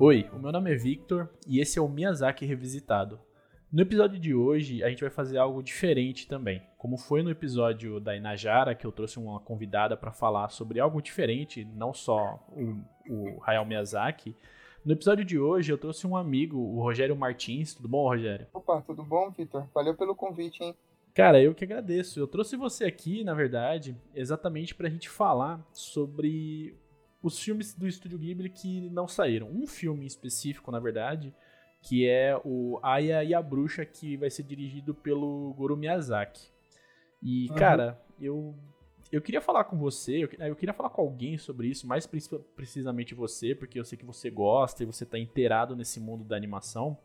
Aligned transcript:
Oi, 0.00 0.30
o 0.32 0.38
meu 0.38 0.52
nome 0.52 0.72
é 0.72 0.76
Victor 0.76 1.28
e 1.44 1.58
esse 1.58 1.76
é 1.76 1.82
o 1.82 1.88
Miyazaki 1.88 2.46
Revisitado. 2.46 3.18
No 3.72 3.82
episódio 3.82 4.16
de 4.16 4.32
hoje, 4.32 4.80
a 4.84 4.88
gente 4.88 5.00
vai 5.00 5.10
fazer 5.10 5.38
algo 5.38 5.60
diferente 5.60 6.28
também. 6.28 6.62
Como 6.78 6.96
foi 6.96 7.20
no 7.20 7.30
episódio 7.30 7.98
da 7.98 8.14
Inajara, 8.14 8.76
que 8.76 8.86
eu 8.86 8.92
trouxe 8.92 9.18
uma 9.18 9.40
convidada 9.40 9.96
para 9.96 10.12
falar 10.12 10.50
sobre 10.50 10.78
algo 10.78 11.02
diferente, 11.02 11.64
não 11.74 11.92
só 11.92 12.38
o, 12.52 12.76
o 13.12 13.42
Hayao 13.42 13.66
Miyazaki. 13.66 14.36
No 14.84 14.92
episódio 14.92 15.24
de 15.24 15.36
hoje, 15.36 15.72
eu 15.72 15.76
trouxe 15.76 16.06
um 16.06 16.16
amigo, 16.16 16.56
o 16.56 16.80
Rogério 16.80 17.16
Martins. 17.16 17.74
Tudo 17.74 17.88
bom, 17.88 18.06
Rogério? 18.06 18.46
Opa, 18.54 18.80
tudo 18.82 19.02
bom, 19.02 19.32
Victor? 19.36 19.66
Valeu 19.74 19.96
pelo 19.96 20.14
convite, 20.14 20.62
hein? 20.62 20.76
Cara, 21.12 21.42
eu 21.42 21.52
que 21.56 21.64
agradeço. 21.64 22.20
Eu 22.20 22.28
trouxe 22.28 22.56
você 22.56 22.84
aqui, 22.84 23.24
na 23.24 23.34
verdade, 23.34 23.96
exatamente 24.14 24.76
para 24.76 24.86
a 24.86 24.90
gente 24.90 25.08
falar 25.08 25.60
sobre 25.72 26.78
os 27.22 27.38
filmes 27.38 27.74
do 27.74 27.86
Estúdio 27.86 28.18
Ghibli 28.18 28.48
que 28.48 28.88
não 28.90 29.08
saíram. 29.08 29.50
Um 29.50 29.66
filme 29.66 30.06
específico, 30.06 30.70
na 30.70 30.78
verdade, 30.78 31.34
que 31.82 32.06
é 32.06 32.40
o 32.44 32.78
Aya 32.82 33.24
e 33.24 33.34
a 33.34 33.42
Bruxa, 33.42 33.84
que 33.84 34.16
vai 34.16 34.30
ser 34.30 34.42
dirigido 34.42 34.94
pelo 34.94 35.52
Goro 35.54 35.76
Miyazaki. 35.76 36.48
E, 37.22 37.48
uhum. 37.50 37.56
cara, 37.56 38.00
eu 38.20 38.54
eu 39.10 39.22
queria 39.22 39.40
falar 39.40 39.64
com 39.64 39.78
você, 39.78 40.24
eu, 40.24 40.28
eu, 40.38 40.54
queria 40.54 40.74
falar 40.74 40.90
com 40.90 41.00
alguém 41.00 41.38
sobre 41.38 41.68
isso, 41.68 41.86
mais 41.86 42.06
precisamente 42.06 43.14
você, 43.14 43.54
porque 43.54 43.78
eu 43.78 43.84
sei 43.84 43.96
que 43.96 44.04
você 44.04 44.28
gosta 44.28 44.82
e 44.82 44.86
você 44.86 45.06
tá 45.06 45.18
inteirado 45.18 45.74
nesse 45.74 45.98
mundo 45.98 46.24
da 46.24 46.36
animação. 46.36 46.98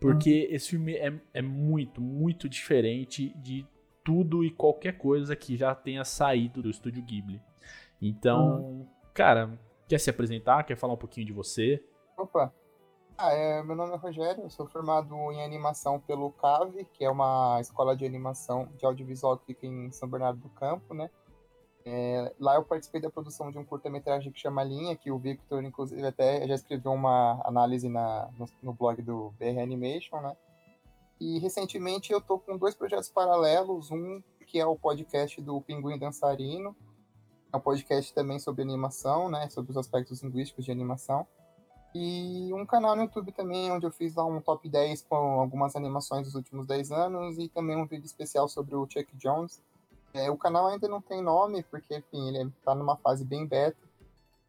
Porque 0.00 0.46
uhum. 0.48 0.54
esse 0.54 0.70
filme 0.70 0.94
é, 0.94 1.12
é 1.34 1.42
muito, 1.42 2.00
muito 2.00 2.48
diferente 2.48 3.32
de 3.36 3.64
tudo 4.04 4.44
e 4.44 4.50
qualquer 4.50 4.96
coisa 4.96 5.36
que 5.36 5.56
já 5.56 5.74
tenha 5.74 6.04
saído 6.04 6.62
do 6.62 6.70
estúdio 6.70 7.02
Ghibli. 7.02 7.40
Então, 8.00 8.60
uhum. 8.60 8.86
Cara, 9.18 9.58
quer 9.88 9.98
se 9.98 10.08
apresentar? 10.08 10.62
Quer 10.62 10.76
falar 10.76 10.94
um 10.94 10.98
pouquinho 10.98 11.26
de 11.26 11.32
você? 11.32 11.84
Opa, 12.16 12.54
ah, 13.16 13.32
é, 13.32 13.60
meu 13.64 13.74
nome 13.74 13.92
é 13.92 13.96
Rogério, 13.96 14.44
eu 14.44 14.50
sou 14.50 14.64
formado 14.68 15.12
em 15.32 15.42
animação 15.42 15.98
pelo 15.98 16.30
CAVE, 16.30 16.84
que 16.84 17.04
é 17.04 17.10
uma 17.10 17.60
escola 17.60 17.96
de 17.96 18.06
animação 18.06 18.68
de 18.76 18.86
audiovisual 18.86 19.36
que 19.36 19.46
fica 19.46 19.66
em 19.66 19.90
São 19.90 20.08
Bernardo 20.08 20.38
do 20.38 20.48
Campo, 20.50 20.94
né? 20.94 21.10
É, 21.84 22.32
lá 22.38 22.54
eu 22.54 22.62
participei 22.62 23.00
da 23.00 23.10
produção 23.10 23.50
de 23.50 23.58
um 23.58 23.64
curta-metragem 23.64 24.30
que 24.30 24.38
chama 24.38 24.62
Linha, 24.62 24.94
que 24.94 25.10
o 25.10 25.18
Victor, 25.18 25.64
inclusive, 25.64 26.06
até 26.06 26.46
já 26.46 26.54
escreveu 26.54 26.92
uma 26.92 27.42
análise 27.44 27.88
na, 27.88 28.28
no, 28.38 28.46
no 28.62 28.72
blog 28.72 29.02
do 29.02 29.32
BR 29.36 29.60
Animation, 29.60 30.20
né? 30.20 30.36
E 31.20 31.40
recentemente 31.40 32.12
eu 32.12 32.20
tô 32.20 32.38
com 32.38 32.56
dois 32.56 32.76
projetos 32.76 33.08
paralelos, 33.08 33.90
um 33.90 34.22
que 34.46 34.60
é 34.60 34.66
o 34.66 34.76
podcast 34.76 35.40
do 35.42 35.60
Pinguim 35.60 35.98
Dançarino, 35.98 36.76
é 37.52 37.56
um 37.56 37.60
podcast 37.60 38.12
também 38.14 38.38
sobre 38.38 38.62
animação, 38.62 39.30
né? 39.30 39.48
Sobre 39.48 39.70
os 39.70 39.76
aspectos 39.76 40.22
linguísticos 40.22 40.64
de 40.64 40.70
animação. 40.70 41.26
E 41.94 42.52
um 42.52 42.66
canal 42.66 42.94
no 42.94 43.02
YouTube 43.02 43.32
também, 43.32 43.70
onde 43.72 43.86
eu 43.86 43.90
fiz 43.90 44.14
lá 44.14 44.24
um 44.24 44.40
top 44.40 44.68
10 44.68 45.02
com 45.02 45.16
algumas 45.16 45.74
animações 45.74 46.26
dos 46.26 46.34
últimos 46.34 46.66
10 46.66 46.92
anos 46.92 47.38
e 47.38 47.48
também 47.48 47.76
um 47.76 47.86
vídeo 47.86 48.04
especial 48.04 48.48
sobre 48.48 48.76
o 48.76 48.86
Chuck 48.88 49.16
Jones. 49.16 49.62
É, 50.12 50.30
o 50.30 50.36
canal 50.36 50.66
ainda 50.66 50.86
não 50.88 51.00
tem 51.00 51.22
nome, 51.22 51.62
porque, 51.64 51.96
enfim, 51.96 52.28
ele 52.28 52.50
está 52.58 52.74
numa 52.74 52.96
fase 52.96 53.24
bem 53.24 53.46
beta. 53.46 53.78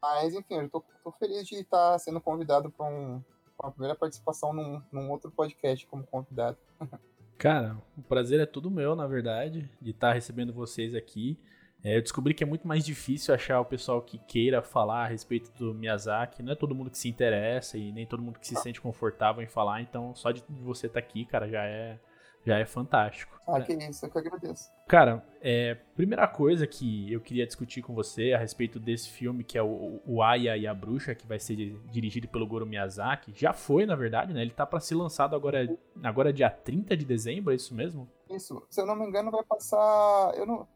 Mas, 0.00 0.34
enfim, 0.34 0.54
eu 0.54 0.68
tô, 0.68 0.84
tô 1.02 1.12
feliz 1.12 1.46
de 1.46 1.56
estar 1.56 1.98
sendo 1.98 2.20
convidado 2.20 2.70
para 2.70 2.86
um, 2.86 3.22
uma 3.58 3.70
primeira 3.70 3.94
participação 3.94 4.52
num, 4.52 4.82
num 4.90 5.10
outro 5.10 5.30
podcast 5.30 5.86
como 5.86 6.06
convidado. 6.06 6.58
Cara, 7.36 7.76
o 7.96 8.02
prazer 8.02 8.38
é 8.38 8.46
todo 8.46 8.70
meu, 8.70 8.94
na 8.94 9.06
verdade, 9.06 9.70
de 9.80 9.92
estar 9.92 10.12
recebendo 10.12 10.52
vocês 10.52 10.94
aqui. 10.94 11.38
É, 11.82 11.96
eu 11.96 12.02
descobri 12.02 12.34
que 12.34 12.44
é 12.44 12.46
muito 12.46 12.68
mais 12.68 12.84
difícil 12.84 13.34
achar 13.34 13.60
o 13.60 13.64
pessoal 13.64 14.02
que 14.02 14.18
queira 14.18 14.62
falar 14.62 15.04
a 15.04 15.08
respeito 15.08 15.50
do 15.52 15.72
Miyazaki. 15.74 16.42
Não 16.42 16.52
é 16.52 16.56
todo 16.56 16.74
mundo 16.74 16.90
que 16.90 16.98
se 16.98 17.08
interessa 17.08 17.78
e 17.78 17.90
nem 17.90 18.06
todo 18.06 18.22
mundo 18.22 18.38
que 18.38 18.46
se 18.46 18.54
sente 18.56 18.80
confortável 18.80 19.42
em 19.42 19.48
falar. 19.48 19.80
Então, 19.80 20.14
só 20.14 20.30
de 20.30 20.44
você 20.48 20.86
estar 20.86 21.00
tá 21.00 21.06
aqui, 21.06 21.24
cara, 21.24 21.48
já 21.48 21.64
é, 21.64 21.98
já 22.44 22.58
é 22.58 22.66
fantástico. 22.66 23.40
Ah, 23.48 23.60
que 23.62 23.72
isso, 23.72 24.04
eu 24.04 24.10
que 24.10 24.18
agradeço. 24.18 24.70
Cara, 24.86 25.24
é, 25.40 25.74
primeira 25.96 26.28
coisa 26.28 26.66
que 26.66 27.10
eu 27.10 27.20
queria 27.20 27.46
discutir 27.46 27.80
com 27.80 27.94
você 27.94 28.34
a 28.34 28.38
respeito 28.38 28.78
desse 28.78 29.08
filme, 29.08 29.42
que 29.42 29.56
é 29.56 29.62
o, 29.62 30.02
o 30.04 30.22
Aya 30.22 30.58
e 30.58 30.66
a 30.66 30.74
Bruxa, 30.74 31.14
que 31.14 31.26
vai 31.26 31.38
ser 31.38 31.56
dirigido 31.90 32.28
pelo 32.28 32.46
Goro 32.46 32.66
Miyazaki. 32.66 33.32
Já 33.34 33.54
foi, 33.54 33.86
na 33.86 33.96
verdade, 33.96 34.34
né? 34.34 34.42
Ele 34.42 34.50
tá 34.50 34.66
para 34.66 34.80
ser 34.80 34.96
lançado 34.96 35.34
agora, 35.34 35.66
agora 36.02 36.30
dia 36.30 36.50
30 36.50 36.94
de 36.94 37.06
dezembro, 37.06 37.52
é 37.52 37.56
isso 37.56 37.74
mesmo? 37.74 38.06
Isso, 38.28 38.62
se 38.68 38.82
eu 38.82 38.86
não 38.86 38.96
me 38.96 39.06
engano, 39.06 39.30
vai 39.30 39.42
passar. 39.44 40.34
Eu 40.36 40.44
não 40.44 40.68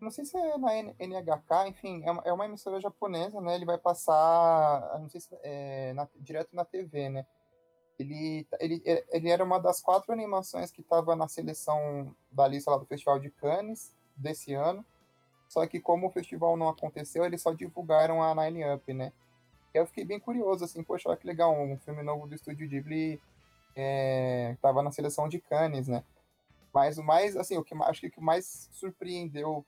não 0.00 0.10
sei 0.10 0.24
se 0.24 0.36
é 0.36 0.58
na 0.58 0.74
NHK, 0.74 1.68
enfim, 1.68 2.02
é 2.04 2.10
uma, 2.10 2.22
é 2.26 2.32
uma 2.32 2.44
emissora 2.44 2.80
japonesa, 2.80 3.40
né? 3.40 3.54
Ele 3.54 3.64
vai 3.64 3.78
passar, 3.78 4.98
não 5.00 5.08
sei 5.08 5.20
se 5.20 5.28
é 5.42 5.92
na, 5.94 6.08
direto 6.16 6.54
na 6.54 6.64
TV, 6.64 7.08
né? 7.08 7.26
Ele, 7.98 8.46
ele, 8.58 8.82
ele 8.84 9.30
era 9.30 9.44
uma 9.44 9.58
das 9.58 9.80
quatro 9.80 10.12
animações 10.12 10.70
que 10.70 10.80
estava 10.80 11.14
na 11.14 11.28
seleção 11.28 12.14
da 12.30 12.46
lista 12.46 12.70
lá 12.70 12.76
do 12.76 12.86
Festival 12.86 13.18
de 13.20 13.30
Cannes 13.30 13.94
desse 14.16 14.52
ano. 14.52 14.84
Só 15.48 15.66
que 15.66 15.80
como 15.80 16.08
o 16.08 16.10
festival 16.10 16.56
não 16.56 16.68
aconteceu, 16.68 17.24
eles 17.24 17.40
só 17.40 17.52
divulgaram 17.52 18.22
a 18.22 18.34
Nine 18.34 18.74
Up, 18.74 18.92
né? 18.92 19.12
Eu 19.72 19.86
fiquei 19.86 20.04
bem 20.04 20.18
curioso, 20.18 20.64
assim, 20.64 20.82
poxa, 20.82 21.08
olha 21.08 21.16
que 21.16 21.26
legal, 21.26 21.52
um 21.52 21.78
filme 21.78 22.02
novo 22.02 22.26
do 22.26 22.34
Estúdio 22.34 22.68
Ghibli 22.68 23.20
é, 23.76 24.56
tava 24.60 24.82
na 24.82 24.90
seleção 24.90 25.28
de 25.28 25.40
Cannes, 25.40 25.88
né? 25.88 26.04
Mas 26.72 26.98
o 26.98 27.04
mais, 27.04 27.36
assim, 27.36 27.56
o 27.56 27.64
que 27.64 27.74
acho 27.82 28.00
que 28.00 28.06
o 28.08 28.10
que 28.10 28.20
mais 28.20 28.68
surpreendeu 28.72 29.64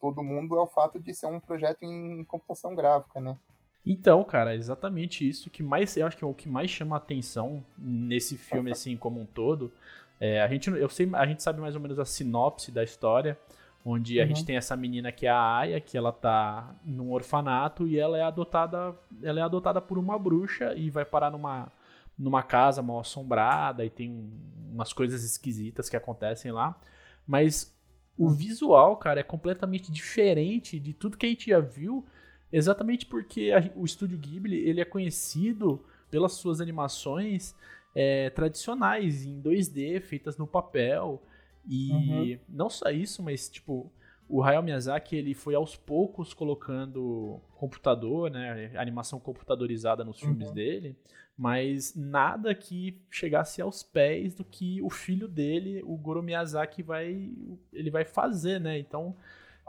todo 0.00 0.22
mundo 0.22 0.56
é 0.56 0.60
o 0.60 0.66
fato 0.66 0.98
de 0.98 1.14
ser 1.14 1.26
um 1.26 1.40
projeto 1.40 1.82
em 1.84 2.24
computação 2.24 2.74
gráfica, 2.74 3.20
né? 3.20 3.36
Então, 3.84 4.22
cara, 4.22 4.54
é 4.54 4.56
exatamente 4.56 5.28
isso 5.28 5.50
que 5.50 5.62
mais 5.62 5.96
eu 5.96 6.06
acho 6.06 6.16
que 6.16 6.24
é 6.24 6.26
o 6.26 6.34
que 6.34 6.48
mais 6.48 6.70
chama 6.70 6.96
a 6.96 6.98
atenção 6.98 7.64
nesse 7.76 8.36
filme 8.36 8.70
assim 8.70 8.96
como 8.96 9.20
um 9.20 9.26
todo. 9.26 9.72
É, 10.20 10.40
a 10.40 10.46
gente 10.46 10.70
eu 10.70 10.88
sei, 10.88 11.10
a 11.14 11.26
gente 11.26 11.42
sabe 11.42 11.60
mais 11.60 11.74
ou 11.74 11.80
menos 11.80 11.98
a 11.98 12.04
sinopse 12.04 12.70
da 12.70 12.84
história, 12.84 13.36
onde 13.84 14.20
a 14.20 14.22
uhum. 14.22 14.28
gente 14.28 14.44
tem 14.44 14.56
essa 14.56 14.76
menina 14.76 15.10
que 15.10 15.26
é 15.26 15.30
a 15.30 15.56
Aya, 15.56 15.80
que 15.80 15.98
ela 15.98 16.12
tá 16.12 16.76
num 16.84 17.10
orfanato 17.10 17.88
e 17.88 17.98
ela 17.98 18.16
é 18.16 18.22
adotada, 18.22 18.96
ela 19.20 19.40
é 19.40 19.42
adotada 19.42 19.80
por 19.80 19.98
uma 19.98 20.16
bruxa 20.16 20.74
e 20.76 20.88
vai 20.88 21.04
parar 21.04 21.30
numa 21.30 21.70
numa 22.16 22.42
casa 22.42 22.82
mal 22.82 23.00
assombrada 23.00 23.84
e 23.84 23.90
tem 23.90 24.30
umas 24.70 24.92
coisas 24.92 25.24
esquisitas 25.24 25.88
que 25.88 25.96
acontecem 25.96 26.52
lá. 26.52 26.78
Mas 27.26 27.74
o 28.16 28.28
visual, 28.28 28.96
cara, 28.96 29.20
é 29.20 29.22
completamente 29.22 29.90
diferente 29.90 30.78
de 30.78 30.92
tudo 30.92 31.16
que 31.16 31.26
a 31.26 31.28
gente 31.28 31.50
já 31.50 31.60
viu, 31.60 32.04
exatamente 32.52 33.06
porque 33.06 33.52
a, 33.52 33.70
o 33.76 33.84
estúdio 33.84 34.18
Ghibli 34.18 34.56
ele 34.56 34.80
é 34.80 34.84
conhecido 34.84 35.84
pelas 36.10 36.32
suas 36.32 36.60
animações 36.60 37.54
é, 37.94 38.30
tradicionais 38.30 39.24
em 39.24 39.40
2D, 39.40 40.00
feitas 40.00 40.36
no 40.36 40.46
papel. 40.46 41.22
E 41.66 41.92
uhum. 41.92 42.38
não 42.48 42.68
só 42.68 42.90
isso, 42.90 43.22
mas 43.22 43.48
tipo, 43.48 43.90
o 44.28 44.42
Hayao 44.42 44.62
Miyazaki 44.62 45.16
ele 45.16 45.34
foi 45.34 45.54
aos 45.54 45.76
poucos 45.76 46.34
colocando 46.34 47.40
computador, 47.54 48.30
né, 48.30 48.72
animação 48.76 49.20
computadorizada 49.20 50.04
nos 50.04 50.18
filmes 50.18 50.48
uhum. 50.48 50.54
dele, 50.54 50.96
mas 51.36 51.94
nada 51.96 52.54
que 52.54 53.00
chegasse 53.10 53.60
aos 53.62 53.82
pés 53.82 54.34
do 54.34 54.44
que 54.44 54.80
o 54.82 54.90
filho 54.90 55.26
dele, 55.26 55.82
o 55.84 55.96
Goro 55.96 56.22
Miyazaki, 56.22 56.82
vai, 56.82 57.30
ele 57.72 57.90
vai 57.90 58.04
fazer, 58.04 58.60
né? 58.60 58.78
Então, 58.78 59.16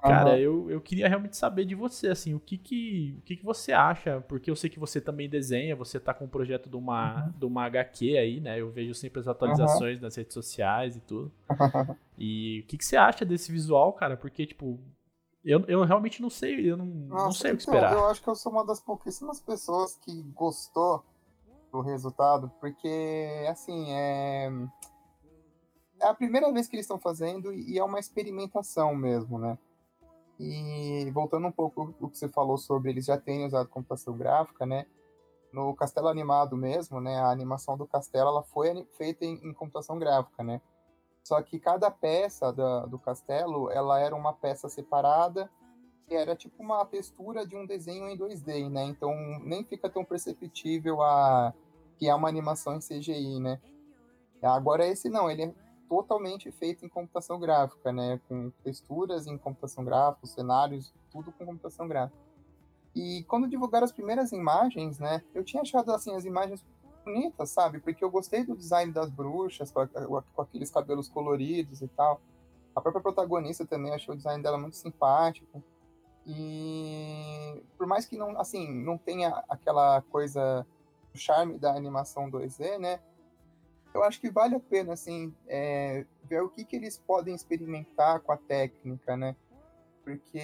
cara, 0.01 0.31
uhum. 0.31 0.37
eu, 0.37 0.71
eu 0.71 0.81
queria 0.81 1.07
realmente 1.07 1.37
saber 1.37 1.65
de 1.65 1.73
você, 1.73 2.09
assim, 2.09 2.33
o 2.33 2.39
que 2.39 2.57
que, 2.57 3.15
o 3.19 3.21
que 3.21 3.37
que 3.37 3.45
você 3.45 3.71
acha, 3.71 4.21
porque 4.27 4.51
eu 4.51 4.55
sei 4.55 4.69
que 4.69 4.79
você 4.79 4.99
também 4.99 5.29
desenha, 5.29 5.75
você 5.75 5.99
tá 5.99 6.13
com 6.13 6.25
um 6.25 6.29
projeto 6.29 6.69
de 6.69 6.75
uma, 6.75 7.25
uhum. 7.25 7.33
de 7.39 7.45
uma 7.45 7.63
HQ 7.65 8.17
aí, 8.17 8.39
né? 8.41 8.59
Eu 8.59 8.69
vejo 8.69 8.93
sempre 8.93 9.21
as 9.21 9.27
atualizações 9.27 9.97
uhum. 9.97 10.03
nas 10.03 10.15
redes 10.15 10.33
sociais 10.33 10.95
e 10.95 11.01
tudo. 11.01 11.31
E 12.15 12.61
o 12.63 12.67
que 12.67 12.77
que 12.77 12.85
você 12.85 12.95
acha 12.95 13.25
desse 13.25 13.51
visual, 13.51 13.91
cara? 13.91 14.15
Porque, 14.15 14.45
tipo, 14.45 14.79
eu, 15.43 15.65
eu 15.67 15.83
realmente 15.83 16.21
não 16.21 16.29
sei, 16.29 16.71
eu 16.71 16.77
não, 16.77 16.85
Nossa, 16.85 17.23
não 17.25 17.31
sei 17.31 17.51
o 17.51 17.57
que 17.57 17.63
então, 17.63 17.73
esperar. 17.73 17.93
Eu 17.93 18.05
acho 18.05 18.21
que 18.21 18.29
eu 18.29 18.35
sou 18.35 18.51
uma 18.51 18.63
das 18.63 18.79
pouquíssimas 18.79 19.41
pessoas 19.41 19.95
que 19.95 20.21
gostou 20.35 21.03
do 21.73 21.81
resultado, 21.81 22.51
porque, 22.59 23.47
assim, 23.49 23.91
é, 23.91 24.51
é 25.99 26.05
a 26.05 26.13
primeira 26.13 26.51
vez 26.53 26.67
que 26.67 26.75
eles 26.75 26.85
estão 26.85 26.99
fazendo 26.99 27.51
e 27.51 27.79
é 27.79 27.83
uma 27.83 27.99
experimentação 27.99 28.95
mesmo, 28.95 29.39
né? 29.39 29.57
E 30.39 31.09
voltando 31.11 31.47
um 31.47 31.51
pouco 31.51 31.95
o 31.99 32.07
que 32.07 32.17
você 32.17 32.29
falou 32.29 32.59
sobre 32.59 32.91
eles 32.91 33.05
já 33.05 33.17
terem 33.17 33.47
usado 33.47 33.69
computação 33.69 34.15
gráfica, 34.15 34.67
né? 34.67 34.85
No 35.51 35.75
Castelo 35.75 36.09
Animado 36.09 36.55
mesmo, 36.55 37.01
né? 37.01 37.17
A 37.17 37.31
animação 37.31 37.75
do 37.75 37.87
castelo 37.87 38.29
ela 38.29 38.43
foi 38.43 38.87
feita 38.95 39.25
em, 39.25 39.33
em 39.43 39.53
computação 39.53 39.97
gráfica, 39.97 40.43
né? 40.43 40.61
Só 41.23 41.41
que 41.41 41.59
cada 41.59 41.89
peça 41.89 42.53
da, 42.53 42.85
do 42.85 42.99
castelo, 42.99 43.71
ela 43.71 43.99
era 43.99 44.15
uma 44.15 44.33
peça 44.33 44.67
separada, 44.69 45.49
que 46.07 46.13
era 46.13 46.35
tipo 46.35 46.61
uma 46.61 46.85
textura 46.85 47.47
de 47.47 47.55
um 47.55 47.65
desenho 47.65 48.09
em 48.09 48.17
2D, 48.17 48.69
né? 48.69 48.83
Então 48.83 49.11
nem 49.43 49.63
fica 49.63 49.89
tão 49.89 50.03
perceptível 50.03 51.01
a 51.01 51.53
que 51.97 52.07
é 52.07 52.15
uma 52.15 52.29
animação 52.29 52.75
em 52.75 52.79
CGI, 52.79 53.39
né? 53.39 53.59
Agora 54.41 54.85
esse 54.85 55.09
não, 55.09 55.29
ele 55.29 55.43
é 55.43 55.53
totalmente 55.87 56.51
feito 56.51 56.85
em 56.85 56.89
computação 56.89 57.39
gráfica, 57.39 57.91
né? 57.91 58.19
Com 58.27 58.51
texturas 58.63 59.27
em 59.27 59.37
computação 59.37 59.85
gráfica, 59.85 60.27
cenários, 60.27 60.93
tudo 61.11 61.31
com 61.31 61.45
computação 61.45 61.87
gráfica. 61.87 62.21
E 62.95 63.23
quando 63.27 63.47
divulgaram 63.47 63.85
as 63.85 63.91
primeiras 63.91 64.31
imagens, 64.31 64.99
né, 64.99 65.23
eu 65.33 65.43
tinha 65.43 65.63
achado 65.63 65.91
assim 65.91 66.15
as 66.15 66.25
imagens 66.25 66.63
bonitas, 67.03 67.49
sabe? 67.49 67.79
Porque 67.79 68.03
eu 68.03 68.09
gostei 68.09 68.43
do 68.43 68.55
design 68.55 68.91
das 68.91 69.09
bruxas, 69.09 69.71
com, 69.71 69.87
com 69.87 70.41
aqueles 70.41 70.69
cabelos 70.69 71.09
coloridos 71.09 71.81
e 71.81 71.87
tal. 71.87 72.21
A 72.75 72.81
própria 72.81 73.01
protagonista 73.01 73.65
também 73.65 73.93
achei 73.93 74.13
o 74.13 74.17
design 74.17 74.41
dela 74.41 74.57
muito 74.57 74.77
simpático. 74.77 75.63
E 76.25 77.61
por 77.77 77.85
mais 77.85 78.05
que 78.05 78.17
não, 78.17 78.39
assim, 78.39 78.71
não 78.83 78.97
tenha 78.97 79.43
aquela 79.49 80.01
coisa, 80.03 80.65
o 81.13 81.17
charme 81.17 81.57
da 81.57 81.75
animação 81.75 82.29
2D, 82.29 82.77
né? 82.79 82.99
Eu 83.93 84.03
acho 84.03 84.19
que 84.19 84.29
vale 84.29 84.55
a 84.55 84.59
pena, 84.59 84.93
assim, 84.93 85.33
é, 85.47 86.05
ver 86.23 86.41
o 86.41 86.49
que, 86.49 86.65
que 86.65 86.75
eles 86.75 86.97
podem 86.97 87.35
experimentar 87.35 88.19
com 88.21 88.31
a 88.31 88.37
técnica, 88.37 89.15
né? 89.15 89.35
Porque. 90.03 90.39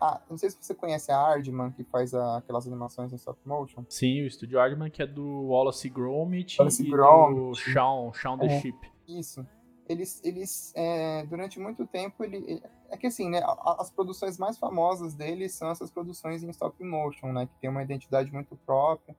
Ah, 0.00 0.20
não 0.30 0.38
sei 0.38 0.50
se 0.50 0.58
você 0.60 0.74
conhece 0.74 1.10
a 1.10 1.18
Aardman, 1.18 1.72
que 1.72 1.84
faz 1.84 2.14
a, 2.14 2.38
aquelas 2.38 2.66
animações 2.66 3.12
em 3.12 3.16
stop 3.16 3.38
motion. 3.44 3.84
Sim, 3.88 4.22
o 4.22 4.26
estúdio 4.26 4.58
Aardman, 4.58 4.90
que 4.90 5.02
é 5.02 5.06
do 5.06 5.48
Wallace 5.48 5.88
Gromit 5.88 6.58
Wallace 6.58 6.86
e 6.86 6.90
Gromit. 6.90 7.40
do 7.40 7.54
Shaun, 7.54 8.12
Shaun 8.12 8.38
the 8.38 8.46
é, 8.46 8.60
Sheep. 8.60 8.92
Isso. 9.08 9.46
Eles, 9.88 10.20
eles 10.24 10.72
é, 10.74 11.24
durante 11.26 11.60
muito 11.60 11.86
tempo, 11.86 12.24
ele, 12.24 12.60
é 12.88 12.96
que 12.96 13.06
assim, 13.06 13.30
né, 13.30 13.40
as 13.78 13.88
produções 13.90 14.36
mais 14.36 14.58
famosas 14.58 15.14
deles 15.14 15.52
são 15.52 15.70
essas 15.70 15.90
produções 15.90 16.42
em 16.42 16.50
stop 16.50 16.82
motion, 16.82 17.32
né, 17.32 17.46
que 17.46 17.54
tem 17.60 17.70
uma 17.70 17.82
identidade 17.82 18.32
muito 18.32 18.56
própria. 18.66 19.16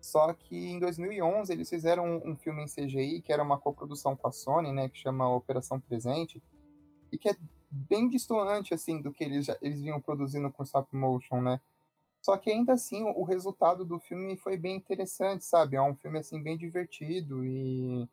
Só 0.00 0.32
que 0.32 0.56
em 0.56 0.78
2011 0.78 1.52
eles 1.52 1.68
fizeram 1.68 2.04
um, 2.04 2.30
um 2.30 2.36
filme 2.36 2.62
em 2.62 2.66
CGI, 2.66 3.20
que 3.20 3.32
era 3.32 3.42
uma 3.42 3.58
coprodução 3.58 4.16
com 4.16 4.28
a 4.28 4.32
Sony, 4.32 4.72
né, 4.72 4.88
que 4.88 4.98
chama 4.98 5.28
Operação 5.28 5.78
Presente, 5.78 6.42
e 7.12 7.18
que 7.18 7.28
é 7.28 7.36
bem 7.70 8.08
distante 8.08 8.74
assim 8.74 9.00
do 9.00 9.12
que 9.12 9.22
eles 9.22 9.46
já, 9.46 9.56
eles 9.60 9.80
vinham 9.80 10.00
produzindo 10.00 10.50
com 10.50 10.62
stop 10.62 10.94
motion, 10.96 11.40
né? 11.40 11.60
Só 12.22 12.36
que 12.36 12.50
ainda 12.50 12.72
assim 12.72 13.02
o, 13.02 13.20
o 13.20 13.24
resultado 13.24 13.84
do 13.84 13.98
filme 13.98 14.36
foi 14.36 14.56
bem 14.56 14.76
interessante, 14.76 15.44
sabe? 15.44 15.76
É 15.76 15.82
um 15.82 15.94
filme 15.94 16.18
assim 16.18 16.42
bem 16.42 16.56
divertido 16.56 17.44
e 17.44 18.08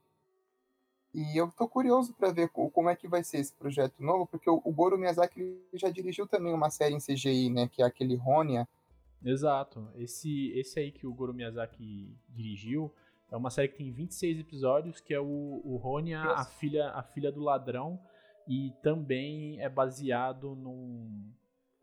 e 1.14 1.36
eu 1.36 1.50
tô 1.50 1.68
curioso 1.68 2.14
para 2.14 2.32
ver 2.32 2.50
como 2.50 2.90
é 2.90 2.96
que 2.96 3.08
vai 3.08 3.24
ser 3.24 3.40
esse 3.40 3.52
projeto 3.52 4.04
novo, 4.04 4.28
porque 4.28 4.48
o, 4.48 4.62
o 4.64 4.72
Goro 4.72 5.00
Miyazaki 5.00 5.60
já 5.74 5.90
dirigiu 5.90 6.28
também 6.28 6.54
uma 6.54 6.70
série 6.70 6.94
em 6.94 7.00
CGI, 7.00 7.50
né, 7.50 7.68
que 7.68 7.82
é 7.82 7.86
aquele 7.86 8.16
Ronia. 8.16 8.68
Exato. 9.24 9.88
Esse 9.96 10.52
esse 10.52 10.80
aí 10.80 10.92
que 10.92 11.08
o 11.08 11.14
Goro 11.14 11.34
Miyazaki 11.34 12.16
dirigiu 12.30 12.94
é 13.32 13.36
uma 13.36 13.50
série 13.50 13.68
que 13.68 13.78
tem 13.78 13.92
26 13.92 14.40
episódios, 14.40 15.00
que 15.00 15.14
é 15.14 15.20
o, 15.20 15.62
o 15.64 15.76
Ronia, 15.78 16.22
a 16.22 16.46
filha 16.46 16.90
a 16.92 17.04
filha 17.04 17.32
do 17.32 17.42
ladrão 17.42 18.00
e 18.48 18.72
também 18.82 19.60
é 19.60 19.68
baseado 19.68 20.56
num. 20.56 21.30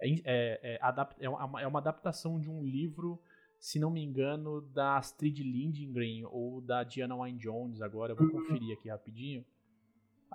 É, 0.01 0.09
é, 0.25 0.75
é, 0.77 0.81
é, 1.21 1.29
uma, 1.29 1.61
é 1.61 1.67
uma 1.67 1.79
adaptação 1.79 2.41
de 2.41 2.51
um 2.51 2.65
livro, 2.65 3.21
se 3.59 3.79
não 3.79 3.91
me 3.91 4.03
engano, 4.03 4.61
da 4.61 4.97
Astrid 4.97 5.43
Lindgren 5.43 6.25
ou 6.27 6.61
da 6.61 6.83
Diana 6.83 7.15
Wynne 7.15 7.39
Jones. 7.39 7.81
Agora 7.83 8.13
eu 8.13 8.17
vou 8.17 8.27
uhum. 8.27 8.33
conferir 8.33 8.77
aqui 8.77 8.89
rapidinho. 8.89 9.45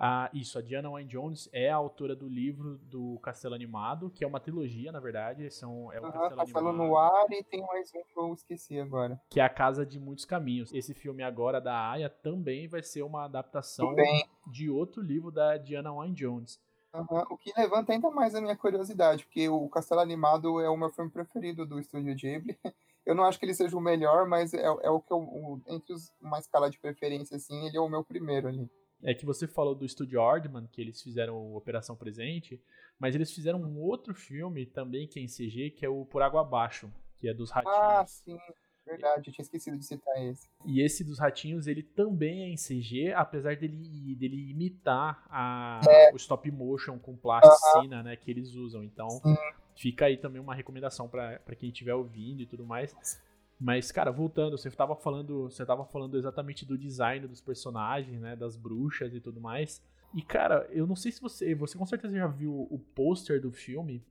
Ah, 0.02 0.30
isso, 0.32 0.58
a 0.58 0.62
Diana 0.62 0.90
Wynne 0.90 1.10
Jones 1.10 1.46
é 1.52 1.68
a 1.68 1.76
autora 1.76 2.16
do 2.16 2.26
livro 2.26 2.78
do 2.78 3.18
Castelo 3.18 3.54
Animado, 3.54 4.08
que 4.08 4.24
é 4.24 4.26
uma 4.26 4.40
trilogia, 4.40 4.90
na 4.90 4.98
verdade. 4.98 5.50
São, 5.50 5.92
é 5.92 6.00
o 6.00 6.04
uhum, 6.04 6.10
Castelo, 6.10 6.36
Castelo 6.36 6.72
no 6.72 6.96
Ar 6.96 7.26
e 7.30 7.44
tem 7.44 7.60
mais 7.66 7.92
um 7.94 8.02
que 8.02 8.18
eu 8.18 8.32
esqueci 8.32 8.80
agora. 8.80 9.20
Que 9.28 9.40
é 9.40 9.42
a 9.42 9.50
Casa 9.50 9.84
de 9.84 10.00
Muitos 10.00 10.24
Caminhos. 10.24 10.72
Esse 10.72 10.94
filme 10.94 11.22
agora 11.22 11.60
da 11.60 11.90
Aya 11.90 12.08
também 12.08 12.66
vai 12.66 12.82
ser 12.82 13.02
uma 13.02 13.26
adaptação 13.26 13.90
também. 13.90 14.26
de 14.46 14.70
outro 14.70 15.02
livro 15.02 15.30
da 15.30 15.58
Diana 15.58 15.92
Wynne 15.92 16.14
Jones. 16.14 16.58
Uhum, 16.94 17.22
o 17.28 17.36
que 17.36 17.52
levanta 17.54 17.92
ainda 17.92 18.10
mais 18.10 18.34
a 18.34 18.40
minha 18.40 18.56
curiosidade, 18.56 19.26
porque 19.26 19.50
o 19.50 19.68
Castelo 19.68 20.00
Animado 20.00 20.62
é 20.62 20.70
o 20.70 20.78
meu 20.78 20.88
filme 20.88 21.10
preferido 21.10 21.66
do 21.66 21.78
Estúdio 21.78 22.16
Ghibli. 22.16 22.58
Eu 23.04 23.14
não 23.14 23.24
acho 23.24 23.38
que 23.38 23.46
ele 23.46 23.54
seja 23.54 23.76
o 23.76 23.80
melhor, 23.80 24.26
mas 24.26 24.54
é, 24.54 24.62
é 24.62 24.90
o 24.90 25.00
que 25.00 25.10
eu, 25.10 25.60
entre 25.66 25.94
os, 25.94 26.12
uma 26.20 26.38
escala 26.38 26.70
de 26.70 26.78
preferência, 26.78 27.34
assim, 27.34 27.66
ele 27.66 27.76
é 27.76 27.80
o 27.80 27.88
meu 27.88 28.04
primeiro 28.04 28.46
ali 28.46 28.70
é 29.02 29.14
que 29.14 29.24
você 29.24 29.46
falou 29.46 29.74
do 29.74 29.84
estúdio 29.84 30.20
Ordman, 30.20 30.66
que 30.70 30.80
eles 30.80 31.00
fizeram 31.02 31.54
Operação 31.54 31.96
Presente, 31.96 32.60
mas 32.98 33.14
eles 33.14 33.32
fizeram 33.32 33.60
um 33.60 33.80
outro 33.80 34.14
filme 34.14 34.66
também 34.66 35.06
que 35.06 35.18
é 35.18 35.22
em 35.22 35.26
CG, 35.26 35.70
que 35.70 35.84
é 35.84 35.88
o 35.88 36.04
Por 36.04 36.22
Água 36.22 36.42
Abaixo, 36.42 36.92
que 37.16 37.28
é 37.28 37.34
dos 37.34 37.50
ratinhos. 37.50 37.78
Ah, 37.78 38.04
sim. 38.06 38.38
Verdade, 38.84 39.28
eu 39.28 39.32
tinha 39.32 39.44
esquecido 39.44 39.78
de 39.78 39.84
citar 39.84 40.14
esse. 40.24 40.48
E 40.66 40.82
esse 40.82 41.04
dos 41.04 41.18
ratinhos, 41.18 41.66
ele 41.66 41.82
também 41.82 42.42
é 42.42 42.48
em 42.48 42.56
CG, 42.56 43.12
apesar 43.14 43.54
dele, 43.56 43.76
dele 44.16 44.50
imitar 44.50 45.24
a, 45.30 45.80
é. 45.88 46.12
o 46.12 46.16
stop 46.16 46.50
motion 46.50 46.98
com 46.98 47.16
plasticina, 47.16 47.98
uh 47.98 48.00
-huh. 48.00 48.04
né, 48.04 48.16
que 48.16 48.30
eles 48.30 48.54
usam. 48.54 48.82
Então, 48.82 49.08
Sim. 49.08 49.36
fica 49.76 50.06
aí 50.06 50.16
também 50.16 50.40
uma 50.40 50.54
recomendação 50.54 51.08
para 51.08 51.38
quem 51.56 51.68
estiver 51.68 51.94
ouvindo 51.94 52.42
e 52.42 52.46
tudo 52.46 52.66
mais. 52.66 53.20
Mas, 53.60 53.92
cara, 53.92 54.10
voltando, 54.10 54.56
você 54.56 54.70
tava 54.70 54.96
falando, 54.96 55.42
você 55.50 55.66
tava 55.66 55.84
falando 55.84 56.16
exatamente 56.16 56.64
do 56.64 56.78
design 56.78 57.26
dos 57.26 57.42
personagens, 57.42 58.18
né, 58.18 58.34
das 58.34 58.56
bruxas 58.56 59.12
e 59.12 59.20
tudo 59.20 59.38
mais. 59.38 59.82
E, 60.14 60.22
cara, 60.22 60.66
eu 60.70 60.86
não 60.86 60.96
sei 60.96 61.12
se 61.12 61.20
você, 61.20 61.54
você 61.54 61.76
com 61.76 61.84
certeza 61.84 62.16
já 62.16 62.26
viu 62.26 62.66
o 62.70 62.78
pôster 62.78 63.40
do 63.40 63.52
filme, 63.52 64.02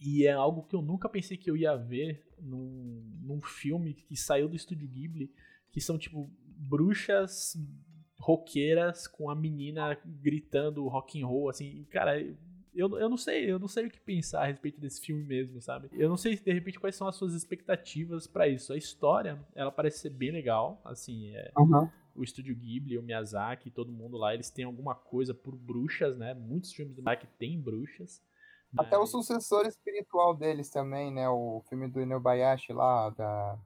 e 0.00 0.24
é 0.24 0.32
algo 0.32 0.62
que 0.62 0.74
eu 0.74 0.80
nunca 0.80 1.10
pensei 1.10 1.36
que 1.36 1.50
eu 1.50 1.56
ia 1.56 1.76
ver 1.76 2.26
num, 2.40 3.04
num 3.20 3.42
filme 3.42 3.92
que 3.92 4.16
saiu 4.16 4.48
do 4.48 4.56
estúdio 4.56 4.88
Ghibli, 4.88 5.30
que 5.70 5.80
são, 5.80 5.98
tipo, 5.98 6.30
bruxas 6.42 7.54
roqueiras 8.18 9.06
com 9.06 9.28
a 9.28 9.34
menina 9.34 9.98
gritando 10.06 10.88
rock 10.88 11.22
and 11.22 11.26
roll, 11.26 11.50
assim, 11.50 11.84
cara, 11.90 12.18
eu, 12.74 12.98
eu 12.98 13.08
não 13.08 13.16
sei, 13.16 13.50
eu 13.50 13.58
não 13.58 13.68
sei 13.68 13.86
o 13.86 13.90
que 13.90 14.00
pensar 14.00 14.42
a 14.42 14.46
respeito 14.46 14.80
desse 14.80 15.00
filme 15.00 15.22
mesmo, 15.24 15.60
sabe? 15.60 15.88
Eu 15.92 16.08
não 16.08 16.16
sei, 16.16 16.36
de 16.36 16.52
repente, 16.52 16.78
quais 16.78 16.96
são 16.96 17.08
as 17.08 17.16
suas 17.16 17.34
expectativas 17.34 18.26
para 18.26 18.48
isso. 18.48 18.72
A 18.72 18.76
história, 18.76 19.38
ela 19.54 19.72
parece 19.72 20.00
ser 20.00 20.10
bem 20.10 20.30
legal, 20.30 20.80
assim, 20.84 21.34
é, 21.34 21.52
uhum. 21.56 21.88
o 22.14 22.22
estúdio 22.22 22.54
Ghibli, 22.54 22.98
o 22.98 23.02
Miyazaki, 23.02 23.70
todo 23.70 23.92
mundo 23.92 24.16
lá, 24.16 24.34
eles 24.34 24.50
têm 24.50 24.64
alguma 24.64 24.94
coisa 24.94 25.34
por 25.34 25.56
bruxas, 25.56 26.16
né? 26.16 26.34
Muitos 26.34 26.72
filmes 26.72 26.94
do 26.94 27.02
Miyazaki 27.02 27.26
têm 27.38 27.60
bruxas. 27.60 28.22
Até 28.78 28.96
mas... 28.96 29.08
o 29.08 29.22
sucessor 29.22 29.66
espiritual 29.66 30.34
deles 30.34 30.70
também, 30.70 31.12
né? 31.12 31.28
O 31.28 31.62
filme 31.68 31.88
do 31.88 32.00
Inubayashi 32.00 32.72
lá, 32.72 33.10
da 33.10 33.58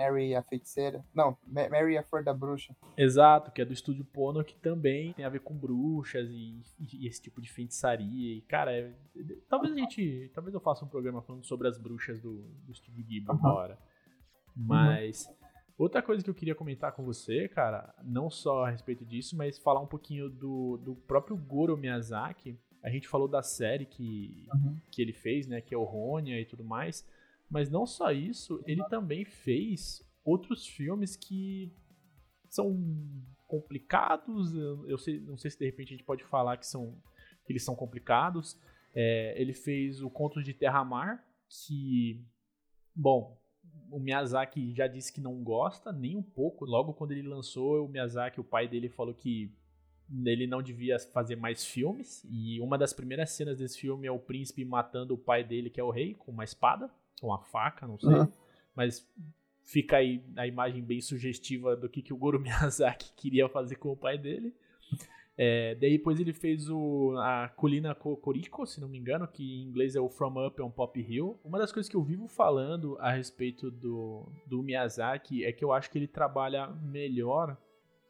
Mary 0.00 0.34
a 0.34 0.42
Feiticeira. 0.42 1.04
Não, 1.14 1.36
Mary 1.46 1.98
a 1.98 2.02
Flor 2.02 2.24
da 2.24 2.32
Bruxa. 2.32 2.74
Exato, 2.96 3.50
que 3.50 3.60
é 3.60 3.64
do 3.64 3.72
estúdio 3.72 4.04
Pono, 4.04 4.42
que 4.42 4.56
também 4.56 5.12
tem 5.12 5.24
a 5.24 5.28
ver 5.28 5.40
com 5.40 5.54
bruxas 5.54 6.28
e, 6.30 6.62
e 6.78 7.06
esse 7.06 7.20
tipo 7.20 7.40
de 7.40 7.52
feitiçaria. 7.52 8.36
E, 8.36 8.40
cara, 8.42 8.72
é, 8.72 8.92
talvez 9.48 9.74
a 9.74 9.76
gente. 9.76 10.30
Talvez 10.34 10.54
eu 10.54 10.60
faça 10.60 10.84
um 10.84 10.88
programa 10.88 11.20
falando 11.22 11.44
sobre 11.44 11.68
as 11.68 11.76
bruxas 11.76 12.20
do, 12.20 12.42
do 12.64 12.72
estúdio 12.72 13.04
Ghibli 13.04 13.30
uhum. 13.30 13.46
hora. 13.46 13.78
Mas. 14.56 15.26
Uhum. 15.26 15.40
Outra 15.78 16.02
coisa 16.02 16.22
que 16.22 16.28
eu 16.28 16.34
queria 16.34 16.54
comentar 16.54 16.92
com 16.92 17.02
você, 17.02 17.48
cara, 17.48 17.94
não 18.04 18.28
só 18.28 18.66
a 18.66 18.70
respeito 18.70 19.02
disso, 19.02 19.34
mas 19.34 19.56
falar 19.56 19.80
um 19.80 19.86
pouquinho 19.86 20.28
do, 20.28 20.76
do 20.76 20.94
próprio 20.94 21.34
Goro 21.38 21.74
Miyazaki. 21.74 22.58
A 22.82 22.90
gente 22.90 23.08
falou 23.08 23.26
da 23.26 23.42
série 23.42 23.86
que, 23.86 24.46
uhum. 24.52 24.76
que 24.90 25.00
ele 25.00 25.14
fez, 25.14 25.46
né, 25.46 25.62
que 25.62 25.74
é 25.74 25.78
o 25.78 25.84
Ronia 25.84 26.38
e 26.38 26.44
tudo 26.44 26.62
mais. 26.62 27.02
Mas 27.50 27.68
não 27.68 27.84
só 27.84 28.12
isso, 28.12 28.62
ele 28.64 28.82
também 28.84 29.24
fez 29.24 30.08
outros 30.24 30.66
filmes 30.66 31.16
que 31.16 31.72
são 32.48 32.80
complicados. 33.48 34.54
Eu 34.54 34.96
sei, 34.96 35.20
não 35.20 35.36
sei 35.36 35.50
se 35.50 35.58
de 35.58 35.64
repente 35.64 35.88
a 35.88 35.96
gente 35.96 36.04
pode 36.04 36.22
falar 36.22 36.56
que 36.56 36.66
são 36.66 36.96
que 37.44 37.52
eles 37.52 37.64
são 37.64 37.74
complicados. 37.74 38.56
É, 38.94 39.34
ele 39.36 39.52
fez 39.52 40.00
o 40.00 40.08
Contos 40.08 40.44
de 40.44 40.54
Terra 40.54 40.84
Mar, 40.84 41.24
que 41.48 42.24
bom, 42.94 43.40
o 43.90 43.98
Miyazaki 43.98 44.72
já 44.72 44.86
disse 44.86 45.12
que 45.12 45.20
não 45.20 45.42
gosta 45.42 45.90
nem 45.90 46.16
um 46.16 46.22
pouco. 46.22 46.64
Logo 46.64 46.94
quando 46.94 47.10
ele 47.10 47.26
lançou, 47.26 47.84
o 47.84 47.88
Miyazaki, 47.88 48.40
o 48.40 48.44
pai 48.44 48.68
dele 48.68 48.88
falou 48.88 49.12
que 49.12 49.52
ele 50.24 50.46
não 50.46 50.62
devia 50.62 50.98
fazer 50.98 51.34
mais 51.34 51.64
filmes. 51.64 52.24
E 52.30 52.60
uma 52.60 52.78
das 52.78 52.92
primeiras 52.92 53.30
cenas 53.30 53.58
desse 53.58 53.80
filme 53.80 54.06
é 54.06 54.12
o 54.12 54.18
príncipe 54.18 54.64
matando 54.64 55.14
o 55.14 55.18
pai 55.18 55.42
dele, 55.42 55.70
que 55.70 55.80
é 55.80 55.84
o 55.84 55.90
rei, 55.90 56.14
com 56.14 56.30
uma 56.30 56.44
espada 56.44 56.88
uma 57.22 57.38
faca, 57.38 57.86
não 57.86 57.98
sei. 57.98 58.10
Uhum. 58.10 58.32
Mas 58.74 59.06
fica 59.64 59.98
aí 59.98 60.22
a 60.36 60.46
imagem 60.46 60.82
bem 60.82 61.00
sugestiva 61.00 61.76
do 61.76 61.88
que, 61.88 62.02
que 62.02 62.12
o 62.12 62.16
Goro 62.16 62.38
Miyazaki 62.40 63.12
queria 63.16 63.48
fazer 63.48 63.76
com 63.76 63.90
o 63.90 63.96
pai 63.96 64.18
dele. 64.18 64.54
É, 65.42 65.74
daí 65.76 65.96
depois 65.96 66.20
ele 66.20 66.34
fez 66.34 66.68
o, 66.68 67.14
a 67.16 67.48
Colina 67.48 67.94
Cocorico, 67.94 68.66
se 68.66 68.78
não 68.78 68.86
me 68.86 68.98
engano, 68.98 69.26
que 69.26 69.42
em 69.42 69.62
inglês 69.62 69.96
é 69.96 70.00
o 70.00 70.10
From 70.10 70.46
Up 70.46 70.60
on 70.60 70.70
Pop 70.70 71.00
Hill. 71.00 71.40
Uma 71.42 71.58
das 71.58 71.72
coisas 71.72 71.88
que 71.88 71.96
eu 71.96 72.02
vivo 72.02 72.28
falando 72.28 72.98
a 73.00 73.10
respeito 73.10 73.70
do, 73.70 74.30
do 74.46 74.62
Miyazaki 74.62 75.42
é 75.44 75.50
que 75.50 75.64
eu 75.64 75.72
acho 75.72 75.90
que 75.90 75.96
ele 75.96 76.06
trabalha 76.06 76.66
melhor 76.66 77.56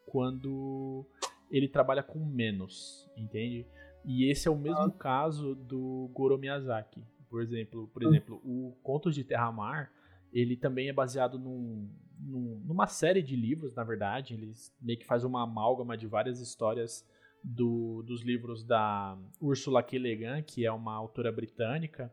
quando 0.06 1.06
ele 1.52 1.68
trabalha 1.68 2.02
com 2.02 2.18
menos, 2.18 3.08
entende? 3.16 3.64
E 4.04 4.28
esse 4.28 4.48
é 4.48 4.50
o 4.50 4.56
mesmo 4.56 4.80
ah. 4.80 4.90
caso 4.90 5.54
do 5.54 6.10
Goro 6.12 6.36
Miyazaki. 6.36 7.00
Por 7.30 7.40
exemplo, 7.40 7.88
por 7.88 8.02
exemplo, 8.02 8.40
o 8.44 8.76
Contos 8.82 9.14
de 9.14 9.22
Terra-Mar, 9.22 9.92
ele 10.32 10.56
também 10.56 10.88
é 10.88 10.92
baseado 10.92 11.38
num, 11.38 11.88
num, 12.18 12.60
numa 12.66 12.88
série 12.88 13.22
de 13.22 13.36
livros, 13.36 13.72
na 13.74 13.84
verdade. 13.84 14.34
Eles 14.34 14.74
meio 14.82 14.98
que 14.98 15.06
faz 15.06 15.22
uma 15.22 15.44
amálgama 15.44 15.96
de 15.96 16.08
várias 16.08 16.40
histórias 16.40 17.08
do, 17.42 18.02
dos 18.02 18.22
livros 18.22 18.64
da 18.64 19.16
Ursula 19.40 19.80
K. 19.80 19.96
Le 19.96 20.16
Guin, 20.16 20.42
que 20.42 20.66
é 20.66 20.72
uma 20.72 20.94
autora 20.94 21.30
britânica. 21.30 22.12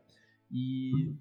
E 0.50 1.16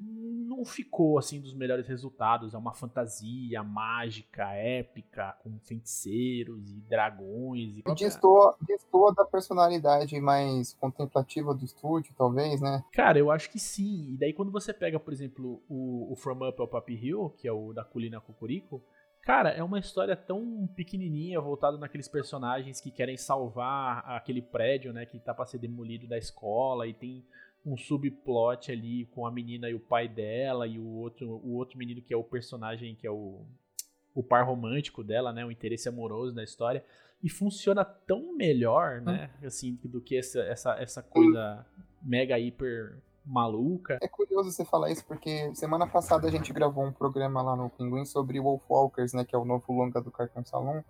não 0.00 0.64
ficou 0.64 1.18
assim 1.18 1.40
dos 1.40 1.54
melhores 1.54 1.86
resultados. 1.86 2.54
É 2.54 2.58
uma 2.58 2.72
fantasia 2.72 3.62
mágica, 3.62 4.52
épica, 4.52 5.36
com 5.42 5.58
feiticeiros 5.60 6.70
e 6.72 6.80
dragões. 6.82 7.78
E 7.78 7.82
destoa, 7.94 8.56
destoa 8.60 9.14
da 9.14 9.24
personalidade 9.24 10.18
mais 10.20 10.72
contemplativa 10.74 11.54
do 11.54 11.64
estúdio, 11.64 12.14
talvez, 12.16 12.60
né? 12.60 12.84
Cara, 12.92 13.18
eu 13.18 13.30
acho 13.30 13.50
que 13.50 13.58
sim. 13.58 14.12
E 14.12 14.16
daí 14.16 14.32
quando 14.32 14.52
você 14.52 14.72
pega, 14.72 14.98
por 14.98 15.12
exemplo, 15.12 15.62
o, 15.68 16.12
o 16.12 16.16
From 16.16 16.48
Up 16.48 16.60
ao 16.60 16.68
Papi 16.68 16.94
Hill, 16.94 17.30
que 17.38 17.48
é 17.48 17.52
o 17.52 17.72
da 17.72 17.84
Colina 17.84 18.20
Cocorico, 18.20 18.82
Cara, 19.24 19.48
é 19.48 19.62
uma 19.62 19.78
história 19.78 20.14
tão 20.14 20.68
pequenininha, 20.76 21.40
voltada 21.40 21.78
naqueles 21.78 22.06
personagens 22.06 22.78
que 22.78 22.90
querem 22.90 23.16
salvar 23.16 24.04
aquele 24.06 24.42
prédio, 24.42 24.92
né, 24.92 25.06
que 25.06 25.18
tá 25.18 25.32
para 25.32 25.46
ser 25.46 25.56
demolido 25.56 26.06
da 26.06 26.18
escola 26.18 26.86
e 26.86 26.92
tem 26.92 27.24
um 27.64 27.76
subplot 27.76 28.70
ali 28.70 29.06
com 29.06 29.26
a 29.26 29.30
menina 29.30 29.70
e 29.70 29.74
o 29.74 29.80
pai 29.80 30.06
dela 30.06 30.66
e 30.66 30.78
o 30.78 30.86
outro, 30.86 31.40
o 31.42 31.54
outro 31.54 31.78
menino 31.78 32.02
que 32.02 32.12
é 32.12 32.16
o 32.16 32.22
personagem 32.22 32.94
que 32.94 33.06
é 33.06 33.10
o, 33.10 33.42
o 34.14 34.22
par 34.22 34.46
romântico 34.46 35.02
dela, 35.02 35.32
né, 35.32 35.44
o 35.44 35.50
interesse 35.50 35.88
amoroso 35.88 36.34
da 36.34 36.44
história. 36.44 36.84
E 37.22 37.28
funciona 37.30 37.84
tão 37.84 38.36
melhor, 38.36 39.00
né, 39.00 39.30
assim, 39.42 39.78
do 39.82 39.98
que 39.98 40.18
essa 40.18 40.40
essa, 40.40 40.74
essa 40.74 41.02
coisa 41.02 41.64
mega 42.02 42.38
hiper 42.38 42.98
maluca. 43.24 43.98
É 44.02 44.08
curioso 44.08 44.50
você 44.50 44.64
falar 44.64 44.90
isso, 44.90 45.04
porque 45.06 45.54
semana 45.54 45.86
passada 45.86 46.28
a 46.28 46.30
gente 46.30 46.52
gravou 46.52 46.84
um 46.84 46.92
programa 46.92 47.40
lá 47.40 47.56
no 47.56 47.70
Pinguim 47.70 48.04
sobre 48.04 48.38
Wolfwalkers, 48.38 49.14
né, 49.14 49.24
que 49.24 49.34
é 49.34 49.38
o 49.38 49.44
novo 49.44 49.72
longa 49.72 50.02
do 50.02 50.10
Cartoon 50.10 50.44
Salon. 50.44 50.82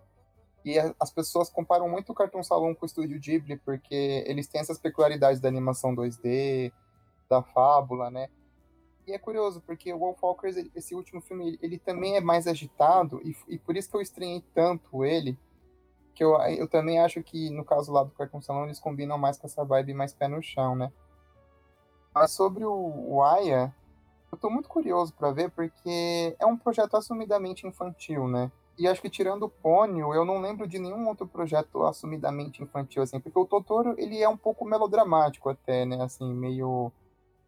E 0.65 0.79
as 0.99 1.11
pessoas 1.11 1.51
comparam 1.51 1.89
muito 1.89 2.13
o 2.13 2.15
Cartoon 2.15 2.43
Salon 2.43 2.75
com 2.75 2.85
o 2.85 2.87
Estúdio 2.87 3.21
Ghibli, 3.21 3.59
porque 3.59 4.25
eles 4.27 4.47
têm 4.47 4.61
essas 4.61 4.79
peculiaridades 4.79 5.41
da 5.41 5.49
animação 5.49 5.95
2D, 5.95 6.73
da 7.29 7.43
fábula, 7.43 8.11
né? 8.11 8.29
E 9.07 9.13
é 9.13 9.19
curioso, 9.19 9.61
porque 9.61 9.93
o 9.93 9.99
Wolfwalkers, 9.99 10.57
esse 10.75 10.95
último 10.95 11.21
filme, 11.21 11.59
ele 11.61 11.79
também 11.79 12.17
é 12.17 12.21
mais 12.21 12.47
agitado, 12.47 13.21
e, 13.23 13.37
e 13.49 13.59
por 13.59 13.77
isso 13.77 13.91
que 13.91 13.97
eu 13.97 14.01
estranhei 14.01 14.43
tanto 14.55 15.05
ele, 15.05 15.39
que 16.15 16.25
eu, 16.25 16.35
eu 16.43 16.67
também 16.67 16.99
acho 16.99 17.23
que, 17.23 17.51
no 17.51 17.65
caso 17.65 17.93
lá 17.93 18.03
do 18.03 18.13
Cartoon 18.13 18.41
Salon, 18.41 18.65
eles 18.65 18.81
combinam 18.81 19.19
mais 19.19 19.37
com 19.37 19.47
essa 19.47 19.65
vibe 19.65 19.93
mais 19.93 20.15
pé 20.15 20.29
no 20.29 20.43
chão, 20.43 20.75
né? 20.75 20.91
Mas 22.15 22.31
sobre 22.31 22.65
o, 22.65 22.73
o 22.73 23.23
Aya, 23.23 23.75
eu 24.33 24.39
tô 24.39 24.49
muito 24.49 24.69
curioso 24.69 25.13
para 25.13 25.33
ver, 25.33 25.51
porque 25.51 26.35
é 26.39 26.47
um 26.47 26.57
projeto 26.57 26.97
assumidamente 26.97 27.67
infantil, 27.67 28.27
né? 28.29 28.51
E 28.79 28.89
acho 28.89 29.01
que 29.01 29.09
tirando 29.09 29.45
o 29.45 29.49
Pônio, 29.49 30.13
eu 30.13 30.25
não 30.25 30.41
lembro 30.41 30.67
de 30.67 30.79
nenhum 30.79 31.07
outro 31.07 31.27
projeto 31.27 31.85
assumidamente 31.85 32.63
infantil, 32.63 33.03
assim, 33.03 33.21
porque 33.21 33.39
o 33.39 33.47
Totoro, 33.47 33.95
ele 33.99 34.21
é 34.21 34.29
um 34.29 34.37
pouco 34.37 34.65
melodramático 34.65 35.49
até, 35.49 35.85
né, 35.85 36.03
assim, 36.03 36.33
meio... 36.35 36.91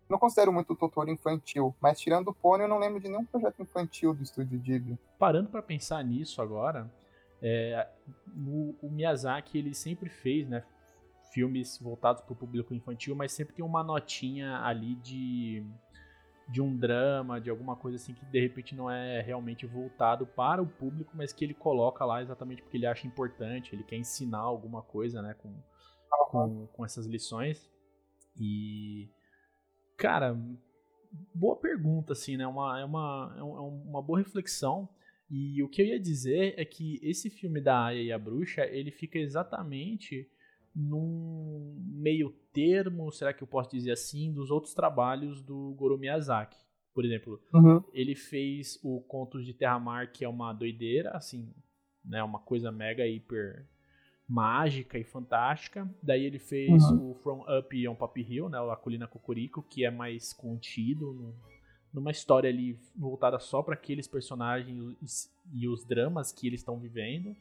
Não 0.08 0.18
considero 0.18 0.52
muito 0.52 0.72
o 0.72 0.76
Totoro 0.76 1.10
infantil, 1.10 1.74
mas 1.80 1.98
tirando 1.98 2.28
o 2.28 2.34
Pônio, 2.34 2.64
eu 2.64 2.68
não 2.68 2.78
lembro 2.78 3.00
de 3.00 3.08
nenhum 3.08 3.24
projeto 3.24 3.60
infantil 3.60 4.14
do 4.14 4.22
Estúdio 4.22 4.58
Ghibli. 4.60 4.96
Parando 5.18 5.48
para 5.48 5.60
pensar 5.60 6.04
nisso 6.04 6.40
agora, 6.40 6.88
é, 7.42 7.88
o, 8.46 8.76
o 8.80 8.88
Miyazaki, 8.88 9.58
ele 9.58 9.74
sempre 9.74 10.08
fez, 10.08 10.48
né, 10.48 10.62
filmes 11.32 11.78
voltados 11.78 12.22
para 12.22 12.32
o 12.32 12.36
público 12.36 12.72
infantil, 12.72 13.16
mas 13.16 13.32
sempre 13.32 13.54
tem 13.54 13.64
uma 13.64 13.82
notinha 13.82 14.60
ali 14.60 14.94
de, 14.94 15.66
de 16.48 16.62
um 16.62 16.76
drama, 16.76 17.40
de 17.40 17.50
alguma 17.50 17.74
coisa 17.74 17.96
assim 17.96 18.14
que 18.14 18.24
de 18.26 18.40
repente 18.40 18.74
não 18.74 18.88
é 18.90 19.20
realmente 19.20 19.66
voltado 19.66 20.26
para 20.26 20.62
o 20.62 20.66
público, 20.66 21.12
mas 21.14 21.32
que 21.32 21.44
ele 21.44 21.54
coloca 21.54 22.04
lá 22.04 22.22
exatamente 22.22 22.62
porque 22.62 22.76
ele 22.76 22.86
acha 22.86 23.06
importante, 23.06 23.74
ele 23.74 23.82
quer 23.82 23.96
ensinar 23.96 24.38
alguma 24.38 24.82
coisa, 24.82 25.20
né, 25.20 25.34
com, 25.34 25.52
com, 26.30 26.66
com 26.68 26.84
essas 26.84 27.06
lições. 27.06 27.68
E, 28.38 29.08
cara, 29.96 30.38
boa 31.34 31.56
pergunta, 31.56 32.12
assim, 32.12 32.36
né, 32.36 32.46
uma, 32.46 32.80
é, 32.80 32.84
uma, 32.84 33.34
é, 33.36 33.40
é 33.40 33.42
uma 33.42 34.02
boa 34.02 34.18
reflexão. 34.18 34.88
E 35.28 35.60
o 35.64 35.68
que 35.68 35.82
eu 35.82 35.86
ia 35.86 35.98
dizer 35.98 36.54
é 36.56 36.64
que 36.64 37.00
esse 37.02 37.28
filme 37.28 37.60
da 37.60 37.86
Aya 37.86 38.00
e 38.00 38.12
a 38.12 38.18
Bruxa, 38.18 38.64
ele 38.66 38.92
fica 38.92 39.18
exatamente 39.18 40.30
num 40.76 41.74
meio 41.88 42.30
termo, 42.52 43.10
será 43.10 43.32
que 43.32 43.42
eu 43.42 43.46
posso 43.46 43.70
dizer 43.70 43.92
assim, 43.92 44.30
dos 44.30 44.50
outros 44.50 44.74
trabalhos 44.74 45.40
do 45.40 45.74
Goro 45.74 45.96
Miyazaki. 45.96 46.58
Por 46.92 47.04
exemplo, 47.04 47.40
uhum. 47.52 47.82
ele 47.92 48.14
fez 48.14 48.78
o 48.82 49.00
Contos 49.00 49.44
de 49.44 49.54
Terra-Mar, 49.54 50.12
que 50.12 50.24
é 50.24 50.28
uma 50.28 50.52
doideira, 50.52 51.10
assim, 51.10 51.50
né, 52.04 52.22
uma 52.22 52.38
coisa 52.38 52.70
mega 52.70 53.06
hiper 53.06 53.66
mágica 54.28 54.98
e 54.98 55.04
fantástica. 55.04 55.88
Daí 56.02 56.24
ele 56.24 56.38
fez 56.38 56.82
uhum. 56.90 57.10
o 57.10 57.14
From 57.14 57.44
Up 57.58 57.88
on 57.88 57.94
Pop 57.94 58.20
Hill, 58.20 58.48
né, 58.48 58.58
a 58.58 58.76
Colina 58.76 59.06
Cocorico, 59.06 59.62
que 59.62 59.84
é 59.84 59.90
mais 59.90 60.32
contido, 60.32 61.34
numa 61.92 62.10
história 62.10 62.50
ali 62.50 62.78
voltada 62.94 63.38
só 63.38 63.62
para 63.62 63.74
aqueles 63.74 64.06
personagens 64.06 65.30
e 65.52 65.68
os 65.68 65.84
dramas 65.84 66.32
que 66.32 66.46
eles 66.46 66.60
estão 66.60 66.78
vivendo. 66.78 67.34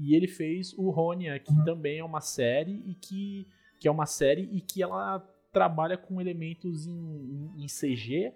E 0.00 0.14
ele 0.14 0.26
fez 0.26 0.72
o 0.78 0.88
Ronia, 0.88 1.38
que 1.38 1.52
uhum. 1.52 1.62
também 1.62 1.98
é 1.98 2.04
uma 2.04 2.22
série 2.22 2.82
e 2.86 2.94
que, 2.94 3.46
que 3.78 3.86
é 3.86 3.90
uma 3.90 4.06
série 4.06 4.48
e 4.50 4.58
que 4.62 4.82
ela 4.82 5.18
trabalha 5.52 5.98
com 5.98 6.22
elementos 6.22 6.86
em, 6.86 7.52
em, 7.58 7.66
CG, 7.66 8.32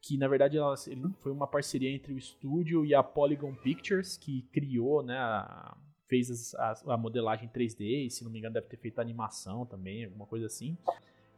que 0.00 0.16
na 0.16 0.28
verdade 0.28 0.56
ela, 0.56 0.76
foi 1.18 1.32
uma 1.32 1.48
parceria 1.48 1.90
entre 1.90 2.12
o 2.12 2.18
estúdio 2.18 2.86
e 2.86 2.94
a 2.94 3.02
Polygon 3.02 3.52
Pictures, 3.52 4.16
que 4.16 4.42
criou, 4.52 5.02
né, 5.02 5.18
a, 5.18 5.76
fez 6.06 6.30
as, 6.30 6.54
a, 6.54 6.94
a, 6.94 6.96
modelagem 6.96 7.48
3D, 7.48 8.06
e 8.06 8.10
se 8.10 8.22
não 8.22 8.30
me 8.30 8.38
engano 8.38 8.54
deve 8.54 8.68
ter 8.68 8.76
feito 8.76 9.00
animação 9.00 9.66
também, 9.66 10.04
alguma 10.04 10.26
coisa 10.26 10.46
assim. 10.46 10.78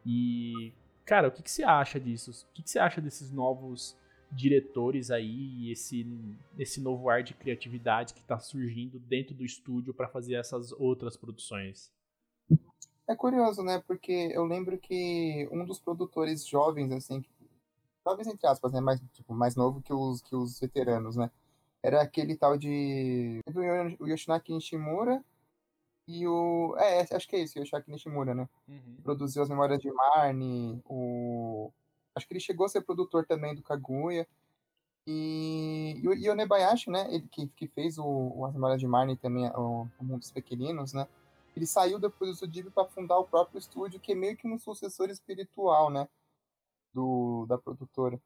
E, 0.04 0.74
cara, 1.06 1.28
o 1.28 1.32
que, 1.32 1.42
que 1.42 1.50
você 1.50 1.62
acha 1.62 1.98
disso? 1.98 2.46
O 2.50 2.52
que, 2.52 2.62
que 2.62 2.68
você 2.68 2.78
acha 2.78 3.00
desses 3.00 3.32
novos 3.32 3.96
diretores 4.30 5.10
aí, 5.10 5.70
esse, 5.70 6.06
esse 6.58 6.80
novo 6.80 7.08
ar 7.08 7.22
de 7.22 7.34
criatividade 7.34 8.14
que 8.14 8.20
está 8.20 8.38
surgindo 8.38 8.98
dentro 8.98 9.34
do 9.34 9.44
estúdio 9.44 9.92
para 9.92 10.08
fazer 10.08 10.34
essas 10.34 10.72
outras 10.72 11.16
produções. 11.16 11.92
É 13.08 13.16
curioso, 13.16 13.62
né? 13.62 13.82
Porque 13.86 14.30
eu 14.32 14.44
lembro 14.44 14.78
que 14.78 15.48
um 15.50 15.64
dos 15.64 15.80
produtores 15.80 16.46
jovens, 16.46 16.92
assim, 16.92 17.24
talvez 18.04 18.28
entre 18.28 18.46
aspas, 18.46 18.72
né? 18.72 18.80
Mais, 18.80 19.00
tipo, 19.12 19.34
mais 19.34 19.56
novo 19.56 19.82
que 19.82 19.92
os, 19.92 20.22
que 20.22 20.36
os 20.36 20.60
veteranos, 20.60 21.16
né? 21.16 21.28
Era 21.82 22.02
aquele 22.02 22.36
tal 22.36 22.56
de. 22.56 23.40
O 23.98 24.06
Yoshinaki 24.06 24.52
Nishimura 24.52 25.24
e 26.06 26.24
o. 26.24 26.76
É, 26.78 27.00
acho 27.12 27.26
que 27.26 27.34
é 27.34 27.40
isso, 27.40 27.58
Yoshinaki 27.58 27.90
Nishimura, 27.90 28.32
né? 28.32 28.48
Uhum. 28.68 28.96
Produziu 29.02 29.42
as 29.42 29.48
Memórias 29.48 29.80
de 29.80 29.90
Marnie, 29.90 30.80
o 30.84 31.59
Acho 32.20 32.28
que 32.28 32.34
ele 32.34 32.40
chegou 32.40 32.66
a 32.66 32.68
ser 32.68 32.82
produtor 32.82 33.24
também 33.24 33.54
do 33.54 33.62
Kaguya. 33.62 34.28
E, 35.06 35.98
e, 36.04 36.24
e 36.24 36.30
o 36.30 36.34
Nebayashi, 36.34 36.90
né, 36.90 37.06
ele 37.10 37.26
que, 37.26 37.46
que 37.48 37.66
fez 37.66 37.96
o, 37.96 38.04
o 38.04 38.44
As 38.44 38.52
Memórias 38.52 38.78
de 38.78 38.86
Marnie 38.86 39.16
também, 39.16 39.48
o, 39.56 39.88
o 39.98 40.04
Mundo 40.04 40.20
dos 40.20 40.30
Pequeninos, 40.30 40.92
né, 40.92 41.08
ele 41.56 41.66
saiu 41.66 41.98
depois 41.98 42.30
do 42.30 42.36
Sudib 42.36 42.70
para 42.70 42.86
fundar 42.86 43.18
o 43.18 43.24
próprio 43.24 43.58
estúdio, 43.58 43.98
que 43.98 44.12
é 44.12 44.14
meio 44.14 44.36
que 44.36 44.46
um 44.46 44.58
sucessor 44.58 45.08
espiritual, 45.08 45.90
né, 45.90 46.06
do, 46.92 47.46
da 47.46 47.56
produtora. 47.56 48.20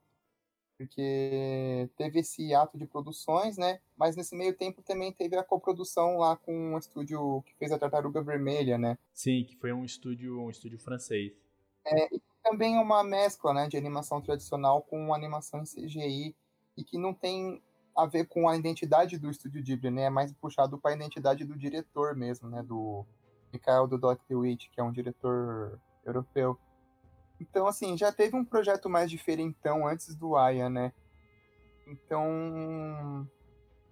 Porque 0.77 1.89
teve 1.97 2.19
esse 2.19 2.53
ato 2.53 2.77
de 2.77 2.87
produções, 2.87 3.57
né, 3.57 3.81
mas 3.97 4.17
nesse 4.17 4.35
meio 4.35 4.53
tempo 4.53 4.83
também 4.83 5.13
teve 5.13 5.37
a 5.37 5.45
coprodução 5.45 6.19
lá 6.19 6.37
com 6.37 6.75
um 6.75 6.77
estúdio 6.77 7.41
que 7.47 7.55
fez 7.55 7.71
a 7.71 7.79
Tartaruga 7.79 8.21
Vermelha, 8.21 8.77
né. 8.77 8.99
Sim, 9.13 9.45
que 9.45 9.57
foi 9.57 9.73
um 9.73 9.85
estúdio, 9.85 10.41
um 10.41 10.51
estúdio 10.51 10.81
francês. 10.81 11.33
É, 11.87 12.09
também 12.45 12.79
uma 12.79 13.03
mescla 13.03 13.55
né, 13.55 13.67
de 13.67 13.77
animação 13.77 14.21
tradicional 14.21 14.83
com 14.83 15.15
animação 15.15 15.63
em 15.63 15.65
CGI 15.65 16.37
e 16.77 16.85
que 16.85 16.99
não 16.99 17.15
tem 17.15 17.63
a 17.97 18.05
ver 18.07 18.27
com 18.27 18.49
a 18.49 18.57
identidade 18.57 19.19
do 19.19 19.31
estúdio 19.31 19.63
Ghibli, 19.63 19.91
né? 19.91 20.03
É 20.03 20.11
mais 20.11 20.33
puxado 20.33 20.79
para 20.79 20.91
a 20.91 20.95
identidade 20.95 21.45
do 21.45 21.57
diretor 21.57 22.15
mesmo, 22.15 22.51
né? 22.51 22.63
Do 22.63 23.07
Michael 23.53 23.87
Dudley-Witt, 23.87 24.69
que 24.71 24.81
é 24.81 24.85
um 24.85 24.93
diretor 24.93 25.81
europeu. 26.05 26.59
Então, 27.41 27.67
assim, 27.67 27.97
já 27.97 28.13
teve 28.13 28.37
um 28.37 28.45
projeto 28.45 28.91
mais 28.91 29.11
diferentão 29.11 29.87
antes 29.87 30.15
do 30.15 30.37
Aya, 30.37 30.69
né? 30.69 30.93
Então, 31.87 33.29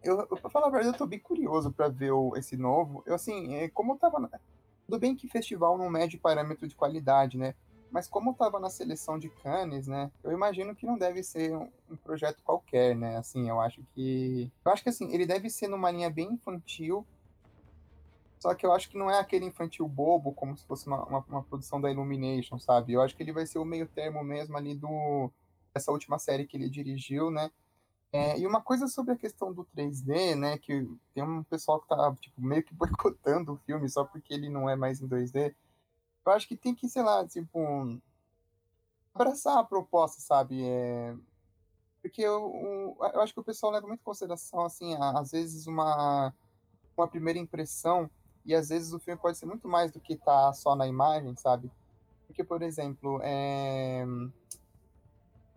eu, 0.03 0.27
pra 0.27 0.51
falar 0.51 0.67
a 0.67 0.71
verdade, 0.71 0.95
eu 0.95 0.99
tô 0.99 1.07
bem 1.07 1.21
curioso 1.21 1.73
para 1.73 1.89
ver 1.89 2.11
o, 2.11 2.37
esse 2.37 2.57
novo. 2.57 3.03
Eu, 3.07 3.15
assim, 3.15 3.55
é, 3.55 3.69
como 3.69 3.93
eu 3.93 3.99
tava... 3.99 4.29
Tudo 4.85 4.99
bem 4.99 5.15
que 5.15 5.29
festival 5.29 5.79
não 5.79 5.89
mede 5.89 6.19
parâmetro 6.19 6.67
de 6.67 6.75
qualidade, 6.75 7.39
né? 7.39 7.55
Mas 7.93 8.09
como 8.09 8.31
estava 8.31 8.59
na 8.59 8.71
seleção 8.71 9.19
de 9.19 9.29
Cannes, 9.29 9.87
né? 9.87 10.11
Eu 10.25 10.33
imagino 10.33 10.75
que 10.75 10.87
não 10.87 10.97
deve 10.97 11.23
ser 11.23 11.55
um, 11.55 11.69
um, 11.91 11.97
projeto 11.97 12.43
qualquer, 12.43 12.97
né? 12.97 13.19
Assim, 13.19 13.51
eu 13.51 13.61
acho 13.61 13.83
que. 13.95 14.51
Eu 14.65 14.73
acho 14.73 14.83
que 14.83 14.89
assim, 14.89 15.13
ele 15.13 15.27
deve 15.27 15.51
ser 15.51 15.69
numa 15.69 15.91
linha 15.91 16.09
bem 16.09 16.33
infantil. 16.33 17.07
Só 18.41 18.55
que 18.55 18.65
eu 18.65 18.73
acho 18.73 18.89
que 18.89 18.97
não 18.97 19.11
é 19.11 19.21
aquele 19.21 19.45
infantil 19.45 19.87
bobo, 19.87 20.33
como 20.33 20.57
se 20.57 20.65
fosse 20.65 20.87
uma, 20.87 21.05
uma, 21.05 21.25
uma 21.29 21.43
produção 21.43 21.81
da 21.81 21.91
Illumination, 21.91 22.59
sabe? 22.59 22.95
Eu 22.95 23.03
acho 23.03 23.15
que 23.15 23.23
ele 23.23 23.33
vai 23.33 23.47
ser 23.47 23.59
o 23.59 23.65
meio 23.65 23.87
termo 23.87 24.25
mesmo 24.25 24.57
ali 24.57 24.75
do. 24.75 25.31
Essa 25.75 25.93
última 25.93 26.19
série 26.19 26.47
que 26.47 26.57
ele 26.57 26.71
dirigiu, 26.71 27.31
né? 27.31 27.51
É, 28.11 28.39
e 28.39 28.47
uma 28.47 28.63
coisa 28.63 28.89
sobre 28.89 29.13
a 29.13 29.17
questão 29.17 29.53
do 29.53 29.67
3D, 29.77 30.35
né? 30.35 30.57
Que 30.57 30.89
tem 31.15 31.23
um 31.23 31.43
pessoal 31.43 31.79
que 31.79 31.89
tá 31.89 32.15
tipo, 32.21 32.41
meio 32.41 32.63
que 32.63 32.73
boicotando 32.75 33.53
o 33.53 33.59
filme 33.67 33.87
só 33.89 34.03
porque 34.03 34.33
ele 34.33 34.49
não 34.49 34.69
é 34.69 34.77
mais 34.77 35.03
em 35.03 35.07
2D. 35.07 35.55
Eu 36.25 36.33
acho 36.33 36.47
que 36.47 36.57
tem 36.57 36.75
que, 36.75 36.89
sei 36.89 37.03
lá, 37.03 37.27
tipo. 37.27 38.01
abraçar 39.15 39.59
a 39.59 39.65
proposta, 39.65 40.21
sabe? 40.21 40.65
É, 40.65 41.15
porque 42.03 42.21
eu, 42.21 42.97
eu 43.15 43.21
acho 43.21 43.33
que 43.33 43.41
o 43.41 43.45
pessoal 43.45 43.73
leva 43.73 43.87
muito 43.87 44.01
em 44.01 44.05
consideração, 44.05 44.65
assim, 44.65 44.97
às 44.99 45.31
vezes 45.31 45.69
uma, 45.69 46.35
uma 46.97 47.07
primeira 47.07 47.39
impressão, 47.39 48.11
e 48.45 48.55
às 48.55 48.71
vezes 48.71 48.93
o 48.93 48.99
filme 48.99 49.21
pode 49.21 49.39
ser 49.39 49.47
muito 49.47 49.69
mais 49.69 49.93
do 49.93 50.01
que 50.01 50.17
tá 50.17 50.53
só 50.53 50.75
na 50.75 50.87
imagem, 50.89 51.37
sabe? 51.37 51.71
Porque, 52.27 52.43
por 52.43 52.61
exemplo, 52.61 53.21
é... 53.23 54.05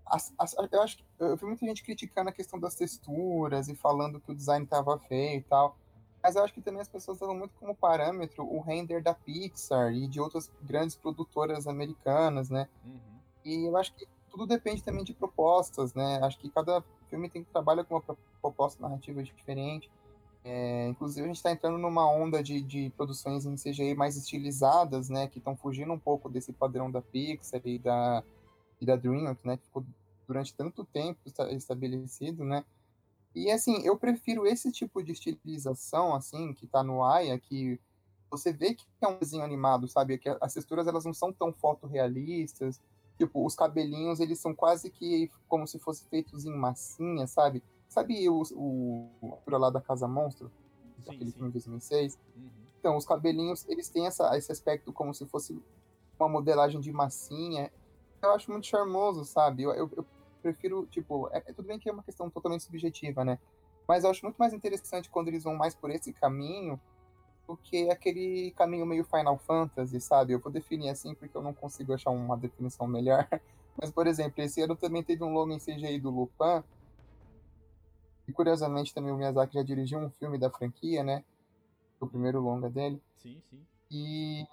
As, 0.06 0.32
as, 0.38 0.56
eu 0.72 0.82
acho 0.84 0.98
que 0.98 1.04
eu 1.18 1.36
vi 1.36 1.46
muita 1.46 1.66
gente 1.66 1.84
criticando 1.84 2.30
a 2.30 2.34
questão 2.34 2.60
das 2.60 2.76
texturas 2.76 3.68
e 3.68 3.74
falando 3.76 4.20
que 4.20 4.32
o 4.32 4.36
design 4.36 4.66
estava 4.66 5.00
feio 5.00 5.40
e 5.40 5.44
tal. 5.44 5.76
Mas 6.26 6.36
eu 6.36 6.44
acho 6.44 6.56
que 6.56 6.62
também 6.62 6.82
as 6.82 6.88
pessoas 6.88 7.22
usam 7.22 7.36
muito 7.36 7.54
como 7.60 7.76
parâmetro 7.76 8.44
o 8.44 8.60
render 8.60 9.00
da 9.00 9.14
Pixar 9.14 9.94
e 9.94 10.08
de 10.08 10.20
outras 10.20 10.50
grandes 10.60 10.96
produtoras 10.96 11.68
americanas, 11.68 12.50
né? 12.50 12.68
Uhum. 12.84 13.20
E 13.46 13.66
eu 13.68 13.78
acho 13.78 13.94
que 13.94 14.08
tudo 14.32 14.48
depende 14.48 14.82
também 14.82 15.04
de 15.04 15.14
propostas, 15.14 15.94
né? 15.94 16.20
Acho 16.24 16.40
que 16.40 16.50
cada 16.50 16.84
filme 17.12 17.30
tem 17.30 17.44
que 17.44 17.52
trabalhar 17.52 17.84
com 17.84 17.94
uma 17.94 18.18
proposta 18.42 18.82
narrativa 18.82 19.22
diferente. 19.22 19.88
É, 20.44 20.88
inclusive, 20.88 21.26
a 21.26 21.28
gente 21.28 21.36
está 21.36 21.52
entrando 21.52 21.78
numa 21.78 22.12
onda 22.12 22.42
de, 22.42 22.60
de 22.60 22.90
produções 22.98 23.46
em 23.46 23.56
CGI 23.56 23.94
mais 23.94 24.18
estilizadas, 24.18 25.10
né? 25.10 25.28
Que 25.28 25.38
estão 25.38 25.56
fugindo 25.56 25.94
um 25.94 26.00
pouco 26.00 26.28
desse 26.28 26.52
padrão 26.52 26.90
da 26.90 27.04
Pixar 27.04 27.62
e 27.64 27.78
da, 27.78 28.24
e 28.82 28.86
da 28.88 28.96
DreamWorks, 28.96 29.46
né? 29.46 29.58
Que 29.58 29.66
ficou 29.66 29.86
durante 30.28 30.56
tanto 30.56 30.84
tempo 30.86 31.20
estabelecido, 31.52 32.44
né? 32.44 32.66
E, 33.36 33.52
assim, 33.52 33.82
eu 33.84 33.98
prefiro 33.98 34.48
esse 34.48 34.72
tipo 34.72 35.04
de 35.04 35.12
estilização, 35.12 36.16
assim, 36.16 36.54
que 36.54 36.66
está 36.66 36.84
no 36.84 37.04
Aya, 37.04 37.38
que 37.38 37.80
você 38.32 38.52
vê 38.52 38.74
que 38.74 38.86
é 39.02 39.08
um 39.08 39.20
desenho 39.20 39.44
animado, 39.44 39.88
sabe? 39.88 40.18
Que 40.18 40.30
as 40.42 40.54
texturas, 40.54 40.88
elas 40.88 41.06
não 41.06 41.14
são 41.14 41.32
tão 41.34 41.54
fotorrealistas, 41.54 42.82
Tipo, 43.18 43.46
os 43.46 43.56
cabelinhos, 43.56 44.20
eles 44.20 44.40
são 44.40 44.54
quase 44.54 44.90
que 44.90 45.32
como 45.48 45.66
se 45.66 45.80
fossem 45.80 46.08
feitos 46.10 46.46
em 46.46 46.54
massinha, 46.54 47.26
sabe? 47.28 47.64
Sabe 47.88 48.28
o, 48.28 48.44
o, 48.54 49.10
o 49.22 49.58
lá 49.58 49.70
da 49.70 49.80
Casa 49.80 50.08
Monstro? 50.08 50.52
Sim, 51.04 51.14
aquele 51.14 51.32
sim. 51.32 51.38
filme 51.38 51.48
de 51.48 51.54
2006? 51.54 52.20
Uhum. 52.36 52.50
Então, 52.80 52.98
os 52.98 53.06
cabelinhos, 53.06 53.66
eles 53.70 53.88
têm 53.88 54.06
essa, 54.06 54.38
esse 54.38 54.52
aspecto 54.52 54.92
como 54.92 55.14
se 55.14 55.26
fosse 55.26 55.58
uma 56.20 56.28
modelagem 56.28 56.82
de 56.82 56.92
massinha. 56.92 57.72
Eu 58.22 58.32
acho 58.32 58.52
muito 58.52 58.68
charmoso, 58.68 59.24
sabe? 59.24 59.64
Eu, 59.64 59.72
eu, 59.72 59.90
eu 59.96 60.06
prefiro, 60.46 60.86
tipo, 60.92 61.28
é, 61.32 61.38
é, 61.38 61.54
tudo 61.54 61.66
bem 61.66 61.80
que 61.80 61.90
é 61.90 61.92
uma 61.92 62.04
questão 62.04 62.30
totalmente 62.30 62.64
subjetiva, 62.64 63.26
né? 63.26 63.40
Mas 63.88 64.04
eu 64.04 64.12
acho 64.12 64.24
muito 64.24 64.38
mais 64.38 64.54
interessante 64.54 65.10
quando 65.10 65.28
eles 65.30 65.44
vão 65.44 65.56
mais 65.56 65.74
por 65.74 65.90
esse 65.90 66.14
caminho 66.14 66.80
do 67.48 67.58
que 67.58 67.90
aquele 67.90 68.52
caminho 68.52 68.86
meio 68.86 69.04
Final 69.04 69.38
Fantasy, 69.40 70.00
sabe? 70.00 70.34
Eu 70.34 70.40
vou 70.40 70.52
definir 70.52 70.90
assim 70.90 71.16
porque 71.16 71.36
eu 71.36 71.42
não 71.42 71.54
consigo 71.54 71.94
achar 71.94 72.12
uma 72.12 72.38
definição 72.38 72.88
melhor. 72.88 73.28
Mas, 73.80 73.92
por 73.92 74.06
exemplo, 74.06 74.44
esse 74.44 74.62
ano 74.62 74.76
também 74.76 75.04
teve 75.04 75.24
um 75.24 75.34
longa 75.34 75.54
em 75.54 75.60
CGI 75.60 76.00
do 76.00 76.10
Lupin. 76.12 76.64
E 78.28 78.32
curiosamente 78.32 78.94
também 78.94 79.12
o 79.12 79.18
Miyazaki 79.18 79.56
já 79.56 79.64
dirigiu 79.64 80.00
um 80.00 80.10
filme 80.12 80.38
da 80.38 80.50
franquia, 80.50 81.04
né? 81.04 81.24
O 82.00 82.08
primeiro 82.08 82.40
longa 82.40 82.70
dele. 82.70 83.02
Sim, 83.18 83.42
sim. 83.50 83.62
E 83.92 84.46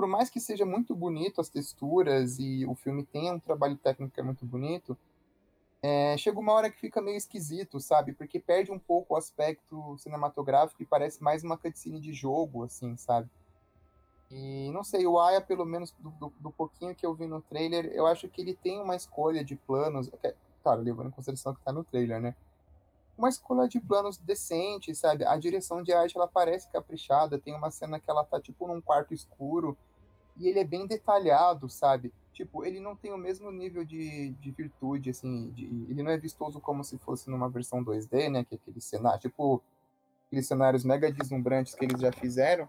por 0.00 0.08
mais 0.08 0.30
que 0.30 0.40
seja 0.40 0.64
muito 0.64 0.96
bonito 0.96 1.42
as 1.42 1.50
texturas 1.50 2.38
e 2.38 2.64
o 2.64 2.74
filme 2.74 3.04
tenha 3.04 3.34
um 3.34 3.38
trabalho 3.38 3.76
técnico 3.76 4.14
que 4.14 4.18
é 4.18 4.22
muito 4.22 4.46
bonito, 4.46 4.96
é, 5.82 6.16
chega 6.16 6.40
uma 6.40 6.54
hora 6.54 6.70
que 6.70 6.80
fica 6.80 7.02
meio 7.02 7.18
esquisito, 7.18 7.78
sabe? 7.78 8.14
Porque 8.14 8.40
perde 8.40 8.72
um 8.72 8.78
pouco 8.78 9.12
o 9.12 9.16
aspecto 9.18 9.98
cinematográfico 9.98 10.82
e 10.82 10.86
parece 10.86 11.22
mais 11.22 11.44
uma 11.44 11.58
cutscene 11.58 12.00
de 12.00 12.14
jogo, 12.14 12.64
assim, 12.64 12.96
sabe? 12.96 13.28
E 14.30 14.70
não 14.72 14.82
sei, 14.82 15.06
o 15.06 15.20
Aya, 15.20 15.42
pelo 15.42 15.66
menos 15.66 15.94
do, 15.98 16.08
do, 16.12 16.32
do, 16.40 16.50
pouquinho 16.50 16.94
que 16.94 17.04
eu 17.04 17.14
vi 17.14 17.26
no 17.26 17.42
trailer, 17.42 17.84
eu 17.92 18.06
acho 18.06 18.26
que 18.26 18.40
ele 18.40 18.54
tem 18.54 18.80
uma 18.80 18.96
escolha 18.96 19.44
de 19.44 19.54
planos, 19.54 20.08
que, 20.08 20.34
claro, 20.62 20.80
levando 20.80 21.08
em 21.08 21.12
consideração 21.12 21.54
que 21.54 21.60
tá 21.60 21.72
no 21.72 21.84
trailer, 21.84 22.22
né? 22.22 22.34
Uma 23.18 23.28
escolha 23.28 23.68
de 23.68 23.78
planos 23.78 24.16
decente, 24.16 24.94
sabe? 24.94 25.26
A 25.26 25.36
direção 25.36 25.82
de 25.82 25.92
arte, 25.92 26.16
ela 26.16 26.26
parece 26.26 26.70
caprichada, 26.70 27.38
tem 27.38 27.54
uma 27.54 27.70
cena 27.70 28.00
que 28.00 28.10
ela 28.10 28.24
tá, 28.24 28.40
tipo, 28.40 28.66
num 28.66 28.80
quarto 28.80 29.12
escuro, 29.12 29.76
e 30.40 30.48
ele 30.48 30.58
é 30.58 30.64
bem 30.64 30.86
detalhado, 30.86 31.68
sabe? 31.68 32.12
tipo, 32.40 32.64
ele 32.64 32.80
não 32.80 32.96
tem 32.96 33.12
o 33.12 33.18
mesmo 33.18 33.50
nível 33.50 33.84
de, 33.84 34.30
de 34.40 34.50
virtude, 34.50 35.10
assim, 35.10 35.50
de, 35.50 35.64
ele 35.88 36.02
não 36.02 36.10
é 36.10 36.16
vistoso 36.16 36.60
como 36.60 36.82
se 36.82 36.96
fosse 36.98 37.28
numa 37.28 37.50
versão 37.50 37.84
2D, 37.84 38.30
né, 38.30 38.44
que 38.44 38.54
é 38.54 38.58
aquele 38.58 38.80
cenário, 38.80 39.20
tipo, 39.20 39.62
aqueles 40.26 40.46
cenários 40.46 40.84
mega 40.84 41.12
deslumbrantes 41.12 41.74
que 41.74 41.84
eles 41.84 42.00
já 42.00 42.10
fizeram, 42.10 42.66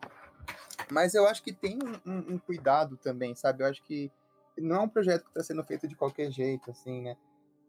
mas 0.91 1.13
eu 1.13 1.25
acho 1.25 1.41
que 1.41 1.53
tem 1.53 1.79
um, 2.05 2.33
um, 2.33 2.37
cuidado 2.37 2.97
também, 2.97 3.33
sabe, 3.33 3.63
eu 3.63 3.67
acho 3.67 3.81
que 3.83 4.11
não 4.57 4.75
é 4.75 4.79
um 4.79 4.89
projeto 4.89 5.23
que 5.23 5.29
está 5.29 5.43
sendo 5.43 5.63
feito 5.63 5.87
de 5.87 5.95
qualquer 5.95 6.29
jeito, 6.31 6.69
assim, 6.69 7.01
né, 7.01 7.15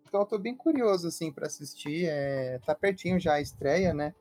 então 0.09 0.21
eu 0.21 0.27
tô 0.27 0.39
bem 0.39 0.57
curioso, 0.57 1.07
assim, 1.07 1.31
para 1.31 1.47
assistir, 1.47 2.07
é, 2.07 2.59
tá 2.67 2.75
pertinho 2.75 3.21
já 3.21 3.35
a 3.35 3.41
estreia, 3.41 3.95
né, 3.95 4.13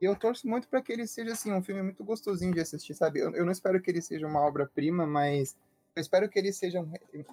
e 0.00 0.04
eu 0.04 0.16
torço 0.16 0.48
muito 0.48 0.68
para 0.68 0.80
que 0.80 0.92
ele 0.92 1.06
seja, 1.06 1.32
assim, 1.32 1.52
um 1.52 1.62
filme 1.62 1.82
muito 1.82 2.02
gostosinho 2.02 2.54
de 2.54 2.60
assistir, 2.60 2.94
sabe, 2.94 3.20
eu, 3.20 3.34
eu 3.34 3.44
não 3.44 3.52
espero 3.52 3.80
que 3.80 3.90
ele 3.90 4.00
seja 4.00 4.26
uma 4.26 4.40
obra-prima, 4.40 5.06
mas 5.06 5.56
eu 5.94 6.00
espero 6.00 6.28
que 6.28 6.38
eles 6.38 6.56
sejam 6.56 6.90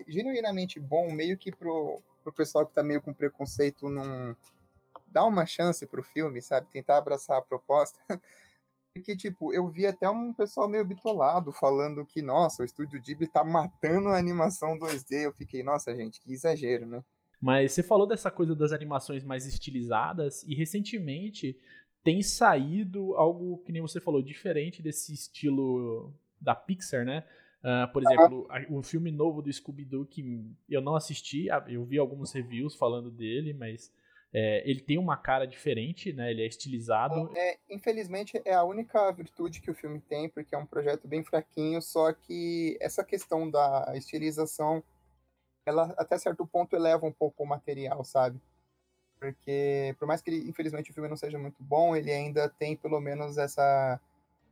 genuinamente 0.07 0.79
bom, 0.79 1.11
meio 1.11 1.37
que 1.37 1.51
pro, 1.51 2.01
pro 2.23 2.33
pessoal 2.33 2.65
que 2.65 2.73
tá 2.73 2.83
meio 2.83 3.01
com 3.01 3.13
preconceito 3.13 3.89
não 3.89 4.35
dar 5.07 5.25
uma 5.25 5.45
chance 5.45 5.85
pro 5.85 6.03
filme, 6.03 6.41
sabe? 6.41 6.67
Tentar 6.71 6.97
abraçar 6.97 7.37
a 7.37 7.41
proposta. 7.41 7.99
Porque, 8.93 9.15
tipo, 9.15 9.53
eu 9.53 9.67
vi 9.67 9.85
até 9.85 10.09
um 10.09 10.33
pessoal 10.33 10.67
meio 10.67 10.83
bitolado 10.83 11.51
falando 11.51 12.05
que, 12.05 12.21
nossa, 12.21 12.63
o 12.63 12.65
estúdio 12.65 12.99
Ghibli 12.99 13.27
tá 13.27 13.43
matando 13.43 14.09
a 14.09 14.17
animação 14.17 14.77
2D. 14.77 15.25
Eu 15.25 15.33
fiquei, 15.33 15.61
nossa, 15.61 15.95
gente, 15.95 16.19
que 16.19 16.33
exagero, 16.33 16.85
né? 16.87 17.03
Mas 17.39 17.73
você 17.73 17.83
falou 17.83 18.07
dessa 18.07 18.31
coisa 18.31 18.55
das 18.55 18.71
animações 18.71 19.23
mais 19.23 19.45
estilizadas 19.45 20.41
e 20.43 20.55
recentemente 20.55 21.55
tem 22.07 22.23
saído 22.23 23.17
algo 23.17 23.57
que 23.65 23.71
nem 23.73 23.81
você 23.81 23.99
falou, 23.99 24.21
diferente 24.21 24.81
desse 24.81 25.13
estilo 25.13 26.13
da 26.39 26.55
Pixar, 26.55 27.03
né? 27.03 27.25
Uh, 27.59 27.91
por 27.91 28.01
exemplo, 28.01 28.47
o 28.69 28.81
filme 28.81 29.11
novo 29.11 29.41
do 29.41 29.51
Scooby-Doo 29.51 30.05
que 30.05 30.41
eu 30.69 30.79
não 30.79 30.95
assisti, 30.95 31.47
eu 31.67 31.83
vi 31.83 31.97
alguns 31.97 32.31
reviews 32.31 32.75
falando 32.75 33.11
dele, 33.11 33.51
mas 33.51 33.91
é, 34.33 34.63
ele 34.65 34.79
tem 34.79 34.97
uma 34.97 35.17
cara 35.17 35.45
diferente, 35.45 36.13
né? 36.13 36.31
Ele 36.31 36.43
é 36.43 36.47
estilizado. 36.47 37.29
É, 37.35 37.57
infelizmente 37.69 38.41
é 38.45 38.53
a 38.53 38.63
única 38.63 39.11
virtude 39.11 39.59
que 39.59 39.69
o 39.69 39.75
filme 39.75 39.99
tem, 39.99 40.29
porque 40.29 40.55
é 40.55 40.57
um 40.57 40.65
projeto 40.65 41.09
bem 41.09 41.25
fraquinho, 41.25 41.81
só 41.81 42.13
que 42.13 42.77
essa 42.79 43.03
questão 43.03 43.51
da 43.51 43.91
estilização, 43.95 44.81
ela 45.65 45.93
até 45.97 46.17
certo 46.17 46.47
ponto 46.47 46.73
eleva 46.73 47.05
um 47.05 47.11
pouco 47.11 47.43
o 47.43 47.45
material, 47.45 48.01
sabe? 48.05 48.39
Porque 49.19 49.95
por 49.97 50.07
mais 50.07 50.21
que 50.21 50.29
ele, 50.29 50.49
infelizmente 50.49 50.91
o 50.91 50.93
filme 50.93 51.09
não 51.09 51.17
seja 51.17 51.39
muito 51.39 51.61
bom, 51.63 51.95
ele 51.95 52.11
ainda 52.11 52.49
tem 52.49 52.75
pelo 52.75 52.99
menos 52.99 53.37
essa 53.37 53.99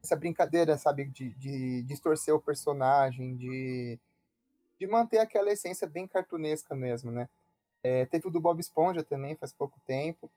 essa 0.05 0.15
brincadeira, 0.15 0.77
sabe, 0.77 1.05
de, 1.05 1.31
de 1.31 1.81
distorcer 1.83 2.33
o 2.33 2.39
personagem, 2.39 3.35
de, 3.35 3.99
de 4.79 4.87
manter 4.87 5.17
aquela 5.17 5.51
essência 5.51 5.87
bem 5.87 6.07
cartunesca 6.07 6.75
mesmo, 6.75 7.11
né? 7.11 7.27
É, 7.83 8.05
teve 8.05 8.27
o 8.27 8.31
do 8.31 8.39
Bob 8.39 8.59
Esponja 8.59 9.03
também, 9.03 9.35
faz 9.35 9.51
pouco 9.51 9.79
tempo. 9.85 10.29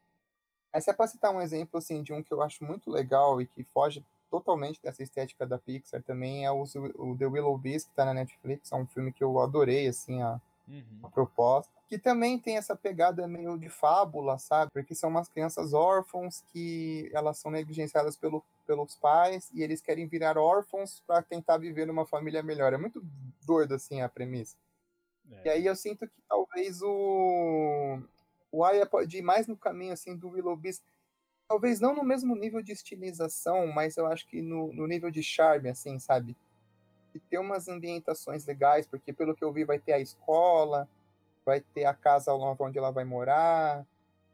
Essa 0.73 0.91
é 0.91 0.95
para 0.95 1.07
citar 1.07 1.35
um 1.35 1.41
exemplo, 1.41 1.79
assim, 1.79 2.03
de 2.03 2.13
um 2.13 2.23
que 2.23 2.33
eu 2.33 2.43
acho 2.43 2.65
muito 2.65 2.91
legal 2.91 3.41
e 3.41 3.47
que 3.47 3.63
foge 3.63 4.05
totalmente 4.31 4.81
dessa 4.83 5.03
estética 5.03 5.47
da 5.47 5.59
Pixar 5.59 6.03
também, 6.03 6.45
é 6.45 6.51
o, 6.51 6.63
o 6.63 7.17
The 7.17 7.27
Willow 7.27 7.57
Beast, 7.57 7.87
que 7.87 7.93
está 7.93 8.05
na 8.05 8.15
Netflix, 8.15 8.73
é 8.73 8.77
um 8.77 8.87
filme 8.87 9.13
que 9.13 9.25
eu 9.25 9.39
adorei, 9.41 9.89
assim, 9.89 10.21
a, 10.23 10.41
uhum. 10.69 11.01
a 11.03 11.11
proposta 11.11 11.79
que 11.89 11.99
também 11.99 12.39
tem 12.39 12.59
essa 12.59 12.77
pegada 12.77 13.27
meio 13.27 13.57
de 13.57 13.71
fábula, 13.71 14.39
sabe? 14.39 14.71
Porque 14.71 14.95
são 14.95 15.09
umas 15.09 15.27
crianças 15.27 15.73
órfãos 15.73 16.45
que 16.53 17.11
elas 17.15 17.39
são 17.39 17.51
negligenciadas 17.51 18.15
pelo, 18.15 18.45
pelos 18.67 18.95
pais 18.95 19.51
e 19.55 19.63
eles 19.63 19.81
querem 19.81 20.07
virar 20.07 20.37
órfãos 20.37 21.03
para 21.07 21.23
tentar 21.23 21.57
viver 21.57 21.87
numa 21.87 22.05
família 22.05 22.43
melhor. 22.43 22.75
É 22.75 22.77
muito 22.77 23.03
doido 23.47 23.75
assim 23.75 24.03
a 24.03 24.09
premissa. 24.09 24.55
É. 25.31 25.47
E 25.47 25.49
aí 25.49 25.67
eu 25.67 25.75
sinto 25.75 26.07
que 26.07 26.21
talvez 26.29 26.83
o 26.83 27.99
o 28.51 28.65
Aya 28.65 28.87
pode 28.87 29.19
ir 29.19 29.23
mais 29.23 29.47
no 29.47 29.57
caminho 29.57 29.93
assim 29.93 30.17
do 30.17 30.31
Willow 30.31 30.57
Beast, 30.57 30.83
talvez 31.47 31.81
não 31.81 31.95
no 31.95 32.03
mesmo 32.03 32.35
nível 32.35 32.63
de 32.63 32.73
estilização, 32.73 33.67
mas 33.67 33.97
eu 33.97 34.07
acho 34.07 34.27
que 34.27 34.41
no, 34.43 34.73
no 34.73 34.87
nível 34.87 35.11
de 35.11 35.23
charme 35.23 35.71
assim, 35.71 35.99
sabe? 35.99 36.37
E 37.15 37.19
ter 37.19 37.39
umas 37.39 37.69
ambientações 37.69 38.45
legais, 38.47 38.87
porque 38.87 39.13
pelo 39.13 39.35
que 39.35 39.45
eu 39.45 39.53
vi 39.53 39.65
vai 39.65 39.79
ter 39.79 39.93
a 39.93 40.01
escola, 40.01 40.89
vai 41.45 41.61
ter 41.61 41.85
a 41.85 41.95
casa 41.95 42.33
onde 42.33 42.79
ela 42.79 42.91
vai 42.91 43.05
morar, 43.05 43.87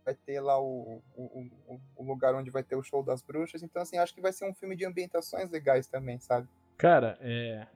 vai 0.05 0.15
ter 0.15 0.41
lá 0.41 0.61
o, 0.61 1.01
o, 1.17 1.81
o, 1.97 2.05
lugar 2.05 2.35
onde 2.35 2.51
vai 2.51 2.63
ter 2.63 2.77
o 2.77 2.83
show 2.83 3.03
das 3.03 3.23
bruxas. 3.23 3.63
Então, 3.63 3.81
assim, 3.81 3.97
acho 3.97 4.15
que 4.15 4.21
vai 4.21 4.33
ser 4.33 4.49
um 4.49 4.55
filme 4.55 4.77
de 4.77 4.85
ambientações 4.85 5.51
legais 5.51 5.87
também, 5.87 6.19
sabe? 6.19 6.49
Cara, 6.77 7.17
é... 7.21 7.67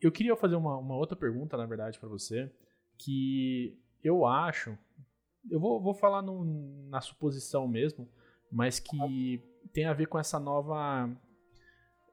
eu 0.00 0.12
queria 0.12 0.36
fazer 0.36 0.54
uma, 0.54 0.76
uma 0.76 0.94
outra 0.94 1.16
pergunta, 1.16 1.56
na 1.56 1.66
verdade, 1.66 1.98
para 1.98 2.08
você, 2.08 2.50
que 2.98 3.76
eu 4.04 4.24
acho, 4.24 4.78
eu 5.50 5.58
vou, 5.58 5.80
vou 5.80 5.94
falar 5.94 6.22
no, 6.22 6.44
na 6.88 7.00
suposição 7.00 7.66
mesmo, 7.66 8.08
mas 8.50 8.78
que 8.78 9.42
tem 9.72 9.86
a 9.86 9.92
ver 9.92 10.06
com 10.06 10.18
essa 10.18 10.38
nova 10.38 11.10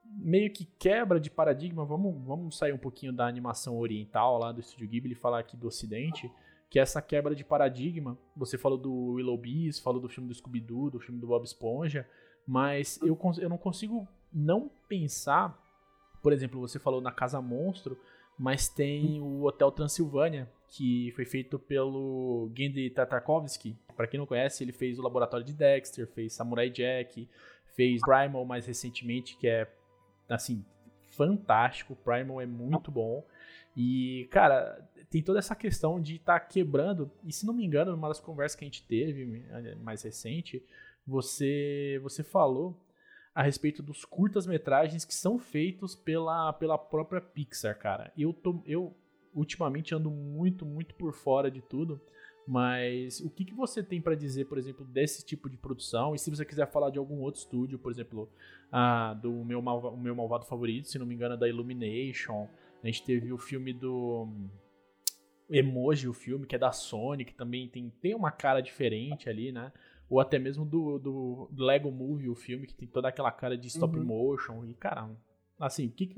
meio 0.06 0.52
que 0.52 0.66
quebra 0.78 1.20
de 1.20 1.30
paradigma. 1.30 1.86
Vamos, 1.86 2.16
vamos 2.24 2.58
sair 2.58 2.74
um 2.74 2.78
pouquinho 2.78 3.13
da 3.13 3.28
animação 3.28 3.78
oriental 3.78 4.38
lá 4.38 4.52
do 4.52 4.60
Estúdio 4.60 4.88
Ghibli 4.88 5.13
e 5.13 5.16
falar 5.16 5.39
aqui 5.39 5.58
do 5.58 5.68
Ocidente, 5.68 6.32
que 6.70 6.80
é 6.80 6.82
essa 6.82 7.02
quebra 7.02 7.36
de 7.36 7.44
paradigma. 7.44 8.18
Você 8.36 8.58
falou 8.58 8.78
do 8.78 9.13
Willow 9.13 9.38
Bees, 9.38 9.80
falou 9.80 10.02
do 10.02 10.10
filme 10.10 10.30
do 10.30 10.36
Scooby-Doo, 10.36 10.92
do 10.92 11.00
filme 11.00 11.20
do 11.20 11.28
Bob 11.28 11.44
Esponja, 11.44 12.08
mas 12.48 13.00
eu, 13.02 13.18
eu 13.39 13.50
não 13.50 13.58
consigo 13.58 14.08
não 14.32 14.70
pensar, 14.88 15.58
por 16.22 16.34
exemplo, 16.34 16.60
você 16.60 16.80
falou 16.80 17.00
na 17.00 17.12
Casa 17.12 17.42
Monstro, 17.42 17.98
mas 18.38 18.68
tem 18.68 19.22
o 19.22 19.44
Hotel 19.44 19.72
Transilvânia, 19.72 20.52
que 20.68 21.12
foi 21.16 21.26
feito 21.26 21.60
pelo 21.60 22.52
Gendy 22.56 22.89
Tartakovsky. 22.89 23.78
Para 23.96 24.08
quem 24.08 24.20
não 24.20 24.26
conhece, 24.26 24.63
ele 24.63 24.72
fez 24.72 24.98
o 24.98 25.04
Laboratório 25.04 25.46
de 25.46 25.54
Dexter, 25.54 26.08
fez 26.08 26.34
Samurai 26.34 26.70
Jack, 26.70 27.30
fez 27.76 28.02
Primal 28.02 28.44
mais 28.44 28.66
recentemente, 28.66 29.38
que 29.38 29.48
é 29.48 29.72
assim, 30.36 30.65
fantástico. 31.10 31.96
Primal 31.96 32.41
é 32.41 32.46
muito 32.46 32.91
bom. 32.91 33.26
E, 33.76 34.28
cara, 34.32 34.88
tem 35.10 35.22
toda 35.22 35.39
essa 35.39 35.56
questão 35.56 36.02
de 36.02 36.15
estar 36.15 36.39
tá 36.39 36.46
quebrando. 36.46 37.12
E 37.24 37.32
se 37.32 37.46
não 37.46 37.54
me 37.54 37.65
engano, 37.65 37.91
numa 37.91 38.08
das 38.08 38.19
conversas 38.19 38.56
que 38.56 38.65
a 38.65 38.67
gente 38.67 38.84
teve 38.88 39.43
eh, 39.50 39.76
mais 39.76 40.04
recente, 40.04 40.63
você, 41.06 42.00
você 42.02 42.24
falou 42.24 42.80
a 43.34 43.41
respeito 43.41 43.82
dos 43.82 44.06
curtas-metragens 44.06 45.06
que 45.06 45.13
são 45.13 45.39
feitos 45.39 45.96
pela, 45.96 46.54
pela 46.54 46.78
própria 46.78 47.19
Pixar, 47.19 47.78
cara. 47.78 48.12
Eu, 48.17 48.32
tô, 48.32 48.62
eu 48.65 48.96
ultimamente 49.34 49.96
ando 49.96 50.12
muito, 50.12 50.65
muito 50.65 50.93
por 50.96 51.13
fora 51.13 51.50
de 51.50 51.62
tudo. 51.62 52.00
Mas 52.48 53.22
o 53.22 53.30
que, 53.30 53.46
que 53.46 53.54
você 53.54 53.82
tem 53.82 54.02
para 54.02 54.16
dizer, 54.16 54.46
por 54.46 54.58
exemplo, 54.58 54.86
desse 54.86 55.26
tipo 55.26 55.50
de 55.50 55.58
produção? 55.58 56.14
E 56.14 56.20
se 56.20 56.30
você 56.30 56.44
quiser 56.44 56.70
falar 56.70 56.90
de 56.90 57.00
algum 57.00 57.22
outro 57.22 57.40
estúdio, 57.40 57.80
por 57.80 57.92
exemplo, 57.92 58.30
ah, 58.72 59.14
do 59.14 59.32
meu, 59.46 59.62
malva, 59.62 59.90
o 59.90 59.98
meu 59.98 60.14
malvado 60.16 60.46
favorito, 60.46 60.90
se 60.90 61.00
não 61.00 61.06
me 61.06 61.16
engano, 61.16 61.36
é 61.36 61.38
da 61.38 61.48
Illumination. 61.48 62.48
A 62.84 62.88
gente 62.88 63.04
teve 63.04 63.32
o 63.32 63.38
filme 63.38 63.72
do 63.72 64.28
Emoji, 65.50 66.08
o 66.08 66.14
filme, 66.14 66.46
que 66.46 66.56
é 66.56 66.60
da 66.60 66.72
Sony, 66.72 67.24
que 67.24 67.34
também 67.34 67.70
tem, 67.70 67.90
tem 68.02 68.14
uma 68.14 68.32
cara 68.32 68.60
diferente 68.60 69.30
ali, 69.30 69.52
né? 69.52 69.72
Ou 70.10 70.20
até 70.20 70.38
mesmo 70.38 70.66
do, 70.66 71.00
do, 71.00 71.50
Lego 71.58 71.90
Movie, 71.90 72.30
o 72.30 72.36
filme, 72.36 72.68
que 72.68 72.76
tem 72.76 72.88
toda 72.88 73.08
aquela 73.08 73.32
cara 73.32 73.58
de 73.58 73.68
stop 73.68 73.98
uhum. 73.98 74.04
motion. 74.04 74.66
E, 74.66 74.74
caramba, 74.74 75.18
assim, 75.60 75.89
que 75.89 76.08
que, 76.08 76.16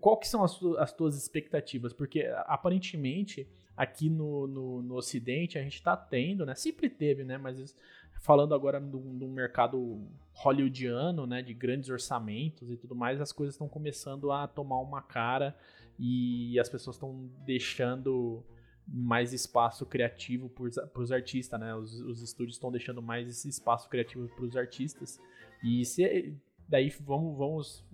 qual 0.00 0.16
que 0.18 0.28
são 0.28 0.42
as, 0.42 0.62
as 0.78 0.92
tuas 0.92 1.16
expectativas? 1.16 1.92
Porque, 1.92 2.22
aparentemente 2.46 3.48
aqui 3.76 4.10
no, 4.10 4.48
no, 4.48 4.82
no 4.82 4.96
Ocidente 4.96 5.56
a 5.56 5.62
gente 5.62 5.74
está 5.74 5.96
tendo, 5.96 6.44
né? 6.44 6.54
Sempre 6.54 6.90
teve, 6.90 7.22
né? 7.22 7.38
Mas 7.38 7.76
falando 8.20 8.52
agora 8.52 8.80
no 8.80 9.28
mercado 9.28 10.04
hollywoodiano, 10.32 11.26
né? 11.26 11.42
De 11.42 11.54
grandes 11.54 11.88
orçamentos 11.88 12.70
e 12.70 12.76
tudo 12.76 12.96
mais, 12.96 13.20
as 13.20 13.32
coisas 13.32 13.54
estão 13.54 13.68
começando 13.68 14.32
a 14.32 14.48
tomar 14.48 14.80
uma 14.80 15.00
cara 15.00 15.56
e 15.98 16.58
as 16.58 16.68
pessoas 16.68 16.96
estão 16.96 17.30
deixando 17.46 18.44
mais 18.86 19.32
espaço 19.32 19.84
criativo 19.84 20.48
para 20.48 21.02
os 21.02 21.12
artistas, 21.12 21.60
né? 21.60 21.74
Os, 21.74 22.00
os 22.00 22.22
estúdios 22.22 22.56
estão 22.56 22.72
deixando 22.72 23.00
mais 23.00 23.28
esse 23.28 23.48
espaço 23.48 23.88
criativo 23.88 24.28
para 24.28 24.44
os 24.44 24.56
artistas. 24.56 25.20
E 25.62 25.84
se, 25.84 26.34
daí 26.68 26.90
vamos, 27.00 27.36
vamos 27.36 27.84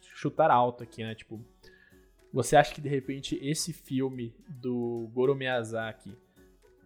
chutar 0.00 0.50
alto 0.50 0.82
aqui, 0.82 1.02
né? 1.02 1.14
Tipo, 1.14 1.40
você 2.32 2.56
acha 2.56 2.74
que 2.74 2.80
de 2.80 2.88
repente 2.88 3.38
esse 3.42 3.72
filme 3.72 4.34
do 4.48 5.10
Goro 5.12 5.34
Miyazaki 5.34 6.16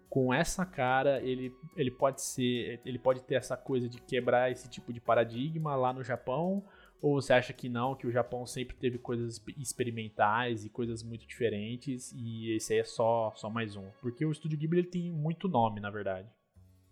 com 0.09 0.33
essa 0.33 0.65
cara, 0.65 1.21
ele, 1.21 1.55
ele 1.77 1.91
pode 1.91 2.23
ser, 2.23 2.81
ele 2.85 2.99
pode 2.99 3.23
ter 3.23 3.35
essa 3.35 3.57
coisa 3.57 3.89
de 3.89 4.01
quebrar 4.01 4.51
esse 4.51 4.69
tipo 4.69 4.93
de 4.93 5.01
paradigma 5.01 5.77
lá 5.77 5.93
no 5.93 6.03
Japão? 6.03 6.65
Ou 7.03 7.21
você 7.21 7.35
acha 7.35 7.53
que 7.53 7.69
não, 7.69 7.95
que 7.95 8.07
o 8.07 8.11
Japão 8.11 8.47
sempre 8.47 8.75
teve 8.75 8.99
coisas 8.99 9.43
experimentais 9.59 10.65
e 10.65 10.71
coisas 10.71 11.03
muito 11.03 11.27
diferentes 11.27 12.13
e 12.17 12.53
esse 12.53 12.73
aí 12.73 12.79
é 12.79 12.85
só, 12.85 13.33
só 13.37 13.51
mais 13.51 13.77
um? 13.77 13.91
Porque 14.01 14.25
o 14.25 14.33
Estúdio 14.33 14.57
Ghibli 14.57 14.85
tem 14.85 15.13
muito 15.13 15.49
nome, 15.49 15.81
na 15.81 15.91
verdade. 15.91 16.29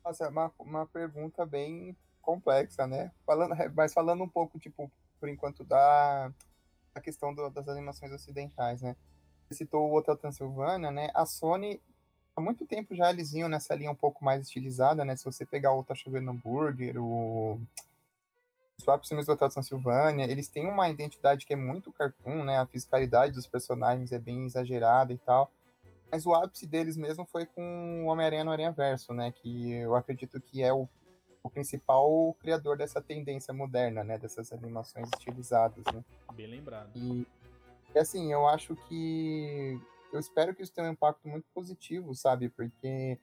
Nossa, 0.05 0.27
é 0.27 0.29
uma, 0.29 0.53
uma 0.59 0.87
pergunta 0.87 1.47
bem 1.47 1.97
complexa, 2.25 2.87
né? 2.87 3.13
Falando, 3.25 3.55
mas 3.75 3.93
falando 3.93 4.25
um 4.25 4.29
pouco, 4.29 4.59
tipo, 4.59 4.91
por 5.21 5.29
enquanto, 5.29 5.63
da, 5.65 6.33
a 6.95 7.01
questão 7.01 7.35
do, 7.35 7.51
das 7.51 7.69
animações 7.69 8.13
ocidentais, 8.13 8.83
né? 8.83 8.97
Você 9.47 9.55
citou 9.55 9.91
o 9.91 9.97
Hotel 9.97 10.17
Transilvânia, 10.17 10.91
né? 10.91 11.11
A 11.15 11.27
Sony, 11.27 11.81
há 12.35 12.41
muito 12.41 12.67
tempo 12.67 12.95
já 12.95 13.11
eles 13.11 13.33
iam 13.35 13.49
nessa 13.49 13.75
linha 13.75 13.91
um 13.91 13.97
pouco 13.97 14.25
mais 14.25 14.43
estilizada, 14.43 15.05
né? 15.05 15.17
Se 15.17 15.25
você 15.25 15.45
pegar 15.45 15.73
o 15.73 15.85
Tá 15.85 15.95
Chovendo 15.95 16.31
Hambúrguer, 16.31 16.97
o... 16.99 17.61
os 18.79 18.85
próprios 18.85 19.09
filmes 19.09 19.27
do 19.27 19.33
Hotel 19.33 19.51
Transilvânia, 19.51 20.25
eles 20.25 20.49
têm 20.49 20.67
uma 20.67 20.89
identidade 20.89 21.45
que 21.45 21.53
é 21.53 21.57
muito 21.57 21.93
cartoon, 21.93 22.45
né? 22.45 22.59
A 22.59 22.67
fiscalidade 22.67 23.33
dos 23.33 23.47
personagens 23.47 24.13
é 24.13 24.19
bem 24.19 24.45
exagerada 24.45 25.13
e 25.13 25.19
tal. 25.19 25.51
Mas 26.11 26.25
o 26.27 26.35
ápice 26.35 26.67
deles 26.67 26.97
mesmo 26.97 27.27
foi 27.27 27.45
com 27.45 28.05
o 28.05 28.07
Homem-Aranha 28.07 28.45
no 28.45 28.53
Aranha 28.53 28.73
Verso, 28.73 29.13
né? 29.13 29.33
Que 29.33 29.73
eu 29.73 29.95
acredito 29.97 30.41
que 30.41 30.63
é 30.63 30.73
o 30.73 30.89
o 31.45 31.51
principal 31.51 32.35
criador 32.41 32.77
dessa 32.77 33.01
tendência 33.01 33.53
moderna, 33.53 34.03
né? 34.03 34.19
Dessas 34.19 34.51
animações 34.53 35.09
estilizadas, 35.13 35.85
né? 35.93 36.03
Bem 36.33 36.47
lembrado. 36.47 36.91
E, 36.97 37.27
assim, 37.97 38.33
eu 38.33 38.49
acho 38.49 38.75
que 38.89 39.79
eu 40.13 40.19
espero 40.19 40.55
que 40.55 40.63
isso 40.63 40.73
tenha 40.73 40.89
um 40.89 40.93
impacto 40.93 41.29
muito 41.29 41.47
positivo, 41.55 42.15
sabe? 42.15 42.49
Porque 42.49 43.21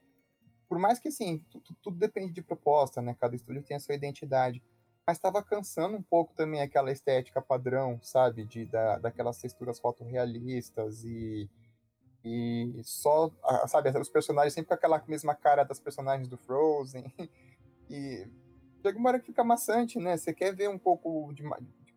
por 0.72 0.80
mais 0.80 1.00
que 1.00 1.10
assim, 1.10 1.44
tudo, 1.50 1.76
tudo 1.82 1.98
depende 1.98 2.32
de 2.32 2.42
proposta, 2.42 3.02
né? 3.02 3.14
Cada 3.20 3.36
estúdio 3.36 3.62
tem 3.62 3.76
a 3.76 3.80
sua 3.80 3.94
identidade. 3.94 4.64
Mas 5.06 5.18
estava 5.18 5.44
cansando 5.44 5.98
um 5.98 6.02
pouco 6.02 6.34
também 6.34 6.62
aquela 6.62 6.94
estética 6.94 7.42
padrão, 7.42 8.00
sabe? 8.02 8.46
De, 8.46 8.66
da, 8.66 8.98
daquelas 8.98 9.38
texturas 9.38 9.80
fotorrealistas 9.80 11.04
e, 11.04 11.50
e 12.24 12.82
só, 12.86 13.30
sabe? 13.68 13.90
Os 14.00 14.08
personagens 14.08 14.54
sempre 14.54 14.70
com 14.70 14.76
aquela 14.76 15.04
mesma 15.08 15.36
cara 15.36 15.66
das 15.66 15.80
personagens 15.80 16.30
do 16.30 16.38
Frozen. 16.38 17.12
E 17.92 18.26
chega 18.82 18.98
uma 18.98 19.10
hora 19.10 19.20
que 19.20 19.28
fica 19.28 19.44
maçante, 19.44 20.00
né? 20.00 20.16
Você 20.16 20.34
quer 20.34 20.56
ver 20.56 20.70
um 20.70 20.80
pouco 20.80 21.32
de, 21.34 21.44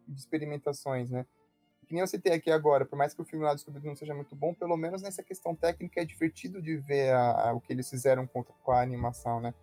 de 0.08 0.18
experimentações, 0.20 1.08
né? 1.08 1.24
Que 1.86 1.94
nem 1.94 2.00
eu 2.00 2.06
citei 2.06 2.32
aqui 2.32 2.50
agora, 2.50 2.84
por 2.84 2.96
mais 2.96 3.14
que 3.14 3.20
o 3.20 3.24
filme 3.24 3.44
lá 3.44 3.54
do 3.54 3.60
scooby 3.60 3.86
não 3.86 3.94
seja 3.94 4.14
muito 4.14 4.34
bom, 4.34 4.54
pelo 4.54 4.76
menos 4.76 5.02
nessa 5.02 5.22
questão 5.22 5.54
técnica 5.54 6.00
é 6.00 6.04
divertido 6.04 6.60
de 6.60 6.76
ver 6.76 7.12
a, 7.12 7.50
a, 7.50 7.52
o 7.52 7.60
que 7.60 7.72
eles 7.72 7.88
fizeram 7.88 8.26
com, 8.26 8.42
com 8.42 8.72
a 8.72 8.80
animação, 8.80 9.38
né? 9.40 9.54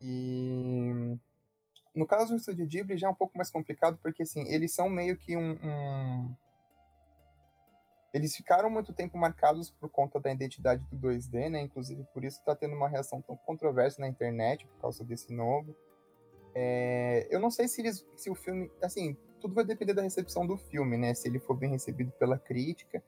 E 0.00 1.16
no 1.94 2.06
caso 2.06 2.32
do 2.32 2.36
Estúdio 2.36 2.66
Ghibli 2.66 2.98
já 2.98 3.06
é 3.06 3.10
um 3.10 3.14
pouco 3.14 3.36
mais 3.36 3.50
complicado, 3.50 3.98
porque 4.02 4.22
assim, 4.22 4.42
eles 4.48 4.72
são 4.72 4.88
meio 4.88 5.16
que 5.16 5.36
um, 5.36 5.52
um, 5.52 6.36
Eles 8.12 8.34
ficaram 8.34 8.70
muito 8.70 8.92
tempo 8.92 9.18
marcados 9.18 9.70
por 9.70 9.90
conta 9.90 10.18
da 10.18 10.32
identidade 10.32 10.82
do 10.90 11.08
2D, 11.08 11.50
né? 11.50 11.60
Inclusive 11.60 12.04
por 12.14 12.24
isso 12.24 12.38
está 12.38 12.54
tendo 12.56 12.74
uma 12.74 12.88
reação 12.88 13.20
tão 13.20 13.36
controversa 13.36 14.00
na 14.00 14.08
internet 14.08 14.66
por 14.66 14.80
causa 14.80 15.04
desse 15.04 15.32
novo. 15.32 15.76
É... 16.54 17.28
Eu 17.30 17.38
não 17.38 17.50
sei 17.50 17.68
se, 17.68 17.82
eles, 17.82 18.06
se 18.16 18.30
o 18.30 18.34
filme. 18.34 18.70
Assim, 18.82 19.16
tudo 19.40 19.54
vai 19.54 19.64
depender 19.64 19.92
da 19.92 20.02
recepção 20.02 20.46
do 20.46 20.56
filme, 20.56 20.96
né? 20.96 21.12
Se 21.12 21.28
ele 21.28 21.38
for 21.38 21.54
bem 21.54 21.70
recebido 21.70 22.10
pela 22.12 22.38
crítica. 22.38 23.02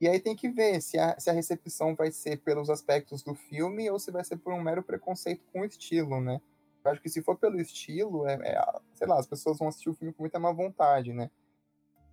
E 0.00 0.08
aí 0.08 0.18
tem 0.18 0.34
que 0.34 0.48
ver 0.48 0.80
se 0.80 0.98
a, 0.98 1.18
se 1.18 1.28
a 1.28 1.32
recepção 1.32 1.94
vai 1.94 2.10
ser 2.10 2.38
pelos 2.38 2.70
aspectos 2.70 3.22
do 3.22 3.34
filme 3.34 3.90
ou 3.90 3.98
se 3.98 4.10
vai 4.10 4.24
ser 4.24 4.38
por 4.38 4.52
um 4.54 4.62
mero 4.62 4.82
preconceito 4.82 5.44
com 5.52 5.60
o 5.60 5.64
estilo, 5.64 6.20
né? 6.20 6.40
Eu 6.82 6.90
acho 6.90 7.02
que 7.02 7.10
se 7.10 7.20
for 7.20 7.36
pelo 7.36 7.60
estilo, 7.60 8.26
é, 8.26 8.34
é, 8.34 8.80
sei 8.94 9.06
lá, 9.06 9.18
as 9.18 9.26
pessoas 9.26 9.58
vão 9.58 9.68
assistir 9.68 9.90
o 9.90 9.94
filme 9.94 10.14
com 10.14 10.22
muita 10.22 10.38
má 10.38 10.50
vontade, 10.52 11.12
né? 11.12 11.30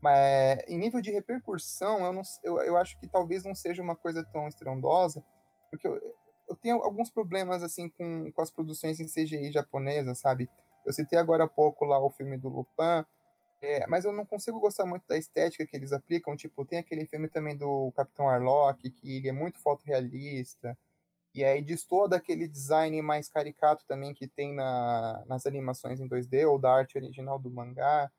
Mas 0.07 0.63
em 0.69 0.77
nível 0.77 1.01
de 1.01 1.11
repercussão, 1.11 2.05
eu, 2.05 2.13
não, 2.13 2.21
eu, 2.41 2.61
eu 2.61 2.77
acho 2.77 2.97
que 2.97 3.09
talvez 3.09 3.43
não 3.43 3.53
seja 3.53 3.83
uma 3.83 3.93
coisa 3.95 4.23
tão 4.31 4.47
estrondosa, 4.47 5.21
porque 5.69 5.85
eu, 5.85 5.99
eu 6.47 6.55
tenho 6.55 6.81
alguns 6.81 7.09
problemas 7.09 7.61
assim 7.61 7.89
com, 7.89 8.31
com 8.31 8.41
as 8.41 8.49
produções 8.49 9.01
em 9.01 9.07
CGI 9.07 9.51
japonesa, 9.51 10.15
sabe? 10.15 10.49
Eu 10.85 10.93
citei 10.93 11.19
agora 11.19 11.43
há 11.43 11.47
pouco 11.47 11.83
lá 11.83 11.99
o 11.99 12.09
filme 12.09 12.37
do 12.37 12.47
Lupin, 12.47 13.05
é, 13.61 13.85
mas 13.87 14.05
eu 14.05 14.13
não 14.13 14.25
consigo 14.25 14.61
gostar 14.61 14.85
muito 14.85 15.05
da 15.09 15.17
estética 15.17 15.67
que 15.67 15.75
eles 15.75 15.91
aplicam. 15.91 16.37
Tipo, 16.37 16.63
tem 16.63 16.79
aquele 16.79 17.05
filme 17.05 17.27
também 17.27 17.57
do 17.57 17.91
Capitão 17.91 18.29
Arlock, 18.29 18.89
que 18.89 19.17
ele 19.17 19.27
é 19.27 19.33
muito 19.33 19.59
fotorrealista, 19.59 20.77
e 21.35 21.43
aí 21.43 21.61
destoa 21.61 22.07
daquele 22.07 22.47
design 22.47 23.01
mais 23.01 23.27
caricato 23.27 23.83
também 23.85 24.13
que 24.13 24.25
tem 24.25 24.55
na, 24.55 25.21
nas 25.27 25.45
animações 25.45 25.99
em 25.99 26.07
2D, 26.07 26.49
ou 26.49 26.57
da 26.57 26.71
arte 26.71 26.97
original 26.97 27.37
do 27.37 27.51
mangá. 27.51 28.09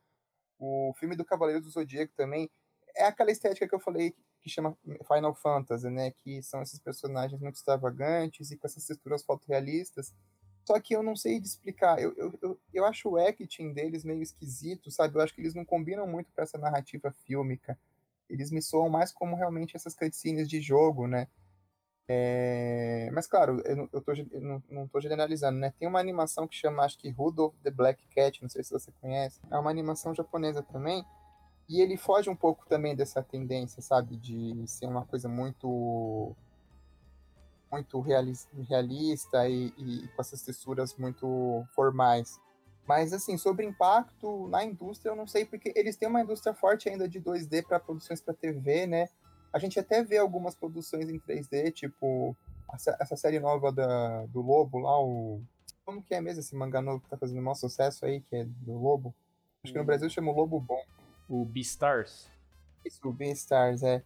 O 0.59 0.93
filme 0.99 1.15
do 1.17 1.25
Cavaleiro 1.25 1.61
do 1.61 1.71
Zodíaco 1.71 2.13
também 2.17 2.51
é 2.97 3.05
aquela 3.05 3.31
estética 3.31 3.69
que 3.69 3.75
eu 3.75 3.81
falei 3.81 4.15
que 4.41 4.51
chama 4.51 4.77
Final 5.07 5.35
Fantasy, 5.35 5.89
né? 5.91 6.11
Que 6.11 6.43
são 6.43 6.63
esses 6.63 6.79
personagens 6.79 7.41
muito 7.41 7.57
extravagantes 7.57 8.51
e 8.51 8.57
com 8.57 8.67
essas 8.67 8.85
texturas 8.85 9.25
fotorrealistas. 9.25 10.13
Só 10.65 10.79
que 10.81 10.95
eu 10.95 11.03
não 11.03 11.17
sei 11.17 11.39
explicar. 11.39 12.01
Eu, 12.01 12.15
eu, 12.17 12.39
eu, 12.43 12.61
eu 12.75 12.85
acho 12.85 13.09
o 13.09 13.17
acting 13.17 13.73
deles 13.73 14.05
meio 14.05 14.23
esquisito, 14.23 14.91
sabe? 14.91 15.17
Eu 15.17 15.23
acho 15.23 15.35
que 15.35 15.41
eles 15.41 15.55
não 15.55 15.65
combinam 15.65 16.07
muito 16.07 16.31
com 16.33 16.43
essa 16.43 16.59
narrativa 16.59 17.11
fílmica. 17.25 17.79
Eles 18.29 18.51
me 18.51 18.61
soam 18.61 18.89
mais 18.89 19.13
como 19.13 19.37
realmente 19.37 19.75
essas 19.77 19.95
cutscenes 19.95 20.49
de 20.49 20.61
jogo, 20.61 21.07
né? 21.07 21.29
É... 22.09 23.11
Mas 23.13 23.27
claro, 23.27 23.61
eu, 23.67 23.89
eu, 23.93 24.01
tô, 24.01 24.13
eu 24.13 24.63
não, 24.71 24.89
tô 24.89 25.01
generalizando, 25.01 25.59
né? 25.59 25.75
Tem 25.79 25.87
uma 25.87 26.01
animação 26.01 26.49
que 26.49 26.57
chama, 26.57 26.83
acho 26.85 26.99
que 26.99 27.11
Rudolph 27.11 27.55
the 27.63 27.71
Black 27.71 28.03
Cat, 28.09 28.41
não 28.41 28.49
sei 28.49 28.65
se 28.65 28.73
você 28.73 28.91
conhece. 29.01 29.41
É 29.51 29.59
uma 29.59 29.71
animação 29.71 30.15
japonesa 30.15 30.63
também. 30.63 31.05
E 31.69 31.83
ele 31.83 31.99
foge 31.99 32.31
um 32.31 32.37
pouco 32.37 32.67
também 32.67 32.97
dessa 32.97 33.23
tendência, 33.23 33.83
sabe? 33.83 34.17
De 34.17 34.67
ser 34.67 34.87
uma 34.87 35.05
coisa 35.05 35.29
muito 35.29 36.35
muito 37.71 38.01
realista 38.01 39.47
e, 39.47 39.67
e, 39.77 40.09
com 40.09 40.23
essas 40.23 40.41
texturas 40.41 40.97
muito 40.97 41.63
formais. 41.75 42.41
Mas, 42.87 43.13
assim, 43.13 43.37
sobre 43.37 43.67
impacto 43.67 44.49
na 44.49 44.65
indústria, 44.65 45.11
eu 45.11 45.17
não 45.17 45.27
sei, 45.27 45.45
porque 45.45 45.71
eles 45.77 45.97
têm 45.97 46.09
uma 46.09 46.23
indústria 46.23 46.55
forte 46.55 46.89
ainda 46.89 47.07
de 47.07 47.21
2D 47.21 47.67
para 47.67 47.79
produções 47.79 48.23
para 48.23 48.33
TV, 48.33 48.87
né? 48.87 49.11
A 49.53 49.59
gente 49.59 49.79
até 49.79 50.03
vê 50.03 50.19
algumas 50.19 50.55
produções 50.55 51.09
em 51.09 51.19
3D, 51.19 51.73
tipo 51.73 52.37
essa 52.75 53.17
série 53.17 53.41
nova 53.41 53.73
da, 53.73 54.27
do 54.27 54.41
Lobo 54.41 54.79
lá, 54.79 55.01
o. 55.01 55.41
Como 55.85 56.03
que 56.03 56.15
é 56.15 56.21
mesmo 56.21 56.41
esse 56.41 56.55
mangá 56.55 56.83
novo 56.83 57.01
que 57.01 57.09
tá 57.09 57.17
fazendo 57.17 57.41
maior 57.41 57.55
sucesso 57.55 58.05
aí, 58.05 58.21
que 58.21 58.37
é 58.37 58.45
do 58.45 58.79
Lobo? 58.79 59.15
Acho 59.65 59.73
que 59.73 59.79
no 59.79 59.83
hum. 59.83 59.87
Brasil 59.87 60.11
chama 60.11 60.31
o 60.31 60.35
Lobo 60.35 60.61
Bom. 60.61 60.83
O 61.29 61.45
Beastars? 61.47 62.31
Isso, 62.85 63.01
o 63.09 63.13
Beastars, 63.13 63.83
é. 63.83 64.03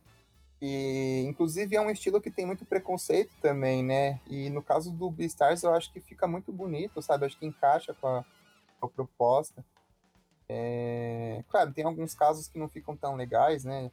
E, 0.61 1.25
inclusive, 1.27 1.75
é 1.75 1.81
um 1.81 1.91
estilo 1.91 2.21
que 2.21 2.31
tem 2.31 2.47
muito 2.47 2.65
preconceito 2.65 3.33
também, 3.43 3.83
né? 3.83 4.21
E 4.29 4.49
no 4.49 4.63
caso 4.63 4.93
do 4.93 5.11
Beastars, 5.11 5.65
eu 5.65 5.75
acho 5.75 5.93
que 5.93 6.01
fica 6.01 6.29
muito 6.29 6.53
bonito, 6.53 7.03
sabe? 7.03 7.27
Acho 7.27 7.37
que 7.37 7.47
encaixa 7.47 7.93
com 7.95 8.07
a, 8.07 8.25
com 8.79 8.87
a 8.87 8.89
proposta. 8.89 9.65
É... 10.49 11.43
Claro, 11.49 11.73
tem 11.73 11.85
alguns 11.85 12.15
casos 12.15 12.47
que 12.47 12.59
não 12.59 12.69
ficam 12.69 12.97
tão 12.97 13.17
legais, 13.17 13.65
né? 13.65 13.91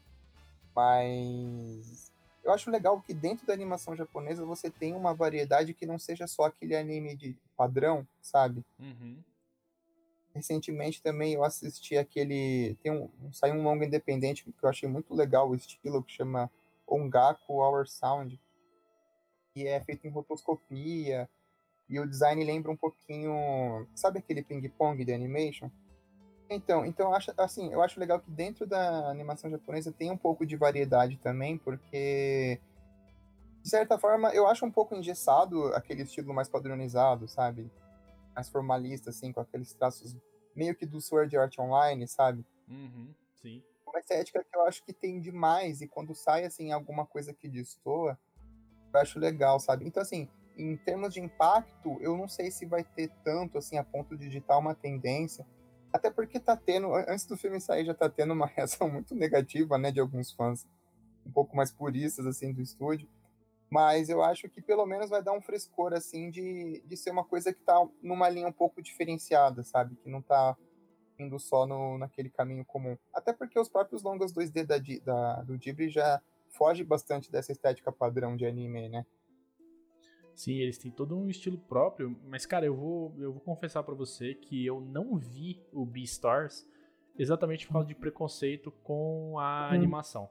Mas 0.79 2.09
eu 2.41 2.53
acho 2.53 2.71
legal 2.71 3.01
que 3.01 3.13
dentro 3.13 3.45
da 3.45 3.53
animação 3.53 3.97
japonesa 3.97 4.45
você 4.45 4.69
tem 4.69 4.95
uma 4.95 5.13
variedade 5.13 5.73
que 5.73 5.85
não 5.85 5.99
seja 5.99 6.25
só 6.25 6.43
aquele 6.43 6.73
anime 6.73 7.17
de 7.17 7.35
padrão, 7.57 8.07
sabe? 8.21 8.63
Uhum. 8.79 9.21
Recentemente 10.33 11.03
também 11.03 11.33
eu 11.33 11.43
assisti 11.43 11.97
aquele. 11.97 12.77
Tem 12.81 12.93
um, 12.93 13.09
saiu 13.33 13.55
um 13.55 13.63
longo 13.63 13.83
independente 13.83 14.45
que 14.45 14.63
eu 14.63 14.69
achei 14.69 14.87
muito 14.87 15.13
legal 15.13 15.49
o 15.49 15.55
estilo, 15.55 16.01
que 16.01 16.13
chama 16.13 16.49
Ongaku 16.87 17.55
Our 17.55 17.85
Sound, 17.85 18.39
que 19.53 19.67
é 19.67 19.81
feito 19.81 20.07
em 20.07 20.09
rotoscopia, 20.09 21.29
e 21.89 21.99
o 21.99 22.07
design 22.07 22.41
lembra 22.41 22.71
um 22.71 22.77
pouquinho. 22.77 23.85
Sabe 23.93 24.19
aquele 24.19 24.41
ping-pong 24.41 25.03
de 25.03 25.11
animation? 25.11 25.69
Então, 26.49 26.85
então 26.85 27.09
eu 27.09 27.15
acho, 27.15 27.31
assim, 27.37 27.71
eu 27.71 27.81
acho 27.81 27.99
legal 27.99 28.19
que 28.19 28.31
dentro 28.31 28.65
da 28.65 29.09
animação 29.09 29.49
japonesa 29.51 29.91
tem 29.91 30.09
um 30.09 30.17
pouco 30.17 30.45
de 30.45 30.55
variedade 30.55 31.17
também, 31.17 31.57
porque 31.57 32.59
de 33.61 33.69
certa 33.69 33.99
forma 33.99 34.33
eu 34.33 34.47
acho 34.47 34.65
um 34.65 34.71
pouco 34.71 34.95
engessado 34.95 35.65
aquele 35.75 36.03
estilo 36.03 36.33
mais 36.33 36.49
padronizado, 36.49 37.27
sabe? 37.27 37.71
Mais 38.35 38.49
formalista, 38.49 39.11
assim, 39.11 39.31
com 39.31 39.39
aqueles 39.41 39.73
traços 39.73 40.15
meio 40.55 40.75
que 40.75 40.85
do 40.85 40.99
Sword 40.99 41.37
Art 41.37 41.57
Online, 41.59 42.07
sabe? 42.07 42.43
Uhum, 42.67 43.13
sim. 43.41 43.63
Uma 43.85 43.99
estética 43.99 44.43
que 44.43 44.57
eu 44.57 44.65
acho 44.65 44.83
que 44.83 44.93
tem 44.93 45.19
demais, 45.19 45.81
e 45.81 45.87
quando 45.87 46.15
sai, 46.15 46.45
assim, 46.45 46.71
alguma 46.71 47.05
coisa 47.05 47.33
que 47.33 47.47
destoa, 47.47 48.17
eu 48.91 48.99
acho 48.99 49.19
legal, 49.19 49.59
sabe? 49.59 49.85
Então, 49.85 50.01
assim, 50.01 50.27
em 50.57 50.75
termos 50.77 51.13
de 51.13 51.21
impacto, 51.21 51.97
eu 52.01 52.17
não 52.17 52.27
sei 52.27 52.49
se 52.51 52.65
vai 52.65 52.83
ter 52.83 53.09
tanto, 53.23 53.57
assim, 53.57 53.77
a 53.77 53.83
ponto 53.83 54.17
de 54.17 54.25
digitar 54.25 54.57
uma 54.59 54.75
tendência, 54.75 55.45
até 55.91 56.09
porque 56.09 56.39
tá 56.39 56.55
tendo, 56.55 56.93
antes 56.93 57.25
do 57.25 57.37
filme 57.37 57.59
sair, 57.59 57.85
já 57.85 57.93
tá 57.93 58.09
tendo 58.09 58.33
uma 58.33 58.45
reação 58.47 58.89
muito 58.89 59.15
negativa, 59.15 59.77
né, 59.77 59.91
de 59.91 59.99
alguns 59.99 60.31
fãs 60.31 60.67
um 61.25 61.31
pouco 61.31 61.55
mais 61.55 61.71
puristas, 61.71 62.25
assim, 62.25 62.51
do 62.51 62.61
estúdio. 62.61 63.07
Mas 63.69 64.09
eu 64.09 64.23
acho 64.23 64.49
que 64.49 64.61
pelo 64.61 64.85
menos 64.85 65.09
vai 65.09 65.21
dar 65.21 65.33
um 65.33 65.41
frescor, 65.41 65.93
assim, 65.93 66.31
de, 66.31 66.81
de 66.85 66.97
ser 66.97 67.11
uma 67.11 67.23
coisa 67.23 67.53
que 67.53 67.61
tá 67.61 67.75
numa 68.01 68.27
linha 68.27 68.47
um 68.47 68.51
pouco 68.51 68.81
diferenciada, 68.81 69.63
sabe? 69.63 69.95
Que 69.97 70.09
não 70.09 70.21
tá 70.21 70.57
indo 71.19 71.37
só 71.37 71.67
no, 71.67 71.97
naquele 71.97 72.29
caminho 72.29 72.65
comum. 72.65 72.97
Até 73.13 73.31
porque 73.31 73.59
os 73.59 73.69
próprios 73.69 74.01
longas 74.01 74.33
2D 74.33 74.65
da, 74.65 74.77
da, 75.03 75.43
do 75.43 75.57
Ghibli 75.57 75.89
já 75.89 76.19
foge 76.49 76.83
bastante 76.83 77.31
dessa 77.31 77.51
estética 77.51 77.91
padrão 77.91 78.35
de 78.35 78.45
anime, 78.45 78.89
né? 78.89 79.05
Sim, 80.39 80.53
eles 80.53 80.77
têm 80.77 80.89
todo 80.89 81.17
um 81.17 81.29
estilo 81.29 81.57
próprio, 81.57 82.17
mas 82.23 82.45
cara, 82.45 82.65
eu 82.65 82.73
vou, 82.73 83.13
eu 83.19 83.33
vou 83.33 83.41
confessar 83.41 83.83
para 83.83 83.93
você 83.93 84.33
que 84.33 84.65
eu 84.65 84.79
não 84.79 85.17
vi 85.17 85.61
o 85.73 85.85
Beastars 85.85 86.65
exatamente 87.17 87.67
por 87.67 87.73
causa 87.73 87.89
de 87.89 87.93
preconceito 87.93 88.71
com 88.81 89.37
a 89.37 89.67
uhum. 89.67 89.75
animação. 89.75 90.29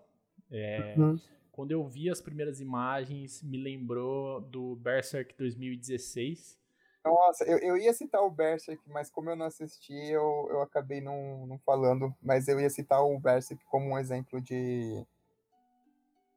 É, 0.50 0.94
uhum. 0.96 1.20
Quando 1.52 1.72
eu 1.72 1.86
vi 1.86 2.08
as 2.08 2.22
primeiras 2.22 2.58
imagens, 2.58 3.42
me 3.42 3.58
lembrou 3.62 4.40
do 4.40 4.76
Berserk 4.76 5.36
2016. 5.36 6.58
Nossa, 7.04 7.44
eu, 7.44 7.58
eu 7.58 7.76
ia 7.76 7.92
citar 7.92 8.22
o 8.22 8.30
Berserk, 8.30 8.82
mas 8.88 9.10
como 9.10 9.28
eu 9.28 9.36
não 9.36 9.44
assisti, 9.44 9.92
eu, 9.92 10.48
eu 10.50 10.62
acabei 10.62 11.02
não, 11.02 11.46
não 11.46 11.58
falando. 11.58 12.14
Mas 12.22 12.48
eu 12.48 12.58
ia 12.58 12.70
citar 12.70 13.04
o 13.04 13.20
Berserk 13.20 13.62
como 13.66 13.90
um 13.90 13.98
exemplo 13.98 14.40
de. 14.40 15.04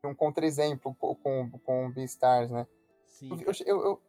um 0.04 0.14
contra-exemplo 0.14 0.94
com, 0.96 1.16
com, 1.16 1.52
com 1.52 1.86
o 1.88 1.94
Beastars, 1.94 2.52
né? 2.52 2.68
Sim. 3.22 3.30
Eu, 3.30 3.38
eu, 3.38 3.54
eu, 3.66 4.02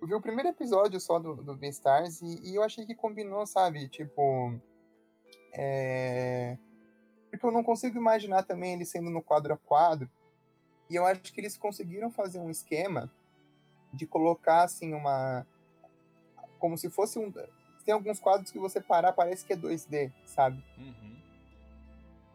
eu, 0.00 0.08
vi 0.08 0.14
o 0.14 0.20
primeiro 0.20 0.48
episódio 0.48 0.98
só 0.98 1.18
do, 1.18 1.36
do 1.36 1.54
Beastars 1.54 2.22
e, 2.22 2.50
e 2.50 2.54
eu 2.54 2.62
achei 2.62 2.86
que 2.86 2.94
combinou, 2.94 3.46
sabe? 3.46 3.88
Tipo. 3.88 4.58
É... 5.52 6.56
Porque 7.30 7.44
eu 7.44 7.52
não 7.52 7.62
consigo 7.62 7.98
imaginar 7.98 8.44
também 8.44 8.72
ele 8.72 8.86
sendo 8.86 9.10
no 9.10 9.22
quadro 9.22 9.52
a 9.52 9.56
quadro. 9.56 10.10
E 10.88 10.94
eu 10.94 11.04
acho 11.04 11.20
que 11.32 11.40
eles 11.40 11.58
conseguiram 11.58 12.10
fazer 12.10 12.38
um 12.38 12.50
esquema 12.50 13.12
de 13.92 14.06
colocar 14.06 14.62
assim 14.62 14.94
uma. 14.94 15.46
Como 16.58 16.78
se 16.78 16.88
fosse 16.88 17.18
um. 17.18 17.30
Tem 17.84 17.92
alguns 17.92 18.18
quadros 18.18 18.50
que 18.50 18.58
você 18.58 18.80
parar, 18.80 19.12
parece 19.12 19.44
que 19.44 19.52
é 19.52 19.56
2D, 19.56 20.10
sabe? 20.24 20.64
Uhum. 20.78 21.20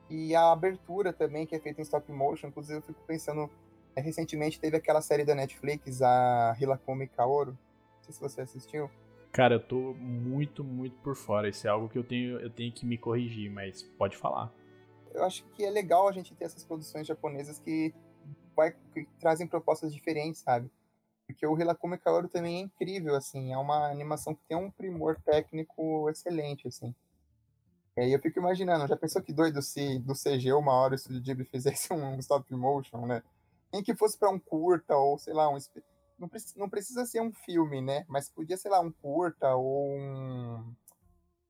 E 0.09 0.35
a 0.35 0.51
abertura 0.51 1.11
também, 1.11 1.47
que 1.47 1.55
é 1.55 1.59
feita 1.59 1.81
em 1.81 1.83
stop 1.83 2.11
motion, 2.11 2.47
inclusive 2.47 2.77
eu 2.77 2.83
fico 2.83 3.01
pensando 3.07 3.49
recentemente 3.95 4.59
teve 4.59 4.77
aquela 4.77 5.01
série 5.01 5.25
da 5.25 5.35
Netflix, 5.35 6.01
a 6.01 6.55
Hilakumi 6.59 7.07
Kaoru. 7.07 7.51
Não 7.51 8.03
sei 8.03 8.13
se 8.13 8.21
você 8.21 8.41
assistiu. 8.41 8.89
Cara, 9.31 9.55
eu 9.55 9.59
tô 9.59 9.93
muito, 9.93 10.63
muito 10.63 10.97
por 10.97 11.15
fora. 11.15 11.49
Isso 11.49 11.67
é 11.67 11.69
algo 11.69 11.87
que 11.87 11.97
eu 11.97 12.03
tenho, 12.03 12.39
eu 12.39 12.49
tenho 12.49 12.71
que 12.71 12.85
me 12.85 12.97
corrigir, 12.97 13.51
mas 13.51 13.83
pode 13.83 14.17
falar. 14.17 14.51
Eu 15.13 15.23
acho 15.23 15.43
que 15.55 15.63
é 15.63 15.69
legal 15.69 16.07
a 16.07 16.11
gente 16.11 16.33
ter 16.35 16.45
essas 16.45 16.63
produções 16.63 17.05
japonesas 17.05 17.59
que, 17.59 17.93
vai, 18.55 18.75
que 18.93 19.07
trazem 19.19 19.47
propostas 19.47 19.93
diferentes, 19.93 20.41
sabe? 20.41 20.69
Porque 21.27 21.45
o 21.45 21.57
Hilakumi 21.59 21.97
Kaoru 21.97 22.27
também 22.27 22.57
é 22.57 22.59
incrível, 22.61 23.15
assim. 23.15 23.53
É 23.53 23.57
uma 23.57 23.89
animação 23.91 24.33
que 24.33 24.41
tem 24.47 24.57
um 24.57 24.71
primor 24.71 25.19
técnico 25.21 26.09
excelente, 26.09 26.67
assim. 26.67 26.93
E 27.95 28.01
aí 28.01 28.13
eu 28.13 28.19
fico 28.19 28.39
imaginando, 28.39 28.87
já 28.87 28.95
pensou 28.95 29.21
que 29.21 29.33
doido 29.33 29.61
se 29.61 29.99
do 29.99 30.13
CG 30.13 30.53
uma 30.53 30.73
hora 30.73 30.95
o 30.95 30.97
Studio 30.97 31.21
Ghibli 31.21 31.45
fizesse 31.45 31.91
um 31.93 32.17
stop 32.19 32.51
motion, 32.55 33.05
né? 33.05 33.21
Nem 33.71 33.83
que 33.83 33.95
fosse 33.95 34.17
para 34.17 34.29
um 34.29 34.39
curta 34.39 34.95
ou 34.95 35.17
sei 35.17 35.33
lá 35.33 35.49
um 35.49 35.57
não, 36.17 36.27
precisa, 36.27 36.53
não 36.57 36.69
precisa 36.69 37.05
ser 37.05 37.21
um 37.21 37.31
filme, 37.31 37.81
né? 37.81 38.05
Mas 38.07 38.29
podia 38.29 38.57
ser 38.57 38.69
lá 38.69 38.79
um 38.81 38.91
curta 38.91 39.55
ou 39.55 39.95
um, 39.95 40.75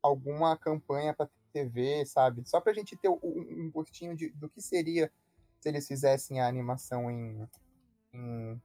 alguma 0.02 0.56
campanha 0.58 1.14
para 1.14 1.30
TV, 1.52 2.06
sabe? 2.06 2.48
Só 2.48 2.62
para 2.62 2.72
a 2.72 2.76
gente 2.76 2.96
ter 2.96 3.10
um, 3.10 3.20
um 3.24 3.72
gostinho 3.72 4.16
de, 4.16 4.30
do 4.30 4.48
que 4.48 4.62
seria 4.62 5.12
se 5.60 5.70
eles 5.70 5.88
fizessem 5.88 6.40
a 6.40 6.48
animação 6.48 7.10
em, 7.10 7.48
em, 8.14 8.62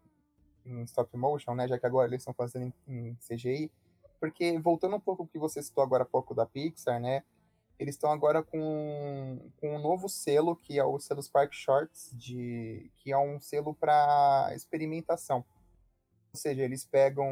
em 0.67 0.83
stop 0.83 1.17
motion, 1.17 1.55
né? 1.55 1.67
Já 1.67 1.79
que 1.79 1.87
agora 1.87 2.09
eles 2.09 2.21
estão 2.21 2.35
fazendo 2.35 2.73
em, 2.87 3.09
em 3.11 3.15
CGI. 3.17 3.71
Porque 4.21 4.59
voltando 4.59 4.97
um 4.97 5.01
pouco 5.01 5.23
ao 5.23 5.29
que 5.29 5.39
você 5.39 5.63
citou 5.63 5.83
agora 5.83 6.05
há 6.05 6.07
pouco 6.07 6.35
da 6.35 6.47
Pixar, 6.47 7.01
né? 7.01 7.23
Eles 7.79 7.95
estão 7.95 8.11
agora 8.11 8.43
com, 8.43 9.51
com 9.61 9.77
um 9.77 9.81
novo 9.81 10.09
selo, 10.09 10.55
que 10.57 10.79
é 10.79 10.85
o 10.85 10.99
selo 10.99 11.23
Spark 11.23 11.53
Shorts, 11.53 12.11
de, 12.13 12.91
que 12.97 13.13
é 13.13 13.19
um 13.19 13.41
selo 13.41 13.75
para 13.75 14.53
experimentação. 14.55 15.45
Ou 16.33 16.39
seja, 16.39 16.63
eles 16.63 16.85
pegam 16.85 17.29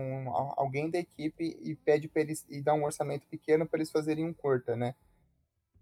alguém 0.56 0.90
da 0.90 0.98
equipe 0.98 1.58
e 1.60 1.74
pede 1.74 2.08
para 2.08 2.22
eles 2.22 2.46
e 2.48 2.60
dá 2.60 2.72
um 2.74 2.84
orçamento 2.84 3.26
pequeno 3.26 3.66
para 3.66 3.78
eles 3.78 3.90
fazerem 3.90 4.24
um 4.24 4.32
curta, 4.32 4.76
né? 4.76 4.94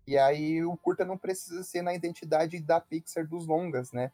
E 0.07 0.17
aí 0.17 0.65
o 0.65 0.77
curta 0.77 1.05
não 1.05 1.19
precisa 1.19 1.63
ser 1.63 1.83
na 1.83 1.95
identidade 1.95 2.59
da 2.61 2.81
Pixar 2.81 3.27
dos 3.27 3.47
longas, 3.47 3.93
né? 3.93 4.11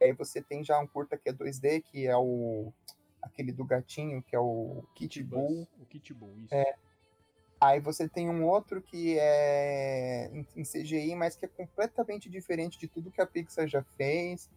E 0.00 0.06
aí 0.06 0.12
você 0.12 0.40
tem 0.40 0.64
já 0.64 0.78
um 0.78 0.86
curta 0.86 1.18
que 1.18 1.28
é 1.28 1.32
2D, 1.32 1.82
que 1.82 2.06
é 2.06 2.16
o 2.16 2.72
aquele 3.20 3.52
do 3.52 3.64
gatinho, 3.64 4.22
que 4.22 4.34
é 4.34 4.40
o 4.40 4.82
Kit 4.94 5.22
Bull. 5.22 5.68
O 5.78 5.84
Kit 5.84 6.14
Bull, 6.14 6.38
isso. 6.38 6.54
É, 6.54 6.74
Aí 7.60 7.78
você 7.78 8.08
tem 8.08 8.30
um 8.30 8.46
outro 8.46 8.80
que 8.80 9.18
é 9.18 10.30
em 10.56 10.62
CGI, 10.62 11.14
mas 11.14 11.36
que 11.36 11.44
é 11.44 11.48
completamente 11.48 12.30
diferente 12.30 12.78
de 12.78 12.88
tudo 12.88 13.10
que 13.10 13.20
a 13.20 13.26
Pixar 13.26 13.68
já 13.68 13.82
fez. 13.98 14.48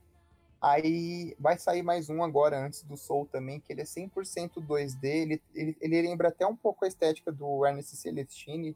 Aí 0.61 1.35
vai 1.37 1.57
sair 1.59 1.83
mais 1.83 2.09
um 2.09 2.23
agora, 2.23 2.57
antes 2.57 2.83
do 2.83 2.95
Soul 2.95 3.25
também, 3.25 3.59
que 3.59 3.73
ele 3.73 3.81
é 3.81 3.83
100% 3.83 4.65
2D. 4.65 5.03
Ele, 5.03 5.41
ele, 5.53 5.77
ele 5.81 6.01
lembra 6.01 6.29
até 6.29 6.47
um 6.47 6.55
pouco 6.55 6.85
a 6.85 6.87
estética 6.87 7.33
do 7.33 7.65
Ernest 7.65 7.97
Celestini, 7.97 8.73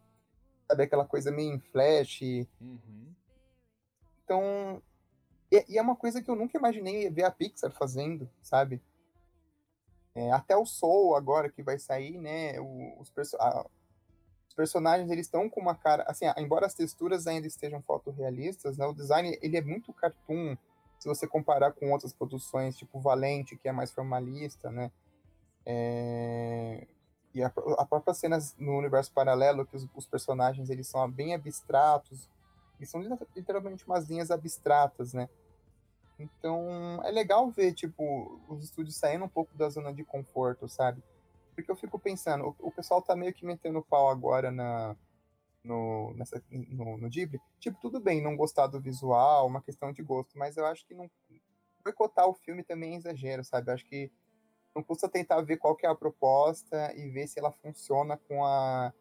sabe? 0.67 0.83
Aquela 0.83 1.05
coisa 1.05 1.31
meio 1.31 1.53
em 1.53 1.59
flash. 1.59 2.19
Uhum. 2.59 3.13
Então, 4.25 4.83
e, 5.49 5.65
e, 5.69 5.77
é 5.77 5.81
uma 5.81 5.95
coisa 5.95 6.21
que 6.21 6.29
eu 6.29 6.35
nunca 6.35 6.57
imaginei 6.57 7.09
ver 7.09 7.23
a 7.23 7.31
Pixar 7.31 7.71
fazendo, 7.71 8.29
sabe? 8.41 8.81
É, 10.13 10.29
até 10.33 10.57
o 10.57 10.65
Soul 10.65 11.15
agora 11.15 11.49
que 11.49 11.63
vai 11.63 11.79
sair, 11.79 12.17
né? 12.17 12.59
Os, 12.59 13.09
a, 13.39 13.61
os 13.61 13.76
personagens 14.58 15.12
eles 15.12 15.28
estão 15.28 15.48
com 15.48 15.62
uma 15.62 15.76
cara, 15.76 16.04
assim, 16.08 16.26
embora 16.36 16.65
as 16.65 16.74
texturas 16.74 17.28
ainda 17.28 17.46
estejam 17.46 17.80
fotorrealistas, 17.84 18.76
né? 18.76 18.88
O 18.88 18.93
design 18.93 19.38
ele 19.39 19.56
é 19.56 19.62
muito 19.62 19.93
cartoon. 19.93 20.58
Se 20.98 21.08
você 21.08 21.28
comparar 21.28 21.74
com 21.74 21.91
outras 21.91 22.12
produções, 22.12 22.76
tipo 22.76 23.00
Valente, 23.00 23.56
que 23.56 23.70
é 23.70 23.72
mais 23.72 23.91
formalista, 23.91 24.72
né? 24.72 24.91
É... 25.63 26.88
E 27.36 27.43
a, 27.43 27.54
a 27.78 27.86
própria 27.86 28.15
cena 28.15 28.39
no 28.58 28.76
universo 28.76 29.12
paralelo, 29.13 29.63
que 29.63 29.76
os, 29.76 29.88
os 29.93 30.08
personagens 30.08 30.72
eles 30.72 30.88
são 30.88 31.10
bem 31.10 31.36
abstratos, 31.36 32.28
eles 32.80 32.89
são 32.89 33.00
literalmente 33.36 33.86
umas 33.86 34.10
linhas 34.10 34.32
abstratas, 34.32 35.13
né? 35.13 35.30
Então, 36.17 37.00
é 37.04 37.12
legal 37.12 37.48
ver, 37.52 37.74
tipo, 37.74 38.41
os 38.50 38.63
estúdios 38.63 38.96
saindo 38.96 39.26
um 39.26 39.30
pouco 39.30 39.56
da 39.56 39.70
zona 39.70 39.93
de 39.93 40.04
conforto, 40.04 40.67
sabe? 40.67 41.04
Porque 41.58 41.72
eu 41.72 41.76
fico 41.76 41.98
pensando, 41.98 42.56
o, 42.60 42.67
o 42.67 42.72
pessoal 42.72 43.02
tá 43.02 43.15
meio 43.15 43.34
que 43.34 43.43
metendo 43.43 43.82
pau 43.82 44.10
agora 44.10 44.52
na, 44.52 44.96
no, 45.63 46.13
nessa, 46.13 46.39
no, 46.52 47.00
no 47.00 47.10
Ghibli. 47.10 47.41
Tipo, 47.60 47.80
tudo 47.82 48.00
bem 48.00 48.22
não 48.22 48.38
gostar 48.38 48.67
do 48.67 48.80
visual, 48.80 49.48
uma 49.48 49.60
questão 49.60 49.91
de 49.91 50.04
gosto, 50.04 50.38
mas 50.38 50.56
eu 50.56 50.67
acho 50.67 50.86
que 50.86 50.93
não 50.93 51.10
boicotar 51.84 52.28
o 52.28 52.34
filme 52.36 52.63
também 52.63 52.93
é 52.93 52.98
exagero, 52.98 53.43
sabe? 53.43 53.72
Eu 53.72 53.74
acho 53.74 53.86
que 53.86 54.12
não 54.76 54.84
custa 54.84 55.10
tentar 55.10 55.41
ver 55.41 55.58
qual 55.58 55.76
que 55.76 55.88
é 55.88 55.89
a 55.89 55.96
proposta 55.96 56.93
e 56.96 57.10
ver 57.10 57.28
se 57.28 57.39
ela 57.39 57.52
funciona 57.52 58.17
com 58.28 58.46
a 58.46 58.93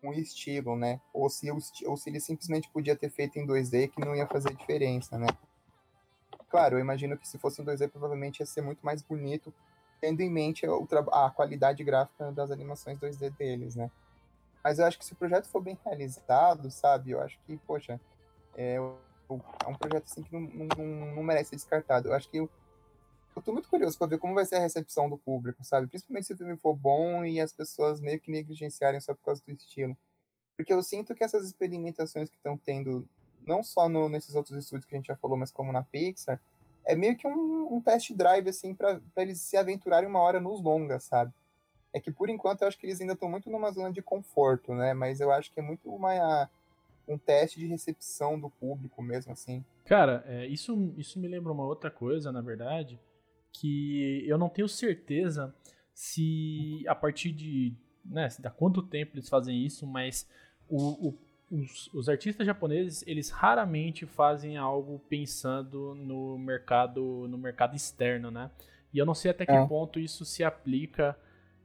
com 0.00 0.08
o 0.10 0.14
estilo, 0.14 0.76
né? 0.76 1.00
Ou 1.12 1.28
se, 1.28 1.50
ou 1.50 1.96
se 1.96 2.08
ele 2.08 2.20
simplesmente 2.20 2.70
podia 2.70 2.96
ter 2.96 3.10
feito 3.10 3.38
em 3.38 3.46
2D 3.46 3.90
que 3.90 4.00
não 4.00 4.14
ia 4.14 4.26
fazer 4.26 4.54
diferença, 4.54 5.18
né? 5.18 5.26
Claro, 6.48 6.76
eu 6.76 6.80
imagino 6.80 7.18
que 7.18 7.28
se 7.28 7.36
fosse 7.36 7.60
em 7.60 7.64
2D, 7.64 7.90
provavelmente 7.90 8.40
ia 8.40 8.46
ser 8.46 8.62
muito 8.62 8.80
mais 8.80 9.02
bonito, 9.02 9.52
tendo 10.00 10.20
em 10.20 10.30
mente 10.30 10.66
a, 10.66 11.30
qualidade 11.30 11.82
gráfica 11.84 12.32
das 12.32 12.50
animações 12.50 12.98
2D 12.98 13.36
deles, 13.36 13.74
né? 13.74 13.90
Mas 14.62 14.78
eu 14.78 14.86
acho 14.86 14.98
que 14.98 15.04
se 15.04 15.12
o 15.12 15.16
projeto 15.16 15.48
for 15.48 15.60
bem 15.60 15.78
realizado, 15.84 16.70
sabe? 16.70 17.12
Eu 17.12 17.20
acho 17.20 17.38
que, 17.46 17.56
poxa, 17.58 18.00
é, 18.56 18.74
é 18.76 19.68
um 19.68 19.74
projeto 19.78 20.04
assim 20.04 20.22
que 20.22 20.32
não, 20.32 20.40
não, 20.40 21.14
não 21.14 21.22
merece 21.22 21.50
ser 21.50 21.56
descartado. 21.56 22.08
Eu 22.08 22.14
acho 22.14 22.28
que 22.28 22.38
eu, 22.38 22.50
eu 23.36 23.42
tô 23.42 23.52
muito 23.52 23.68
curioso 23.68 23.96
para 23.96 24.08
ver 24.08 24.18
como 24.18 24.34
vai 24.34 24.44
ser 24.44 24.56
a 24.56 24.60
recepção 24.60 25.08
do 25.08 25.18
público, 25.18 25.64
sabe? 25.64 25.86
Principalmente 25.86 26.26
se 26.26 26.34
o 26.34 26.36
filme 26.36 26.56
for 26.56 26.74
bom 26.74 27.24
e 27.24 27.40
as 27.40 27.52
pessoas 27.52 28.00
meio 28.00 28.20
que 28.20 28.30
negligenciarem 28.30 29.00
só 29.00 29.14
por 29.14 29.22
causa 29.22 29.42
do 29.46 29.52
estilo. 29.52 29.96
Porque 30.56 30.72
eu 30.72 30.82
sinto 30.82 31.14
que 31.14 31.22
essas 31.22 31.46
experimentações 31.46 32.28
que 32.28 32.36
estão 32.36 32.58
tendo 32.58 33.08
não 33.46 33.62
só 33.62 33.88
no, 33.88 34.08
nesses 34.08 34.34
outros 34.34 34.58
estúdios 34.58 34.84
que 34.84 34.94
a 34.94 34.98
gente 34.98 35.06
já 35.06 35.16
falou, 35.16 35.36
mas 35.36 35.50
como 35.50 35.72
na 35.72 35.82
Pixar, 35.82 36.40
é 36.88 36.96
meio 36.96 37.14
que 37.14 37.28
um, 37.28 37.74
um 37.74 37.80
test 37.82 38.12
drive, 38.14 38.48
assim, 38.48 38.74
para 38.74 38.98
eles 39.18 39.42
se 39.42 39.58
aventurarem 39.58 40.08
uma 40.08 40.20
hora 40.20 40.40
nos 40.40 40.62
longas, 40.62 41.04
sabe? 41.04 41.30
É 41.92 42.00
que 42.00 42.10
por 42.10 42.30
enquanto 42.30 42.62
eu 42.62 42.68
acho 42.68 42.78
que 42.78 42.86
eles 42.86 42.98
ainda 42.98 43.12
estão 43.12 43.28
muito 43.28 43.50
numa 43.50 43.70
zona 43.70 43.92
de 43.92 44.00
conforto, 44.00 44.74
né? 44.74 44.94
Mas 44.94 45.20
eu 45.20 45.30
acho 45.30 45.52
que 45.52 45.60
é 45.60 45.62
muito 45.62 45.94
uma, 45.94 46.48
um 47.06 47.18
teste 47.18 47.58
de 47.58 47.66
recepção 47.66 48.40
do 48.40 48.48
público 48.48 49.02
mesmo, 49.02 49.32
assim. 49.32 49.62
Cara, 49.84 50.24
é, 50.26 50.46
isso, 50.46 50.94
isso 50.96 51.20
me 51.20 51.28
lembra 51.28 51.52
uma 51.52 51.66
outra 51.66 51.90
coisa, 51.90 52.32
na 52.32 52.40
verdade, 52.40 52.98
que 53.52 54.24
eu 54.26 54.38
não 54.38 54.48
tenho 54.48 54.68
certeza 54.68 55.54
se 55.92 56.82
a 56.88 56.94
partir 56.94 57.32
de. 57.32 57.76
Né, 58.02 58.28
da 58.38 58.48
quanto 58.48 58.82
tempo 58.82 59.14
eles 59.14 59.28
fazem 59.28 59.62
isso, 59.66 59.86
mas 59.86 60.26
o, 60.66 61.08
o 61.08 61.18
os, 61.50 61.92
os, 61.94 62.08
artistas 62.08 62.46
japoneses 62.46 63.02
eles 63.06 63.30
raramente 63.30 64.04
fazem 64.06 64.56
algo 64.56 65.00
pensando 65.08 65.94
no 65.94 66.38
mercado 66.38 67.26
no 67.28 67.38
mercado 67.38 67.74
externo, 67.74 68.30
né? 68.30 68.50
E 68.92 68.98
eu 68.98 69.06
não 69.06 69.14
sei 69.14 69.30
até 69.30 69.44
que 69.44 69.52
é. 69.52 69.66
ponto 69.66 69.98
isso 69.98 70.24
se 70.24 70.44
aplica 70.44 71.16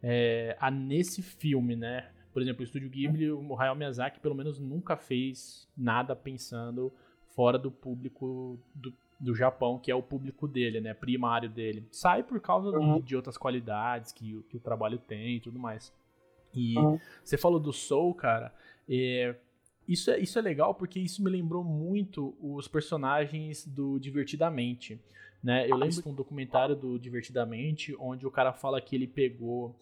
é, 0.01 0.57
a 0.59 0.69
nesse 0.69 1.21
filme, 1.21 1.75
né? 1.75 2.09
Por 2.31 2.41
exemplo, 2.41 2.61
o 2.61 2.63
estúdio 2.63 2.89
Ghibli, 2.89 3.31
o 3.31 3.59
Hayao 3.59 3.75
Miyazaki 3.75 4.19
pelo 4.19 4.35
menos 4.35 4.59
nunca 4.59 4.97
fez 4.97 5.67
nada 5.77 6.15
pensando 6.15 6.91
fora 7.35 7.57
do 7.57 7.71
público 7.71 8.59
do, 8.73 8.93
do 9.19 9.35
Japão, 9.35 9.79
que 9.79 9.91
é 9.91 9.95
o 9.95 10.01
público 10.01 10.47
dele, 10.47 10.81
né? 10.81 10.93
Primário 10.93 11.49
dele. 11.49 11.87
Sai 11.91 12.23
por 12.23 12.39
causa 12.41 12.69
uhum. 12.69 12.99
de, 12.99 13.07
de, 13.07 13.15
outras 13.15 13.37
qualidades 13.37 14.11
que, 14.11 14.43
que 14.49 14.57
o 14.57 14.59
trabalho 14.59 14.97
tem 14.97 15.37
e 15.37 15.39
tudo 15.39 15.59
mais. 15.59 15.93
E 16.53 16.77
uhum. 16.77 16.99
você 17.23 17.37
falou 17.37 17.59
do 17.59 17.71
Soul, 17.71 18.13
cara. 18.13 18.53
É, 18.89 19.35
isso 19.87 20.11
é, 20.11 20.19
isso 20.19 20.39
é 20.39 20.41
legal 20.41 20.73
porque 20.73 20.99
isso 20.99 21.23
me 21.23 21.29
lembrou 21.29 21.63
muito 21.63 22.35
os 22.41 22.67
personagens 22.67 23.65
do 23.65 23.99
Divertidamente. 23.99 24.99
Né? 25.43 25.69
Eu 25.69 25.75
lembro 25.75 26.01
de 26.01 26.07
um 26.07 26.13
documentário 26.13 26.75
do 26.75 26.97
Divertidamente 26.97 27.95
onde 27.99 28.25
o 28.25 28.31
cara 28.31 28.53
fala 28.53 28.79
que 28.79 28.95
ele 28.95 29.07
pegou 29.07 29.75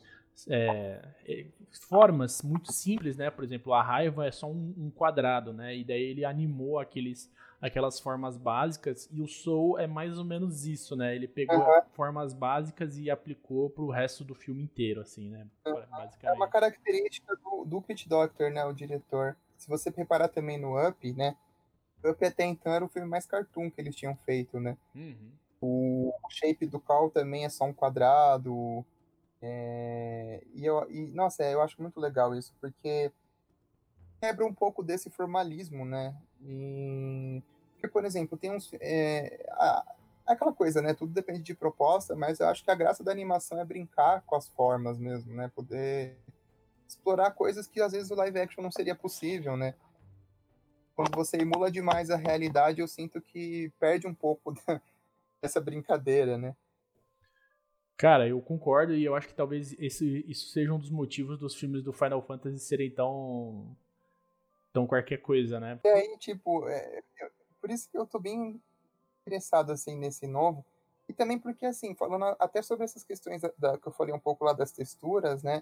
é, 0.50 1.02
é, 1.28 1.46
formas 1.88 2.42
muito 2.42 2.72
simples, 2.72 3.18
né? 3.18 3.30
Por 3.30 3.44
exemplo, 3.44 3.74
a 3.74 3.82
raiva 3.82 4.26
é 4.26 4.32
só 4.32 4.48
um, 4.48 4.74
um, 4.78 4.90
quadrado, 4.90 5.54
né? 5.54 5.76
E 5.76 5.84
daí 5.84 6.02
ele 6.02 6.26
animou 6.26 6.80
aqueles, 6.80 7.32
aquelas 7.62 8.00
formas 8.00 8.38
básicas 8.38 9.08
e 9.12 9.22
o 9.22 9.28
Soul 9.28 9.78
é 9.78 9.88
mais 9.88 10.18
ou 10.18 10.26
menos 10.26 10.66
isso, 10.66 10.96
né? 10.96 11.16
Ele 11.16 11.28
pegou 11.28 11.58
uhum. 11.58 11.82
formas 11.92 12.34
básicas 12.34 12.98
e 12.98 13.10
aplicou 13.10 13.70
pro 13.70 13.90
resto 13.90 14.24
do 14.24 14.34
filme 14.34 14.64
inteiro, 14.64 15.02
assim, 15.02 15.30
né? 15.30 15.46
É 16.24 16.32
uma 16.32 16.48
característica 16.48 17.36
do, 17.36 17.66
do 17.66 17.82
Pit 17.82 18.08
Doctor, 18.08 18.50
né? 18.50 18.66
O 18.66 18.74
diretor 18.74 19.36
se 19.62 19.70
você 19.70 19.92
reparar 19.96 20.28
também 20.28 20.58
no 20.58 20.76
Up, 20.76 21.14
né? 21.14 21.36
Up 22.04 22.26
até 22.26 22.46
então 22.46 22.74
era 22.74 22.84
o 22.84 22.90
filme 22.90 23.08
mais 23.08 23.28
cartoon 23.28 23.70
que 23.70 23.80
eles 23.80 23.96
tinham 23.96 24.16
feito, 24.16 24.60
né? 24.60 24.76
Uhum. 24.96 25.32
O 25.62 26.12
shape 26.30 26.66
do 26.66 26.80
Cal 26.80 27.12
também 27.12 27.46
é 27.46 27.50
só 27.50 27.66
um 27.66 27.74
quadrado. 27.74 28.84
É... 29.40 30.42
E, 30.56 30.66
eu, 30.66 30.90
e, 30.90 31.12
nossa, 31.12 31.44
eu 31.44 31.62
acho 31.62 31.80
muito 31.80 32.00
legal 32.00 32.34
isso, 32.34 32.52
porque 32.60 33.12
quebra 34.20 34.44
um 34.48 34.54
pouco 34.54 34.82
desse 34.82 35.12
formalismo, 35.12 35.86
né? 35.86 36.16
E... 36.42 37.44
Porque, 37.74 37.88
por 37.88 38.04
exemplo, 38.04 38.36
tem 38.36 38.52
uns. 38.52 38.72
É... 38.80 39.48
A... 39.52 39.96
Aquela 40.26 40.54
coisa, 40.54 40.82
né? 40.82 40.96
Tudo 40.96 41.14
depende 41.14 41.44
de 41.44 41.54
proposta, 41.54 42.16
mas 42.16 42.40
eu 42.40 42.48
acho 42.48 42.64
que 42.64 42.72
a 42.72 42.76
graça 42.76 43.04
da 43.04 43.12
animação 43.12 43.60
é 43.60 43.66
brincar 43.66 44.22
com 44.22 44.36
as 44.36 44.48
formas 44.48 44.98
mesmo, 44.98 45.36
né? 45.36 45.52
Poder 45.54 46.18
explorar 46.92 47.32
coisas 47.32 47.68
que 47.68 47.82
às 47.82 47.92
vezes 47.92 48.12
o 48.12 48.16
live 48.16 48.40
action 48.40 48.64
não 48.64 48.72
seria 48.72 48.96
possível, 48.96 49.58
né? 49.58 49.74
Quando 50.96 51.16
você 51.16 51.38
emula 51.38 51.72
demais 51.72 52.10
a 52.10 52.18
realidade, 52.18 52.82
eu 52.82 52.88
sinto 52.88 53.22
que 53.22 53.72
perde 53.80 54.08
um 54.08 54.14
pouco 54.14 54.54
da, 54.68 54.82
dessa 55.42 55.60
brincadeira, 55.60 56.38
né? 56.38 56.56
Cara, 57.98 58.28
eu 58.28 58.42
concordo 58.42 58.94
e 58.94 59.04
eu 59.04 59.16
acho 59.16 59.28
que 59.28 59.34
talvez 59.34 59.76
esse, 59.80 60.26
isso 60.28 60.50
seja 60.50 60.74
um 60.74 60.80
dos 60.80 60.90
motivos 60.90 61.38
dos 61.38 61.56
filmes 61.56 61.84
do 61.84 61.94
Final 61.94 62.22
Fantasy 62.22 62.60
serem 62.60 62.90
tão. 62.90 63.76
tão 64.74 64.88
qualquer 64.88 65.18
coisa, 65.18 65.60
né? 65.60 65.80
E 65.84 65.88
aí, 65.88 66.18
tipo, 66.18 66.68
é, 66.68 67.04
por 67.62 67.70
isso 67.70 67.90
que 67.90 67.98
eu 67.98 68.08
tô 68.08 68.20
bem 68.20 68.60
interessado, 69.22 69.72
assim, 69.72 69.96
nesse 69.98 70.26
novo. 70.26 70.66
E 71.08 71.14
também 71.14 71.38
porque, 71.38 71.66
assim, 71.66 71.94
falando 71.94 72.26
até 72.40 72.62
sobre 72.64 72.86
essas 72.86 73.04
questões 73.04 73.42
da, 73.42 73.52
da, 73.58 73.78
que 73.78 73.88
eu 73.88 73.92
falei 73.92 74.14
um 74.14 74.20
pouco 74.20 74.44
lá 74.44 74.54
das 74.54 74.72
texturas, 74.72 75.44
né? 75.44 75.62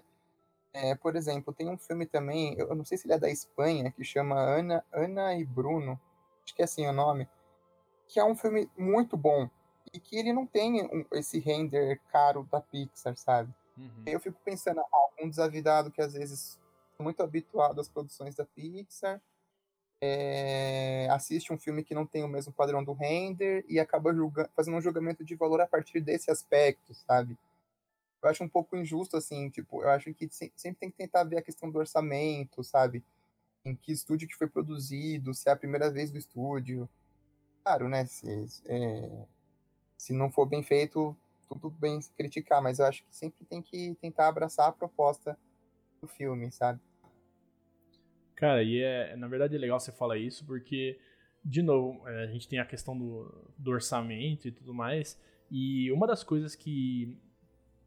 É, 0.72 0.94
por 0.94 1.16
exemplo, 1.16 1.52
tem 1.52 1.68
um 1.68 1.76
filme 1.76 2.06
também, 2.06 2.54
eu 2.56 2.74
não 2.74 2.84
sei 2.84 2.96
se 2.96 3.06
ele 3.06 3.14
é 3.14 3.18
da 3.18 3.28
Espanha, 3.28 3.90
que 3.90 4.04
chama 4.04 4.36
Ana, 4.36 4.84
Ana 4.92 5.34
e 5.34 5.44
Bruno, 5.44 6.00
acho 6.44 6.54
que 6.54 6.62
é 6.62 6.64
assim 6.64 6.86
o 6.86 6.92
nome, 6.92 7.28
que 8.06 8.20
é 8.20 8.24
um 8.24 8.36
filme 8.36 8.70
muito 8.78 9.16
bom 9.16 9.50
e 9.92 9.98
que 9.98 10.16
ele 10.16 10.32
não 10.32 10.46
tem 10.46 10.82
um, 10.82 11.04
esse 11.12 11.40
render 11.40 12.00
caro 12.12 12.46
da 12.50 12.60
Pixar, 12.60 13.16
sabe? 13.16 13.52
Uhum. 13.76 14.04
Eu 14.06 14.20
fico 14.20 14.38
pensando, 14.44 14.80
ah, 14.80 15.08
um 15.20 15.28
desavidado 15.28 15.90
que 15.90 16.00
às 16.00 16.12
vezes 16.12 16.58
é 16.98 17.02
muito 17.02 17.22
habituado 17.22 17.80
às 17.80 17.88
produções 17.88 18.36
da 18.36 18.44
Pixar, 18.44 19.20
é, 20.02 21.08
assiste 21.10 21.52
um 21.52 21.58
filme 21.58 21.84
que 21.84 21.94
não 21.94 22.06
tem 22.06 22.24
o 22.24 22.28
mesmo 22.28 22.52
padrão 22.52 22.82
do 22.82 22.92
render 22.92 23.64
e 23.68 23.78
acaba 23.78 24.14
julga, 24.14 24.48
fazendo 24.56 24.76
um 24.76 24.80
julgamento 24.80 25.22
de 25.24 25.34
valor 25.34 25.60
a 25.60 25.66
partir 25.66 26.00
desse 26.00 26.30
aspecto, 26.30 26.94
sabe? 26.94 27.36
Eu 28.22 28.28
acho 28.30 28.44
um 28.44 28.48
pouco 28.48 28.76
injusto, 28.76 29.16
assim, 29.16 29.48
tipo, 29.50 29.82
eu 29.82 29.88
acho 29.88 30.12
que 30.12 30.28
sempre 30.30 30.78
tem 30.78 30.90
que 30.90 30.96
tentar 30.96 31.24
ver 31.24 31.38
a 31.38 31.42
questão 31.42 31.70
do 31.70 31.78
orçamento, 31.78 32.62
sabe? 32.62 33.04
Em 33.64 33.74
que 33.74 33.92
estúdio 33.92 34.28
que 34.28 34.36
foi 34.36 34.48
produzido, 34.48 35.34
se 35.34 35.48
é 35.48 35.52
a 35.52 35.56
primeira 35.56 35.90
vez 35.90 36.10
do 36.10 36.18
estúdio. 36.18 36.88
Claro, 37.62 37.88
né? 37.88 38.04
Se, 38.06 38.62
é, 38.66 39.26
se 39.96 40.12
não 40.12 40.30
for 40.30 40.46
bem 40.46 40.62
feito, 40.62 41.16
tudo 41.48 41.70
bem 41.70 42.00
se 42.00 42.12
criticar, 42.12 42.62
mas 42.62 42.78
eu 42.78 42.86
acho 42.86 43.02
que 43.04 43.14
sempre 43.14 43.44
tem 43.44 43.62
que 43.62 43.94
tentar 44.00 44.28
abraçar 44.28 44.68
a 44.68 44.72
proposta 44.72 45.38
do 46.00 46.06
filme, 46.06 46.50
sabe? 46.50 46.80
Cara, 48.34 48.62
e 48.62 48.82
é, 48.82 49.16
na 49.16 49.28
verdade 49.28 49.56
é 49.56 49.58
legal 49.58 49.78
você 49.78 49.92
falar 49.92 50.16
isso, 50.16 50.46
porque, 50.46 50.98
de 51.44 51.60
novo, 51.60 52.06
é, 52.08 52.24
a 52.24 52.26
gente 52.26 52.48
tem 52.48 52.58
a 52.58 52.64
questão 52.64 52.96
do, 52.96 53.52
do 53.58 53.70
orçamento 53.70 54.48
e 54.48 54.52
tudo 54.52 54.72
mais, 54.72 55.20
e 55.50 55.90
uma 55.92 56.06
das 56.06 56.22
coisas 56.22 56.54
que 56.54 57.18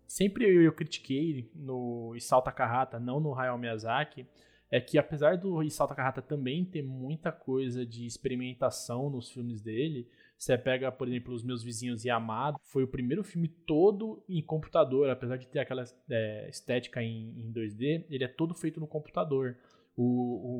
sempre 0.07 0.45
eu, 0.45 0.61
eu 0.61 0.71
critiquei 0.73 1.49
no 1.55 2.13
Isao 2.15 2.41
Takahata, 2.41 2.99
não 2.99 3.19
no 3.19 3.37
Hayao 3.37 3.57
Miyazaki, 3.57 4.25
é 4.71 4.81
que 4.81 4.97
apesar 4.97 5.37
do 5.37 5.61
Isao 5.61 5.87
Takahata 5.87 6.21
também 6.21 6.65
ter 6.65 6.81
muita 6.81 7.31
coisa 7.31 7.85
de 7.85 8.05
experimentação 8.05 9.09
nos 9.09 9.29
filmes 9.29 9.61
dele, 9.61 10.07
você 10.37 10.57
pega, 10.57 10.91
por 10.91 11.07
exemplo, 11.07 11.33
Os 11.33 11.43
Meus 11.43 11.63
Vizinhos 11.63 12.03
e 12.03 12.09
Amado, 12.09 12.57
foi 12.63 12.83
o 12.83 12.87
primeiro 12.87 13.23
filme 13.23 13.47
todo 13.47 14.23
em 14.27 14.41
computador, 14.41 15.09
apesar 15.09 15.37
de 15.37 15.47
ter 15.47 15.59
aquela 15.59 15.83
é, 16.09 16.49
estética 16.49 17.01
em, 17.01 17.39
em, 17.39 17.53
2D, 17.53 18.05
ele 18.09 18.23
é 18.23 18.27
todo 18.27 18.55
feito 18.55 18.79
no 18.79 18.87
computador. 18.87 19.57
O, 19.95 20.03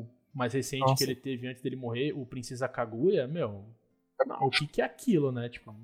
o 0.00 0.10
mais 0.32 0.54
recente 0.54 0.80
Nossa. 0.80 0.94
que 0.94 1.04
ele 1.04 1.16
teve 1.16 1.48
antes 1.48 1.62
dele 1.62 1.76
morrer, 1.76 2.12
o 2.12 2.24
Princesa 2.24 2.68
Kaguya, 2.68 3.26
meu, 3.26 3.66
não, 4.26 4.46
o 4.46 4.50
que, 4.50 4.66
que 4.66 4.80
é 4.80 4.84
aquilo, 4.84 5.30
né? 5.32 5.48
Tipo, 5.48 5.74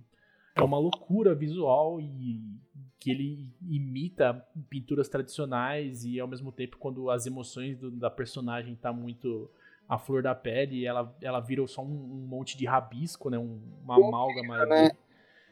é 0.55 0.63
uma 0.63 0.79
loucura 0.79 1.35
visual 1.35 2.01
e 2.01 2.61
que 3.01 3.11
ele 3.11 3.49
imita 3.63 4.47
pinturas 4.69 5.09
tradicionais 5.09 6.05
e 6.05 6.21
ao 6.21 6.29
mesmo 6.29 6.53
tempo 6.53 6.77
quando 6.77 7.11
as 7.11 7.27
emoções 7.27 7.79
do, 7.79 7.91
da 7.91 8.11
personagem 8.11 8.77
tá 8.77 8.93
muito 8.93 9.51
a 9.89 9.99
flor 9.99 10.23
da 10.23 10.35
pele, 10.35 10.85
ela, 10.85 11.17
ela 11.21 11.41
vira 11.41 11.67
só 11.67 11.83
um, 11.83 11.87
um 11.87 12.27
monte 12.29 12.57
de 12.57 12.65
rabisco, 12.67 13.29
né? 13.29 13.39
Um, 13.39 13.59
uma 13.83 13.97
amálgama. 13.97 14.65
Né? 14.67 14.91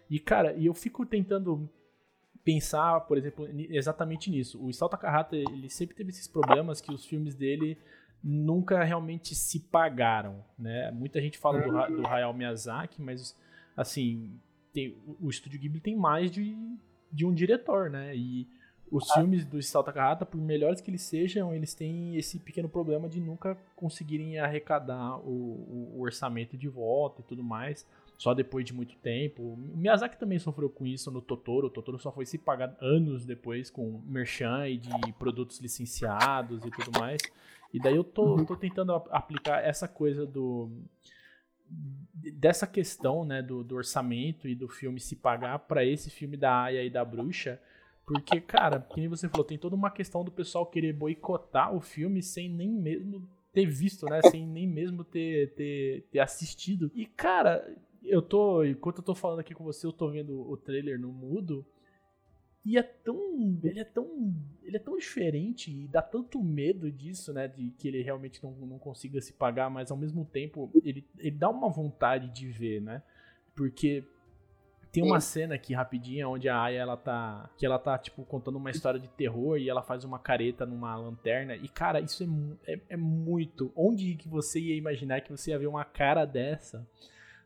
E, 0.08 0.20
cara, 0.20 0.52
e 0.52 0.66
eu 0.66 0.74
fico 0.74 1.04
tentando 1.04 1.68
pensar, 2.44 3.00
por 3.00 3.18
exemplo, 3.18 3.48
exatamente 3.68 4.30
nisso. 4.30 4.62
O 4.62 4.70
Isao 4.70 4.88
Takahata, 4.88 5.34
ele 5.34 5.68
sempre 5.68 5.96
teve 5.96 6.10
esses 6.10 6.28
problemas 6.28 6.80
que 6.80 6.92
os 6.92 7.04
filmes 7.04 7.34
dele 7.34 7.76
nunca 8.22 8.84
realmente 8.84 9.34
se 9.34 9.58
pagaram, 9.58 10.44
né? 10.56 10.90
Muita 10.92 11.20
gente 11.20 11.36
fala 11.36 11.60
do, 11.60 11.96
do 11.96 12.06
Hayao 12.06 12.32
Miyazaki, 12.32 13.02
mas, 13.02 13.36
assim, 13.76 14.38
tem, 14.72 14.96
o 15.20 15.28
Estúdio 15.28 15.58
Ghibli 15.58 15.80
tem 15.80 15.96
mais 15.96 16.30
de, 16.30 16.56
de 17.12 17.26
um 17.26 17.32
diretor, 17.32 17.90
né? 17.90 18.14
E 18.16 18.46
os 18.90 19.10
ah. 19.10 19.14
filmes 19.14 19.44
do 19.44 19.58
Isao 19.58 19.82
Takahata, 19.82 20.24
por 20.24 20.40
melhores 20.40 20.80
que 20.80 20.90
eles 20.90 21.02
sejam, 21.02 21.54
eles 21.54 21.74
têm 21.74 22.16
esse 22.16 22.38
pequeno 22.38 22.68
problema 22.68 23.08
de 23.08 23.20
nunca 23.20 23.56
conseguirem 23.76 24.38
arrecadar 24.38 25.18
o, 25.18 25.94
o, 25.94 26.00
orçamento 26.00 26.56
de 26.56 26.68
volta 26.68 27.20
e 27.20 27.24
tudo 27.24 27.42
mais, 27.42 27.86
só 28.16 28.34
depois 28.34 28.64
de 28.64 28.72
muito 28.72 28.96
tempo. 28.96 29.42
O 29.42 29.56
Miyazaki 29.56 30.18
também 30.18 30.38
sofreu 30.38 30.68
com 30.70 30.86
isso 30.86 31.10
no 31.10 31.20
Totoro. 31.20 31.68
O 31.68 31.70
Totoro 31.70 31.98
só 31.98 32.10
foi 32.10 32.24
se 32.26 32.38
pagar 32.38 32.76
anos 32.80 33.24
depois 33.24 33.70
com 33.70 34.00
merchan 34.06 34.68
e 34.68 34.78
de 34.78 34.90
produtos 35.18 35.60
licenciados 35.60 36.64
e 36.64 36.70
tudo 36.70 36.98
mais. 36.98 37.20
E 37.72 37.78
daí 37.78 37.94
eu 37.94 38.04
tô, 38.04 38.36
uhum. 38.36 38.44
tô 38.44 38.56
tentando 38.56 38.92
aplicar 39.10 39.62
essa 39.62 39.86
coisa 39.86 40.26
do 40.26 40.70
dessa 41.70 42.66
questão, 42.66 43.24
né, 43.24 43.42
do, 43.42 43.62
do 43.62 43.76
orçamento 43.76 44.48
e 44.48 44.54
do 44.54 44.68
filme 44.68 45.00
se 45.00 45.16
pagar 45.16 45.58
para 45.60 45.84
esse 45.84 46.10
filme 46.10 46.36
da 46.36 46.64
Aya 46.64 46.84
e 46.84 46.90
da 46.90 47.04
Bruxa, 47.04 47.60
porque, 48.08 48.40
cara, 48.40 48.80
que 48.80 49.00
nem 49.00 49.08
você 49.08 49.28
falou, 49.28 49.44
tem 49.44 49.58
toda 49.58 49.76
uma 49.76 49.90
questão 49.90 50.24
do 50.24 50.32
pessoal 50.32 50.64
querer 50.64 50.94
boicotar 50.94 51.74
o 51.74 51.80
filme 51.80 52.22
sem 52.22 52.48
nem 52.48 52.70
mesmo 52.70 53.28
ter 53.52 53.66
visto, 53.66 54.06
né? 54.06 54.22
Sem 54.30 54.46
nem 54.46 54.66
mesmo 54.66 55.04
ter, 55.04 55.52
ter, 55.54 56.06
ter 56.10 56.18
assistido. 56.18 56.90
E, 56.94 57.04
cara, 57.04 57.70
eu 58.02 58.22
tô. 58.22 58.64
Enquanto 58.64 58.98
eu 58.98 59.04
tô 59.04 59.14
falando 59.14 59.40
aqui 59.40 59.52
com 59.52 59.62
você, 59.62 59.86
eu 59.86 59.92
tô 59.92 60.08
vendo 60.08 60.40
o 60.40 60.56
trailer 60.56 60.98
no 60.98 61.12
mudo. 61.12 61.66
E 62.64 62.76
é 62.76 62.82
tão. 62.82 63.58
Ele 63.62 63.80
é 63.80 63.84
tão. 63.84 64.34
Ele 64.62 64.76
é 64.76 64.80
tão 64.80 64.96
diferente 64.96 65.70
e 65.70 65.88
dá 65.88 66.02
tanto 66.02 66.42
medo 66.42 66.90
disso, 66.90 67.32
né? 67.32 67.48
De 67.48 67.70
que 67.70 67.88
ele 67.88 68.02
realmente 68.02 68.42
não, 68.42 68.52
não 68.52 68.78
consiga 68.78 69.20
se 69.20 69.32
pagar, 69.32 69.70
mas 69.70 69.90
ao 69.90 69.96
mesmo 69.96 70.24
tempo 70.24 70.70
ele, 70.84 71.06
ele 71.18 71.36
dá 71.36 71.48
uma 71.48 71.68
vontade 71.70 72.28
de 72.28 72.48
ver, 72.48 72.82
né? 72.82 73.02
Porque 73.54 74.04
tem 74.90 75.02
uma 75.02 75.20
cena 75.20 75.54
aqui 75.54 75.74
rapidinha 75.74 76.28
onde 76.28 76.48
a 76.48 76.60
Aya 76.60 76.80
ela 76.80 76.96
tá, 76.96 77.50
que 77.56 77.66
ela 77.66 77.78
tá 77.78 77.98
tipo 77.98 78.24
contando 78.24 78.56
uma 78.56 78.70
história 78.70 78.98
de 78.98 79.08
terror 79.08 79.58
e 79.58 79.68
ela 79.68 79.82
faz 79.82 80.02
uma 80.02 80.18
careta 80.18 80.64
numa 80.64 80.96
lanterna 80.96 81.54
e 81.54 81.68
cara, 81.68 82.00
isso 82.00 82.24
é, 82.66 82.72
é, 82.72 82.80
é 82.90 82.96
muito. 82.96 83.70
Onde 83.76 84.14
que 84.14 84.28
você 84.28 84.58
ia 84.58 84.74
imaginar 84.74 85.20
que 85.20 85.30
você 85.30 85.50
ia 85.50 85.58
ver 85.58 85.66
uma 85.66 85.84
cara 85.84 86.24
dessa? 86.24 86.86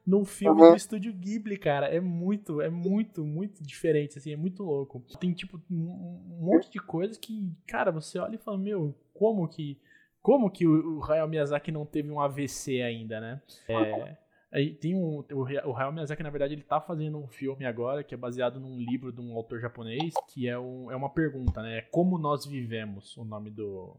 Num 0.07 0.25
filme 0.25 0.61
uhum. 0.61 0.71
do 0.71 0.77
estúdio 0.77 1.13
Ghibli, 1.13 1.57
cara. 1.57 1.87
É 1.87 2.01
muito, 2.01 2.61
é 2.61 2.69
muito, 2.69 3.25
muito 3.25 3.63
diferente, 3.63 4.19
assim, 4.19 4.33
é 4.33 4.37
muito 4.37 4.63
louco. 4.63 5.05
Tem, 5.21 5.33
tipo, 5.33 5.61
um 5.71 6.39
monte 6.41 6.71
de 6.71 6.79
coisas 6.79 7.17
que, 7.17 7.51
cara, 7.67 7.91
você 7.91 8.19
olha 8.19 8.35
e 8.35 8.39
fala, 8.39 8.59
meu, 8.59 8.95
como 9.15 9.47
que. 9.49 9.79
Como 10.21 10.49
que 10.49 10.65
o 10.65 11.03
Hayao 11.03 11.27
Miyazaki 11.27 11.73
não 11.73 11.85
teve 11.85 12.09
um 12.09 12.21
AVC 12.21 12.81
ainda, 12.81 13.21
né? 13.21 13.43
É, 13.69 14.17
Aí 14.53 14.75
tem 14.75 14.95
um. 14.95 15.25
O, 15.33 15.43
o 15.43 15.77
Hayao 15.77 15.93
Miyazaki, 15.93 16.23
na 16.23 16.31
verdade, 16.31 16.55
ele 16.55 16.63
tá 16.63 16.81
fazendo 16.81 17.19
um 17.19 17.27
filme 17.27 17.65
agora 17.65 18.05
que 18.05 18.15
é 18.15 18.19
baseado 18.19 18.61
num 18.61 18.79
livro 18.79 19.11
de 19.11 19.21
um 19.21 19.35
autor 19.35 19.61
japonês, 19.61 20.15
que 20.33 20.47
é, 20.47 20.59
um, 20.59 20.93
é 20.93 20.95
uma 20.95 21.09
pergunta, 21.09 21.63
né? 21.63 21.79
É 21.79 21.83
Como 21.83 22.19
Nós 22.19 22.45
Vivemos, 22.45 23.17
o 23.17 23.25
nome 23.25 23.51
do, 23.51 23.97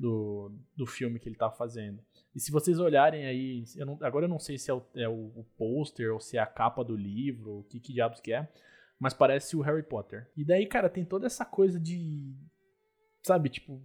do, 0.00 0.50
do 0.74 0.86
filme 0.86 1.20
que 1.20 1.28
ele 1.28 1.36
tá 1.36 1.50
fazendo. 1.50 2.02
E 2.34 2.40
se 2.40 2.50
vocês 2.50 2.78
olharem 2.78 3.26
aí, 3.26 3.64
eu 3.76 3.84
não, 3.84 3.98
agora 4.00 4.24
eu 4.24 4.28
não 4.30 4.38
sei 4.38 4.56
se 4.56 4.70
é 4.70 4.74
o, 4.74 4.82
é 4.94 5.06
o, 5.06 5.44
pôster 5.58 6.10
ou 6.10 6.18
se 6.18 6.38
é 6.38 6.40
a 6.40 6.46
capa 6.46 6.82
do 6.82 6.96
livro, 6.96 7.58
o 7.58 7.64
que, 7.64 7.78
que 7.78 7.92
diabos 7.92 8.18
que 8.18 8.32
é, 8.32 8.48
mas 8.98 9.12
parece 9.12 9.54
o 9.56 9.60
Harry 9.60 9.82
Potter. 9.82 10.30
E 10.34 10.42
daí, 10.42 10.66
cara, 10.66 10.88
tem 10.88 11.04
toda 11.04 11.26
essa 11.26 11.44
coisa 11.44 11.78
de. 11.78 12.34
Sabe, 13.22 13.50
tipo, 13.50 13.82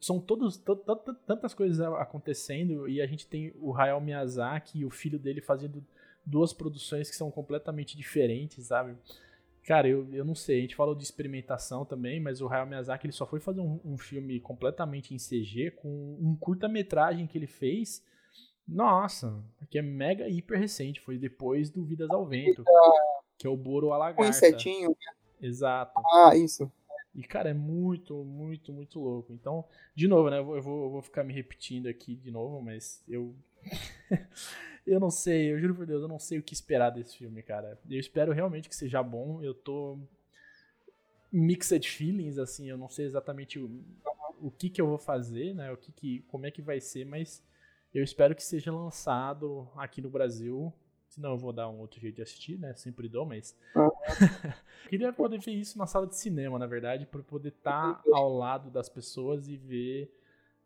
são 0.00 0.20
todos 0.20 0.60
tantas 1.24 1.54
coisas 1.54 1.80
acontecendo 1.80 2.88
e 2.88 3.00
a 3.00 3.06
gente 3.06 3.28
tem 3.28 3.52
o 3.60 3.72
Hayao 3.72 4.00
Miyazaki 4.00 4.80
e 4.80 4.84
o 4.84 4.90
filho 4.90 5.20
dele 5.20 5.40
fazendo 5.40 5.84
duas 6.26 6.52
produções 6.52 7.08
que 7.08 7.14
são 7.14 7.30
completamente 7.30 7.96
diferentes, 7.96 8.66
sabe? 8.66 8.96
Cara, 9.70 9.86
eu, 9.86 10.12
eu 10.12 10.24
não 10.24 10.34
sei, 10.34 10.58
a 10.58 10.60
gente 10.62 10.74
falou 10.74 10.96
de 10.96 11.04
experimentação 11.04 11.84
também, 11.84 12.18
mas 12.18 12.40
o 12.40 12.48
Hayao 12.48 12.66
Miyazaki 12.66 13.06
ele 13.06 13.12
só 13.12 13.24
foi 13.24 13.38
fazer 13.38 13.60
um, 13.60 13.78
um 13.84 13.96
filme 13.96 14.40
completamente 14.40 15.14
em 15.14 15.16
CG 15.16 15.70
com 15.76 16.18
um 16.20 16.34
curta-metragem 16.34 17.24
que 17.24 17.38
ele 17.38 17.46
fez. 17.46 18.04
Nossa, 18.66 19.32
que 19.70 19.78
é 19.78 19.82
mega 19.82 20.28
hiper 20.28 20.58
recente, 20.58 21.00
foi 21.00 21.16
depois 21.18 21.70
do 21.70 21.84
Vidas 21.84 22.10
ao 22.10 22.26
Vento, 22.26 22.64
que 23.38 23.46
é 23.46 23.50
o 23.50 23.56
Boro 23.56 23.92
Alagarta. 23.92 24.22
O 24.22 24.26
insetinho. 24.28 24.96
Exato. 25.40 26.02
Ah, 26.14 26.34
isso. 26.34 26.68
E, 27.14 27.22
cara, 27.22 27.50
é 27.50 27.54
muito, 27.54 28.24
muito, 28.24 28.72
muito 28.72 28.98
louco. 28.98 29.32
Então, 29.32 29.64
de 29.94 30.08
novo, 30.08 30.30
né? 30.30 30.40
Eu 30.40 30.60
vou, 30.60 30.82
eu 30.82 30.90
vou 30.90 31.00
ficar 31.00 31.22
me 31.22 31.32
repetindo 31.32 31.86
aqui 31.86 32.16
de 32.16 32.32
novo, 32.32 32.60
mas 32.60 33.04
eu. 33.08 33.36
eu 34.86 35.00
não 35.00 35.10
sei, 35.10 35.52
eu 35.52 35.58
juro 35.58 35.74
por 35.74 35.86
Deus, 35.86 36.02
eu 36.02 36.08
não 36.08 36.18
sei 36.18 36.38
o 36.38 36.42
que 36.42 36.54
esperar 36.54 36.90
desse 36.90 37.16
filme, 37.16 37.42
cara. 37.42 37.78
Eu 37.88 37.98
espero 37.98 38.32
realmente 38.32 38.68
que 38.68 38.76
seja 38.76 39.02
bom. 39.02 39.42
Eu 39.42 39.54
tô. 39.54 39.98
Mixed 41.32 41.88
feelings, 41.88 42.38
assim, 42.38 42.68
eu 42.68 42.76
não 42.76 42.88
sei 42.88 43.06
exatamente 43.06 43.58
o, 43.58 43.84
o 44.40 44.50
que 44.50 44.68
que 44.68 44.80
eu 44.80 44.86
vou 44.88 44.98
fazer, 44.98 45.54
né? 45.54 45.70
O 45.70 45.76
que 45.76 45.92
que, 45.92 46.20
como 46.22 46.44
é 46.44 46.50
que 46.50 46.60
vai 46.60 46.80
ser, 46.80 47.04
mas 47.04 47.40
eu 47.94 48.02
espero 48.02 48.34
que 48.34 48.42
seja 48.42 48.72
lançado 48.72 49.70
aqui 49.76 50.02
no 50.02 50.10
Brasil 50.10 50.74
Senão 51.10 51.32
eu 51.32 51.38
vou 51.38 51.52
dar 51.52 51.68
um 51.68 51.80
outro 51.80 52.00
jeito 52.00 52.16
de 52.16 52.22
assistir, 52.22 52.56
né? 52.56 52.72
Sempre 52.74 53.08
dou, 53.08 53.26
mas. 53.26 53.56
Uhum. 53.74 53.90
Queria 54.88 55.12
poder 55.12 55.40
ver 55.40 55.50
isso 55.50 55.76
na 55.76 55.84
sala 55.84 56.06
de 56.06 56.16
cinema, 56.16 56.56
na 56.56 56.68
verdade, 56.68 57.04
para 57.04 57.20
poder 57.20 57.48
estar 57.48 57.94
tá 57.94 58.02
ao 58.12 58.32
lado 58.32 58.70
das 58.70 58.88
pessoas 58.88 59.48
e 59.48 59.56
ver 59.56 60.16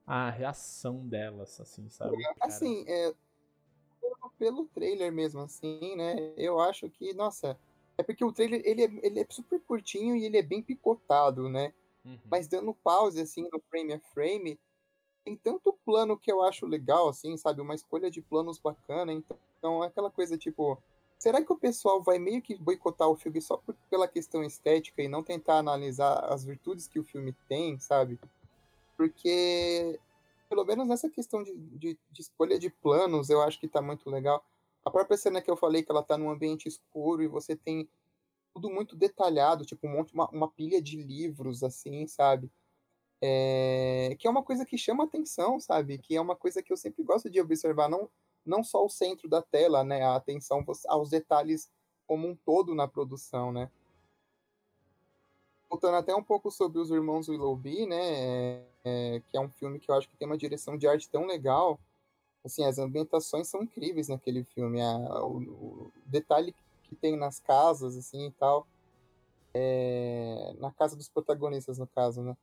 a 0.06 0.28
reação 0.28 1.08
delas, 1.08 1.58
assim, 1.58 1.88
sabe? 1.88 2.22
Cara? 2.22 2.36
Assim, 2.42 2.84
é, 2.86 3.14
pelo 4.38 4.66
trailer 4.66 5.12
mesmo, 5.12 5.40
assim, 5.40 5.96
né? 5.96 6.32
Eu 6.36 6.60
acho 6.60 6.88
que, 6.90 7.12
nossa, 7.14 7.58
é 7.96 8.02
porque 8.02 8.24
o 8.24 8.32
trailer 8.32 8.62
ele 8.64 8.84
é, 8.84 8.90
ele 9.02 9.20
é 9.20 9.26
super 9.28 9.60
curtinho 9.60 10.16
e 10.16 10.24
ele 10.24 10.38
é 10.38 10.42
bem 10.42 10.62
picotado, 10.62 11.48
né? 11.48 11.72
Uhum. 12.04 12.18
Mas 12.30 12.48
dando 12.48 12.74
pause, 12.74 13.20
assim, 13.20 13.48
no 13.52 13.60
frame 13.70 13.94
a 13.94 14.00
frame, 14.00 14.58
tem 15.24 15.36
tanto 15.36 15.72
plano 15.84 16.18
que 16.18 16.30
eu 16.30 16.42
acho 16.42 16.66
legal, 16.66 17.08
assim, 17.08 17.36
sabe? 17.36 17.60
Uma 17.60 17.74
escolha 17.74 18.10
de 18.10 18.20
planos 18.20 18.58
bacana. 18.58 19.12
Então, 19.12 19.38
então 19.58 19.82
é 19.82 19.86
aquela 19.86 20.10
coisa 20.10 20.36
tipo. 20.36 20.78
Será 21.18 21.42
que 21.42 21.50
o 21.50 21.56
pessoal 21.56 22.02
vai 22.02 22.18
meio 22.18 22.42
que 22.42 22.54
boicotar 22.54 23.08
o 23.08 23.16
filme 23.16 23.40
só 23.40 23.56
por, 23.56 23.74
pela 23.88 24.06
questão 24.06 24.44
estética 24.44 25.00
e 25.02 25.08
não 25.08 25.22
tentar 25.22 25.56
analisar 25.56 26.18
as 26.30 26.44
virtudes 26.44 26.86
que 26.86 26.98
o 26.98 27.04
filme 27.04 27.34
tem, 27.48 27.78
sabe? 27.78 28.20
Porque, 28.94 29.98
pelo 30.54 30.64
menos 30.64 30.86
nessa 30.86 31.10
questão 31.10 31.42
de, 31.42 31.52
de, 31.52 31.98
de 32.12 32.20
escolha 32.20 32.56
de 32.56 32.70
planos, 32.70 33.28
eu 33.28 33.42
acho 33.42 33.58
que 33.58 33.66
tá 33.66 33.82
muito 33.82 34.08
legal. 34.08 34.44
A 34.84 34.90
própria 34.90 35.16
cena 35.16 35.42
que 35.42 35.50
eu 35.50 35.56
falei 35.56 35.82
que 35.82 35.90
ela 35.90 36.02
tá 36.02 36.16
num 36.16 36.30
ambiente 36.30 36.68
escuro 36.68 37.22
e 37.22 37.26
você 37.26 37.56
tem 37.56 37.88
tudo 38.54 38.70
muito 38.70 38.94
detalhado, 38.94 39.64
tipo 39.64 39.88
um 39.88 39.90
monte, 39.90 40.14
uma, 40.14 40.28
uma 40.30 40.48
pilha 40.48 40.80
de 40.80 40.96
livros, 40.96 41.64
assim, 41.64 42.06
sabe? 42.06 42.52
É, 43.20 44.14
que 44.16 44.28
é 44.28 44.30
uma 44.30 44.44
coisa 44.44 44.64
que 44.64 44.78
chama 44.78 45.04
atenção, 45.04 45.58
sabe? 45.58 45.98
Que 45.98 46.14
é 46.14 46.20
uma 46.20 46.36
coisa 46.36 46.62
que 46.62 46.72
eu 46.72 46.76
sempre 46.76 47.02
gosto 47.02 47.28
de 47.28 47.40
observar, 47.40 47.88
não, 47.88 48.08
não 48.46 48.62
só 48.62 48.84
o 48.84 48.88
centro 48.88 49.28
da 49.28 49.42
tela, 49.42 49.82
né? 49.82 50.02
A 50.02 50.14
atenção 50.14 50.64
aos 50.86 51.10
detalhes 51.10 51.68
como 52.06 52.28
um 52.28 52.36
todo 52.36 52.76
na 52.76 52.86
produção, 52.86 53.50
né? 53.50 53.68
Voltando 55.68 55.96
até 55.96 56.14
um 56.14 56.22
pouco 56.22 56.50
sobre 56.50 56.78
os 56.78 56.90
irmãos 56.90 57.28
Willoughby, 57.28 57.86
né? 57.86 57.96
É, 58.00 58.64
é, 58.84 59.22
que 59.28 59.36
é 59.36 59.40
um 59.40 59.48
filme 59.48 59.80
que 59.80 59.90
eu 59.90 59.94
acho 59.94 60.08
que 60.08 60.16
tem 60.16 60.26
uma 60.26 60.36
direção 60.36 60.76
de 60.76 60.86
arte 60.86 61.08
tão 61.08 61.26
legal. 61.26 61.80
Assim, 62.44 62.64
as 62.64 62.78
ambientações 62.78 63.48
são 63.48 63.62
incríveis 63.62 64.08
naquele 64.08 64.44
filme. 64.44 64.80
A, 64.80 65.24
o, 65.24 65.38
o, 65.38 65.92
detalhe 66.06 66.54
que 66.82 66.94
tem 66.94 67.16
nas 67.16 67.40
casas, 67.40 67.96
assim, 67.96 68.26
e 68.26 68.32
tal. 68.32 68.66
É, 69.54 70.54
na 70.58 70.70
casa 70.70 70.96
dos 70.96 71.08
protagonistas, 71.08 71.78
no 71.78 71.86
caso, 71.86 72.22
né? 72.22 72.36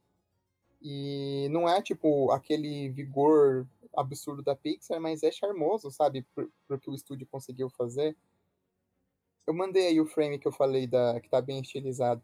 E 0.81 1.47
não 1.51 1.69
é 1.69 1.81
tipo 1.81 2.31
aquele 2.31 2.89
vigor 2.89 3.67
absurdo 3.95 4.41
da 4.41 4.55
Pixar, 4.55 4.99
mas 4.99 5.21
é 5.21 5.31
charmoso, 5.31 5.91
sabe? 5.91 6.25
Por 6.33 6.79
que 6.79 6.89
o 6.89 6.95
estúdio 6.95 7.27
conseguiu 7.27 7.69
fazer. 7.69 8.17
Eu 9.45 9.53
mandei 9.53 9.87
aí 9.87 10.01
o 10.01 10.05
frame 10.05 10.39
que 10.39 10.47
eu 10.47 10.51
falei 10.51 10.87
da 10.87 11.19
que 11.19 11.29
tá 11.29 11.41
bem 11.41 11.59
estilizado. 11.59 12.23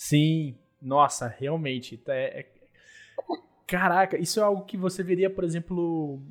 Sim, 0.00 0.56
nossa, 0.80 1.28
realmente. 1.28 1.98
Tá, 1.98 2.14
é, 2.14 2.40
é... 2.40 2.52
Caraca, 3.66 4.16
isso 4.16 4.40
é 4.40 4.42
algo 4.42 4.64
que 4.64 4.78
você 4.78 5.02
veria, 5.02 5.28
por 5.28 5.44
exemplo, 5.44 6.22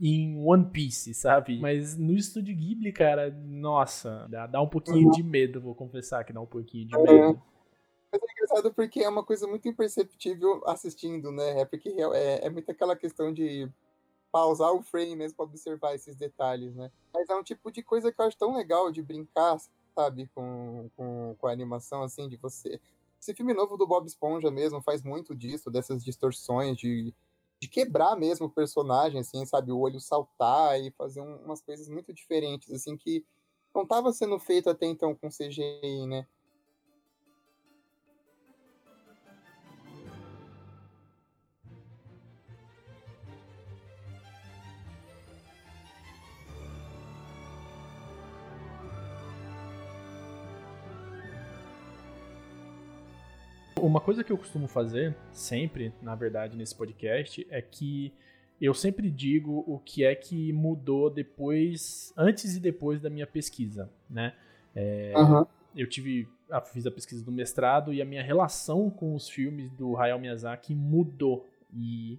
em 0.00 0.40
One 0.46 0.70
Piece, 0.70 1.12
sabe? 1.12 1.58
Mas 1.58 1.96
no 1.96 2.12
estúdio 2.12 2.54
Ghibli, 2.54 2.92
cara, 2.92 3.28
nossa, 3.32 4.28
dá, 4.30 4.46
dá 4.46 4.62
um 4.62 4.68
pouquinho 4.68 5.08
uhum. 5.08 5.10
de 5.10 5.24
medo, 5.24 5.60
vou 5.60 5.74
confessar 5.74 6.22
que 6.22 6.32
dá 6.32 6.40
um 6.40 6.46
pouquinho 6.46 6.86
de 6.86 6.94
é. 6.94 7.02
medo. 7.02 7.42
Mas 8.12 8.22
é 8.22 8.32
engraçado 8.32 8.72
porque 8.72 9.00
é 9.00 9.08
uma 9.08 9.24
coisa 9.24 9.48
muito 9.48 9.66
imperceptível 9.66 10.62
assistindo, 10.64 11.32
né? 11.32 11.62
É 11.62 11.64
porque 11.64 11.88
é, 11.88 12.46
é 12.46 12.48
muito 12.48 12.70
aquela 12.70 12.94
questão 12.94 13.32
de 13.32 13.68
pausar 14.30 14.72
o 14.72 14.84
frame 14.84 15.16
mesmo 15.16 15.36
para 15.36 15.46
observar 15.46 15.96
esses 15.96 16.14
detalhes, 16.14 16.76
né? 16.76 16.92
Mas 17.12 17.28
é 17.28 17.34
um 17.34 17.42
tipo 17.42 17.72
de 17.72 17.82
coisa 17.82 18.12
que 18.12 18.20
eu 18.20 18.24
acho 18.24 18.38
tão 18.38 18.54
legal 18.54 18.92
de 18.92 19.02
brincar, 19.02 19.58
sabe, 19.96 20.30
com, 20.32 20.88
com, 20.96 21.34
com 21.36 21.46
a 21.48 21.52
animação, 21.52 22.04
assim, 22.04 22.28
de 22.28 22.36
você. 22.36 22.80
Esse 23.20 23.34
filme 23.34 23.54
novo 23.54 23.76
do 23.76 23.86
Bob 23.86 24.06
Esponja 24.06 24.50
mesmo 24.50 24.82
faz 24.82 25.02
muito 25.02 25.34
disso, 25.34 25.70
dessas 25.70 26.04
distorções, 26.04 26.76
de 26.76 27.14
de 27.60 27.68
quebrar 27.68 28.16
mesmo 28.16 28.46
o 28.46 28.50
personagem, 28.50 29.20
assim, 29.20 29.44
sabe? 29.46 29.72
O 29.72 29.78
olho 29.78 30.00
saltar 30.00 30.78
e 30.80 30.90
fazer 30.90 31.20
um, 31.20 31.36
umas 31.36 31.62
coisas 31.62 31.88
muito 31.88 32.12
diferentes, 32.12 32.70
assim, 32.70 32.96
que 32.96 33.24
não 33.74 33.82
estava 33.82 34.12
sendo 34.12 34.38
feito 34.38 34.68
até 34.68 34.86
então 34.86 35.14
com 35.14 35.30
CGI, 35.30 36.06
né? 36.06 36.26
Uma 53.86 54.00
coisa 54.00 54.24
que 54.24 54.32
eu 54.32 54.36
costumo 54.36 54.66
fazer, 54.66 55.16
sempre, 55.30 55.92
na 56.02 56.16
verdade, 56.16 56.56
nesse 56.56 56.74
podcast, 56.74 57.46
é 57.48 57.62
que 57.62 58.12
eu 58.60 58.74
sempre 58.74 59.08
digo 59.08 59.62
o 59.64 59.78
que 59.78 60.04
é 60.04 60.12
que 60.12 60.52
mudou 60.52 61.08
depois, 61.08 62.12
antes 62.16 62.56
e 62.56 62.60
depois 62.60 63.00
da 63.00 63.08
minha 63.08 63.28
pesquisa, 63.28 63.88
né? 64.10 64.34
É, 64.74 65.12
uhum. 65.16 65.46
Eu 65.76 65.88
tive, 65.88 66.28
fiz 66.72 66.84
a 66.84 66.90
pesquisa 66.90 67.24
do 67.24 67.30
mestrado 67.30 67.94
e 67.94 68.02
a 68.02 68.04
minha 68.04 68.24
relação 68.24 68.90
com 68.90 69.14
os 69.14 69.28
filmes 69.28 69.70
do 69.70 69.96
Hayao 69.96 70.18
Miyazaki 70.18 70.74
mudou. 70.74 71.46
E 71.72 72.18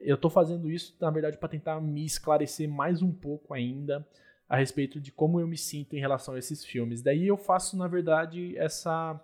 eu 0.00 0.16
tô 0.16 0.30
fazendo 0.30 0.70
isso, 0.70 0.96
na 1.00 1.10
verdade, 1.10 1.36
para 1.36 1.48
tentar 1.48 1.80
me 1.80 2.06
esclarecer 2.06 2.68
mais 2.68 3.02
um 3.02 3.10
pouco 3.10 3.52
ainda 3.52 4.06
a 4.48 4.56
respeito 4.56 5.00
de 5.00 5.10
como 5.10 5.40
eu 5.40 5.48
me 5.48 5.58
sinto 5.58 5.96
em 5.96 6.00
relação 6.00 6.34
a 6.34 6.38
esses 6.38 6.64
filmes. 6.64 7.02
Daí 7.02 7.26
eu 7.26 7.36
faço, 7.36 7.76
na 7.76 7.88
verdade, 7.88 8.56
essa 8.56 9.20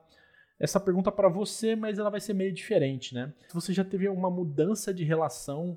essa 0.58 0.78
pergunta 0.78 1.10
para 1.10 1.28
você, 1.28 1.74
mas 1.74 1.98
ela 1.98 2.10
vai 2.10 2.20
ser 2.20 2.34
meio 2.34 2.52
diferente, 2.52 3.14
né? 3.14 3.32
Você 3.52 3.72
já 3.72 3.84
teve 3.84 4.06
alguma 4.06 4.30
mudança 4.30 4.94
de 4.94 5.04
relação 5.04 5.76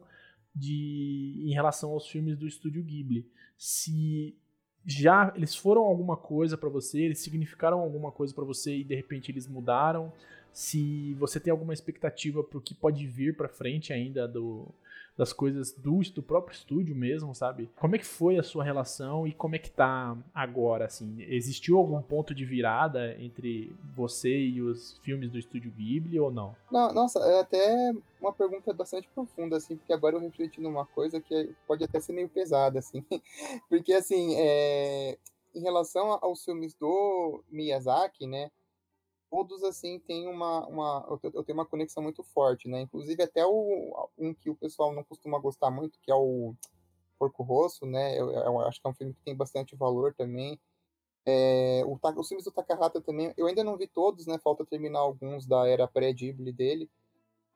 de 0.55 1.43
em 1.45 1.53
relação 1.53 1.91
aos 1.91 2.07
filmes 2.07 2.37
do 2.37 2.47
estúdio 2.47 2.83
Ghibli, 2.83 3.29
se 3.57 4.35
já 4.85 5.33
eles 5.35 5.55
foram 5.55 5.83
alguma 5.83 6.15
coisa 6.15 6.57
para 6.57 6.69
você, 6.69 7.01
eles 7.01 7.19
significaram 7.19 7.79
alguma 7.79 8.11
coisa 8.11 8.33
para 8.33 8.45
você 8.45 8.77
e 8.77 8.83
de 8.83 8.95
repente 8.95 9.31
eles 9.31 9.47
mudaram, 9.47 10.11
se 10.53 11.13
você 11.15 11.39
tem 11.39 11.51
alguma 11.51 11.73
expectativa 11.73 12.43
para 12.43 12.57
o 12.57 12.61
que 12.61 12.73
pode 12.73 13.05
vir 13.05 13.35
para 13.35 13.49
frente 13.49 13.91
ainda 13.91 14.27
do 14.27 14.67
das 15.17 15.33
coisas 15.33 15.73
do, 15.73 15.99
do 16.13 16.21
próprio 16.21 16.53
estúdio 16.53 16.95
mesmo, 16.95 17.33
sabe? 17.33 17.69
Como 17.75 17.95
é 17.95 17.99
que 17.99 18.05
foi 18.05 18.37
a 18.37 18.43
sua 18.43 18.63
relação 18.63 19.27
e 19.27 19.33
como 19.33 19.55
é 19.55 19.59
que 19.59 19.71
tá 19.71 20.15
agora, 20.33 20.85
assim? 20.85 21.15
Existiu 21.23 21.77
algum 21.77 22.01
ponto 22.01 22.35
de 22.35 22.45
virada 22.45 23.19
entre 23.19 23.75
você 23.95 24.37
e 24.37 24.61
os 24.61 24.99
filmes 24.99 25.31
do 25.31 25.39
estúdio 25.39 25.71
Ghibli 25.71 26.19
ou 26.19 26.31
não? 26.31 26.55
Não, 26.71 26.93
nossa, 26.93 27.19
é 27.19 27.39
até 27.39 27.91
uma 28.21 28.31
pergunta 28.31 28.71
bastante 28.73 29.09
profunda, 29.09 29.57
assim, 29.57 29.75
porque 29.75 29.91
agora 29.91 30.15
eu 30.15 30.21
refleti 30.21 30.61
numa 30.61 30.85
coisa 30.85 31.19
que 31.19 31.55
pode 31.67 31.83
até 31.83 31.99
ser 31.99 32.13
meio 32.13 32.29
pesada, 32.29 32.77
assim. 32.77 33.03
porque, 33.67 33.93
assim, 33.93 34.35
é... 34.35 35.17
em 35.55 35.61
relação 35.61 36.19
aos 36.21 36.43
filmes 36.43 36.75
do 36.75 37.43
Miyazaki, 37.49 38.27
né? 38.27 38.51
Todos 39.29 39.63
assim 39.63 39.99
têm 39.99 40.27
uma, 40.27 40.65
uma 40.67 41.19
eu 41.33 41.43
tenho 41.43 41.57
uma 41.57 41.65
conexão 41.65 42.01
muito 42.01 42.23
forte, 42.23 42.67
né? 42.67 42.81
Inclusive 42.81 43.21
até 43.21 43.45
o 43.45 44.09
um 44.17 44.33
que 44.33 44.49
o 44.49 44.55
pessoal 44.55 44.93
não 44.93 45.03
costuma 45.03 45.39
gostar 45.39 45.69
muito, 45.69 45.99
que 46.01 46.11
é 46.11 46.15
o 46.15 46.53
Porco 47.17 47.43
Rosso, 47.43 47.85
né? 47.85 48.17
Eu, 48.17 48.29
eu 48.29 48.59
acho 48.61 48.81
que 48.81 48.87
é 48.87 48.89
um 48.89 48.93
filme 48.93 49.13
que 49.13 49.21
tem 49.21 49.35
bastante 49.35 49.75
valor 49.75 50.13
também. 50.13 50.59
É, 51.25 51.83
o, 51.85 51.99
os 52.19 52.27
filmes 52.27 52.45
do 52.45 52.51
Takahata 52.51 53.01
também, 53.01 53.33
eu 53.35 53.47
ainda 53.47 53.63
não 53.63 53.77
vi 53.77 53.87
todos, 53.87 54.25
né? 54.25 54.37
Falta 54.37 54.65
terminar 54.65 54.99
alguns 54.99 55.45
da 55.45 55.67
era 55.67 55.87
pré-Ghibli 55.87 56.53
dele, 56.53 56.89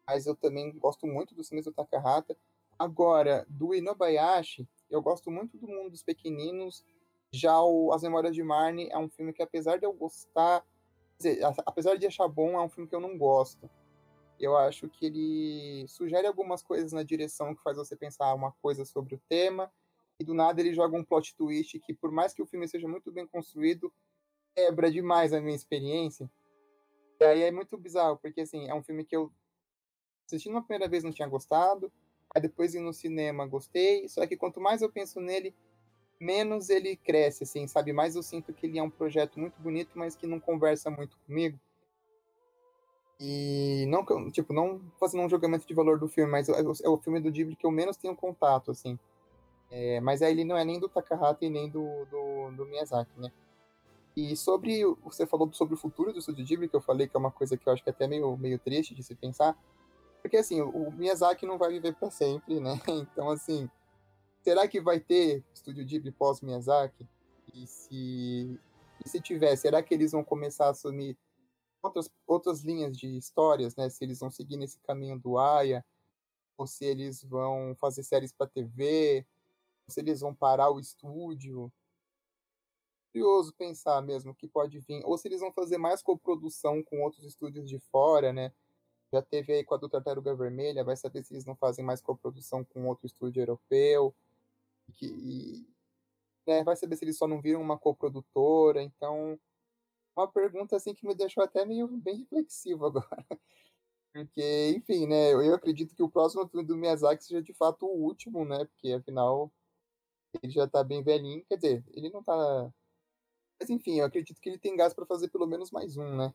mas 0.06 0.26
eu 0.26 0.36
também 0.36 0.78
gosto 0.78 1.08
muito 1.08 1.34
dos 1.34 1.48
filmes 1.48 1.66
do 1.66 1.72
Takahata. 1.72 2.38
Agora, 2.78 3.46
do 3.48 3.74
Inobayashi, 3.74 4.68
eu 4.90 5.02
gosto 5.02 5.32
muito 5.32 5.58
do 5.58 5.68
Mundo 5.68 5.92
dos 5.92 6.04
Pequeninos. 6.04 6.84
Já 7.32 7.62
o 7.62 7.94
As 7.94 8.02
Memórias 8.02 8.36
de 8.36 8.44
Marnie 8.44 8.90
é 8.92 8.98
um 8.98 9.08
filme 9.08 9.32
que, 9.32 9.42
apesar 9.42 9.78
de 9.78 9.86
eu 9.86 9.94
gostar 9.94 10.66
dizer, 11.24 11.40
apesar 11.66 11.96
de 11.98 12.08
achar 12.08 12.28
bom, 12.28 12.60
é 12.60 12.64
um 12.64 12.70
filme 12.70 12.90
que 12.90 12.96
eu 12.96 13.00
não 13.00 13.18
gosto. 13.18 13.70
Eu 14.40 14.58
acho 14.58 14.90
que 14.90 15.06
ele 15.06 15.86
sugere 15.88 16.26
algumas 16.26 16.64
coisas 16.64 16.92
na 16.92 17.04
direção 17.04 17.54
que 17.56 17.62
faz 17.62 17.78
você 17.78 17.96
pensar 17.96 18.34
uma 18.34 18.52
coisa 18.54 18.84
sobre 18.86 19.16
o 19.16 19.22
tema, 19.30 19.72
e 20.20 20.24
do 20.24 20.34
nada 20.34 20.62
ele 20.62 20.74
joga 20.74 20.98
um 20.98 21.04
plot 21.04 21.36
twist 21.36 21.80
que, 21.80 21.94
por 21.94 22.12
mais 22.12 22.34
que 22.34 22.42
o 22.42 22.46
filme 22.46 22.68
seja 22.68 22.88
muito 22.88 23.12
bem 23.12 23.28
construído, 23.28 23.94
quebra 24.56 24.92
demais 24.92 25.34
a 25.34 25.42
minha 25.42 25.56
experiência. 25.56 26.30
E 27.20 27.24
aí 27.24 27.42
é 27.44 27.52
muito 27.52 27.78
bizarro, 27.78 28.18
porque 28.18 28.42
assim, 28.42 28.68
é 28.68 28.74
um 28.74 28.84
filme 28.84 29.04
que 29.04 29.16
eu 29.16 29.32
assistindo 30.26 30.54
uma 30.54 30.64
primeira 30.64 30.90
vez 30.90 31.04
não 31.04 31.12
tinha 31.12 31.28
gostado, 31.28 31.92
aí 32.34 32.42
depois 32.42 32.74
indo 32.74 32.86
no 32.86 32.94
cinema 32.94 33.46
gostei, 33.46 34.08
só 34.08 34.26
que 34.26 34.38
quanto 34.38 34.62
mais 34.62 34.82
eu 34.82 34.92
penso 34.92 35.20
nele, 35.20 35.56
menos 36.22 36.70
ele 36.70 36.96
cresce, 36.96 37.44
assim, 37.44 37.68
sabe? 37.68 37.92
Mais 37.92 38.16
eu 38.16 38.22
sinto 38.22 38.54
que 38.54 38.68
ele 38.68 38.78
é 38.78 38.84
um 38.84 38.90
projeto 38.92 39.40
muito 39.40 39.60
bonito, 39.60 39.90
mas 39.96 40.16
que 40.16 40.28
não 40.28 40.40
conversa 40.40 40.92
muito 40.92 41.18
comigo. 41.26 41.60
E 43.20 43.86
não, 43.88 44.06
tipo, 44.32 44.54
não 44.54 44.80
fazendo 45.00 45.24
um 45.24 45.30
julgamento 45.30 45.68
de 45.68 45.74
valor 45.74 46.00
do 46.00 46.08
filme, 46.08 46.32
mas 46.32 46.48
é, 46.48 46.62
é 46.62 46.90
o 46.90 46.98
filme 46.98 47.20
do 47.20 47.32
Ghibli 47.32 47.56
que 47.56 47.66
eu 47.66 47.72
menos 47.72 47.98
tenho 47.98 48.16
contato, 48.16 48.70
assim. 48.70 49.00
É, 49.72 50.00
mas 50.00 50.22
aí 50.22 50.32
ele 50.32 50.44
não 50.44 50.58
é 50.58 50.64
nem 50.64 50.80
do 50.80 50.88
Takahata 50.88 51.44
e 51.44 51.50
nem 51.50 51.70
do, 51.70 52.06
do, 52.06 52.52
do, 52.52 52.66
Miyazaki, 52.66 53.20
né? 53.20 53.32
E 54.16 54.36
sobre, 54.36 54.84
você 55.04 55.26
falou 55.26 55.52
sobre 55.54 55.74
o 55.74 55.78
futuro 55.78 56.12
do 56.14 56.20
Estúdio 56.20 56.46
Ghibli, 56.46 56.68
que 56.68 56.76
eu 56.76 56.82
falei 56.82 57.08
que 57.08 57.16
é 57.16 57.20
uma 57.20 57.32
coisa 57.32 57.58
que 57.58 57.68
eu 57.68 57.74
acho 57.74 57.84
que 57.84 57.90
é 57.90 57.94
até 57.94 58.08
meio, 58.08 58.36
meio 58.38 58.60
triste 58.60 58.94
de 58.94 59.02
se 59.02 59.16
pensar, 59.16 59.58
porque 60.22 60.38
assim, 60.38 60.62
o 60.62 60.92
Miyazaki 60.92 61.46
não 61.46 61.58
vai 61.58 61.72
viver 61.72 61.96
para 61.96 62.12
sempre, 62.12 62.60
né? 62.60 62.80
Então, 62.88 63.30
assim, 63.30 63.70
será 64.42 64.68
que 64.68 64.82
vai 64.82 65.00
ter 65.00 65.44
Estúdio 65.54 65.86
Ghibli 65.86 66.12
pós 66.12 66.42
Miyazaki? 66.42 67.08
E 67.54 67.68
se, 67.68 68.60
e 69.06 69.10
se 69.10 69.22
tiver, 69.22 69.56
será 69.56 69.82
que 69.84 69.94
eles 69.94 70.12
vão 70.12 70.24
começar 70.24 70.68
a 70.68 70.72
assumir 70.72 71.18
outras, 71.82 72.10
outras 72.26 72.62
linhas 72.62 72.98
de 72.98 73.08
histórias, 73.18 73.76
né? 73.76 73.90
Se 73.90 74.04
eles 74.04 74.20
vão 74.20 74.32
seguir 74.32 74.58
nesse 74.58 74.80
caminho 74.80 75.20
do 75.20 75.38
Aya, 75.38 75.86
ou 76.58 76.66
se 76.68 76.86
eles 76.86 77.24
vão 77.24 77.76
fazer 77.76 78.04
séries 78.04 78.32
para 78.32 78.48
TV, 78.48 79.26
se 79.88 80.00
eles 80.00 80.22
vão 80.22 80.34
parar 80.34 80.70
o 80.70 80.80
estúdio. 80.80 81.72
Curioso 83.12 83.54
pensar 83.54 84.02
mesmo 84.02 84.34
que 84.34 84.48
pode 84.48 84.80
vir, 84.80 85.04
ou 85.06 85.18
se 85.18 85.28
eles 85.28 85.42
vão 85.42 85.52
fazer 85.52 85.78
mais 85.78 86.02
coprodução 86.02 86.82
com 86.82 87.04
outros 87.04 87.26
estúdios 87.26 87.68
de 87.68 87.78
fora, 87.78 88.32
né? 88.32 88.54
Já 89.12 89.22
teve 89.22 89.52
aí 89.52 89.64
com 89.66 89.76
a 89.76 89.78
do 89.78 89.90
Tartaruga 89.90 90.34
Vermelha, 90.34 90.86
vai 90.86 90.96
saber 90.96 91.22
se 91.22 91.34
eles 91.34 91.46
não 91.46 91.54
fazem 91.54 91.84
mais 91.84 92.02
coprodução 92.02 92.64
com 92.64 92.88
outro 92.88 93.06
estúdio 93.06 93.42
europeu 93.42 94.16
que, 94.92 95.08
e, 95.08 95.68
né, 96.48 96.64
vai 96.64 96.76
saber 96.76 96.96
se 96.96 97.06
eles 97.06 97.18
só 97.18 97.28
não 97.28 97.42
viram 97.42 97.62
uma 97.62 97.78
coprodutora. 97.78 98.82
Então, 98.82 99.40
uma 100.16 100.28
pergunta 100.28 100.76
assim 100.76 100.94
que 100.94 101.06
me 101.08 101.16
deixou 101.16 101.44
até 101.44 101.66
meio 101.66 101.88
bem 101.88 102.20
reflexivo 102.20 102.86
agora. 102.88 103.26
Porque, 104.14 104.74
enfim, 104.76 105.08
né, 105.08 105.34
eu, 105.34 105.42
eu 105.42 105.56
acredito 105.56 105.96
que 105.96 106.04
o 106.04 106.10
próximo 106.10 106.48
filme 106.48 106.66
do 106.66 106.76
Miyazaki 106.76 107.24
seja 107.24 107.42
de 107.42 107.54
fato 107.54 107.86
o 107.86 108.04
último, 108.04 108.46
né? 108.46 108.66
Porque 108.66 108.94
afinal 108.94 109.52
ele 110.42 110.52
já 110.54 110.68
tá 110.68 110.84
bem 110.84 111.04
velhinho, 111.04 111.44
quer 111.46 111.58
dizer, 111.58 111.84
ele 111.94 112.10
não 112.10 112.24
tá 112.24 112.72
mas 113.62 113.70
enfim, 113.70 114.00
eu 114.00 114.06
acredito 114.06 114.42
que 114.42 114.50
ele 114.50 114.58
tem 114.58 114.76
gás 114.76 114.92
para 114.92 115.06
fazer 115.06 115.28
pelo 115.30 115.46
menos 115.46 115.70
mais 115.70 115.96
um, 115.96 116.16
né? 116.16 116.34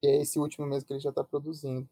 Que 0.00 0.08
é 0.08 0.22
esse 0.22 0.38
último 0.38 0.66
mesmo 0.66 0.86
que 0.86 0.94
ele 0.94 1.00
já 1.00 1.12
tá 1.12 1.22
produzindo. 1.22 1.86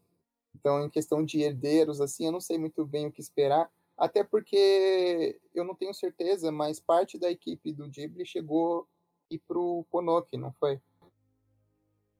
Então, 0.55 0.83
em 0.83 0.89
questão 0.89 1.23
de 1.23 1.41
herdeiros, 1.41 2.01
assim, 2.01 2.25
eu 2.25 2.31
não 2.31 2.41
sei 2.41 2.57
muito 2.57 2.83
bem 2.83 3.05
o 3.05 3.11
que 3.11 3.21
esperar. 3.21 3.71
Até 3.97 4.23
porque 4.23 5.39
eu 5.55 5.63
não 5.63 5.73
tenho 5.73 5.93
certeza, 5.93 6.51
mas 6.51 6.79
parte 6.79 7.17
da 7.17 7.31
equipe 7.31 7.73
do 7.73 7.89
Ghibli 7.89 8.25
chegou 8.25 8.87
e 9.29 9.39
pro 9.39 9.85
Ponoki, 9.89 10.37
não 10.37 10.53
foi? 10.53 10.79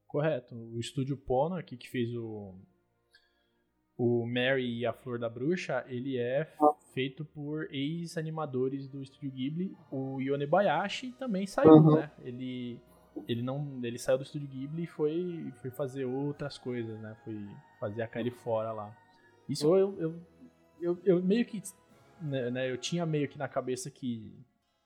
Correto. 0.08 0.56
O 0.56 0.80
estúdio 0.80 1.18
Pono, 1.18 1.56
aqui 1.56 1.78
que 1.78 1.90
fez 1.90 2.16
o 2.16 2.56
o 3.98 4.28
Mary 4.28 4.80
e 4.80 4.86
a 4.86 4.94
Flor 4.94 5.18
da 5.18 5.28
Bruxa, 5.28 5.84
ele 5.88 6.18
é 6.18 6.48
feito 6.94 7.26
por 7.26 7.68
ex-animadores 7.74 8.88
do 8.88 9.02
Estúdio 9.02 9.32
Ghibli. 9.32 9.76
O 9.92 10.22
Yonebayashi 10.22 11.14
também 11.14 11.48
saiu, 11.48 11.72
uhum. 11.72 11.96
né? 11.96 12.12
Ele, 12.22 12.80
ele 13.28 13.42
não, 13.42 13.80
ele 13.82 13.98
saiu 13.98 14.20
do 14.20 14.24
Estúdio 14.24 14.48
Ghibli 14.48 14.84
e 14.84 14.88
foi, 14.88 15.52
foi 15.62 15.72
fazer 15.72 16.06
outras 16.06 16.60
coisas, 16.60 17.00
né? 17.00 17.18
Foi 17.24 17.36
fazer 17.80 18.04
a 18.04 18.08
cara 18.08 18.30
fora 18.30 18.72
lá. 18.72 18.96
Isso 19.50 19.76
eu, 19.76 20.00
eu, 20.00 20.16
eu, 20.82 21.00
eu 21.04 21.24
meio 21.24 21.46
que, 21.46 21.62
né, 22.22 22.50
né, 22.52 22.72
eu 22.72 22.78
tinha 22.78 23.06
meio 23.06 23.28
que 23.28 23.38
na 23.38 23.48
cabeça 23.48 23.90
que 23.90 24.34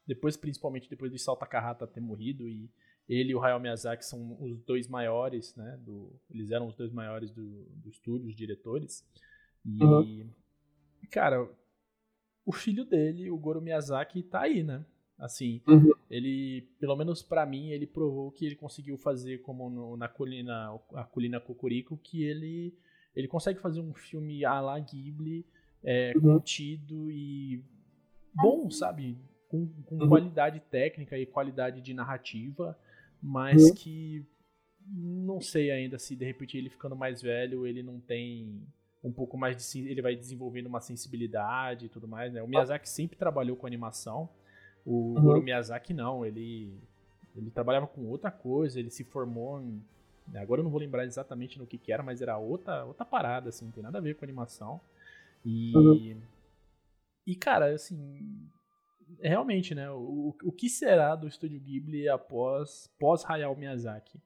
depois, 0.05 0.35
principalmente 0.35 0.89
depois 0.89 1.11
de 1.11 1.19
Salta 1.19 1.45
Carrata 1.45 1.87
ter 1.87 2.01
morrido 2.01 2.47
e 2.47 2.69
ele 3.07 3.31
e 3.31 3.35
o 3.35 3.43
Hayao 3.43 3.59
Miyazaki 3.59 4.05
são 4.05 4.37
os 4.41 4.61
dois 4.63 4.87
maiores, 4.87 5.55
né? 5.55 5.77
Do, 5.83 6.13
eles 6.29 6.51
eram 6.51 6.67
os 6.67 6.75
dois 6.75 6.91
maiores 6.91 7.31
do, 7.31 7.65
do 7.75 7.89
estúdio, 7.89 8.29
os 8.29 8.35
diretores. 8.35 9.05
E, 9.65 9.83
uhum. 9.83 10.29
cara, 11.09 11.49
o 12.45 12.51
filho 12.51 12.85
dele, 12.85 13.29
o 13.29 13.37
Goro 13.37 13.61
Miyazaki, 13.61 14.23
tá 14.23 14.41
aí, 14.41 14.63
né? 14.63 14.85
Assim, 15.17 15.61
uhum. 15.67 15.91
ele, 16.09 16.67
pelo 16.79 16.95
menos 16.95 17.21
para 17.21 17.45
mim, 17.45 17.69
ele 17.69 17.85
provou 17.85 18.31
que 18.31 18.45
ele 18.45 18.55
conseguiu 18.55 18.97
fazer 18.97 19.39
como 19.41 19.69
no, 19.69 19.95
na 19.95 20.07
colina, 20.07 20.73
a 20.95 21.03
colina 21.03 21.39
Cocorico, 21.39 21.97
que 21.97 22.23
ele, 22.23 22.75
ele 23.15 23.27
consegue 23.27 23.59
fazer 23.59 23.81
um 23.81 23.93
filme 23.93 24.43
à 24.43 24.59
la 24.59 24.79
Ghibli, 24.79 25.45
é, 25.83 26.13
uhum. 26.15 26.33
contido 26.33 27.09
e 27.11 27.63
bom, 28.33 28.69
sabe? 28.69 29.17
Com, 29.47 29.67
com 29.85 29.97
uhum. 29.97 30.07
qualidade 30.07 30.59
técnica 30.59 31.17
e 31.17 31.25
qualidade 31.25 31.81
de 31.81 31.93
narrativa, 31.93 32.77
mas 33.21 33.63
uhum. 33.63 33.73
que 33.73 34.25
não 34.87 35.39
sei 35.39 35.71
ainda 35.71 35.99
se 35.99 36.15
de 36.15 36.25
repente 36.25 36.57
ele 36.57 36.69
ficando 36.69 36.95
mais 36.95 37.21
velho, 37.21 37.67
ele 37.67 37.83
não 37.83 37.99
tem 37.99 38.61
um 39.03 39.11
pouco 39.11 39.37
mais 39.37 39.57
de 39.57 39.89
ele 39.89 40.01
vai 40.01 40.15
desenvolvendo 40.15 40.67
uma 40.67 40.81
sensibilidade 40.81 41.85
e 41.85 41.89
tudo 41.89 42.07
mais, 42.07 42.33
né? 42.33 42.41
O 42.41 42.47
Miyazaki 42.47 42.87
sempre 42.87 43.17
trabalhou 43.17 43.55
com 43.55 43.65
animação. 43.65 44.29
O 44.85 45.15
uhum. 45.15 45.21
Goro 45.21 45.41
Miyazaki 45.41 45.93
não, 45.93 46.25
ele 46.25 46.77
ele 47.35 47.49
trabalhava 47.49 47.87
com 47.87 48.05
outra 48.07 48.29
coisa, 48.29 48.79
ele 48.79 48.89
se 48.89 49.03
formou 49.05 49.61
em, 49.61 49.81
agora 50.35 50.59
eu 50.59 50.63
não 50.63 50.71
vou 50.71 50.79
lembrar 50.79 51.05
exatamente 51.05 51.57
no 51.57 51.65
que, 51.65 51.77
que 51.77 51.91
era, 51.93 52.03
mas 52.03 52.21
era 52.21 52.37
outra 52.37 52.83
outra 52.85 53.05
parada 53.05 53.49
assim, 53.49 53.65
não 53.65 53.71
tem 53.71 53.83
nada 53.83 53.97
a 53.97 54.01
ver 54.01 54.15
com 54.15 54.25
animação. 54.25 54.79
E 55.45 55.75
uhum. 55.75 56.21
e 57.25 57.35
cara, 57.35 57.73
assim, 57.73 58.49
realmente, 59.21 59.73
né? 59.75 59.89
O, 59.91 60.35
o 60.43 60.51
que 60.51 60.69
será 60.69 61.15
do 61.15 61.27
estúdio 61.27 61.59
Ghibli 61.59 62.07
após 62.07 62.89
pós 62.99 63.23
Hayao 63.25 63.55
Miyazaki? 63.55 64.19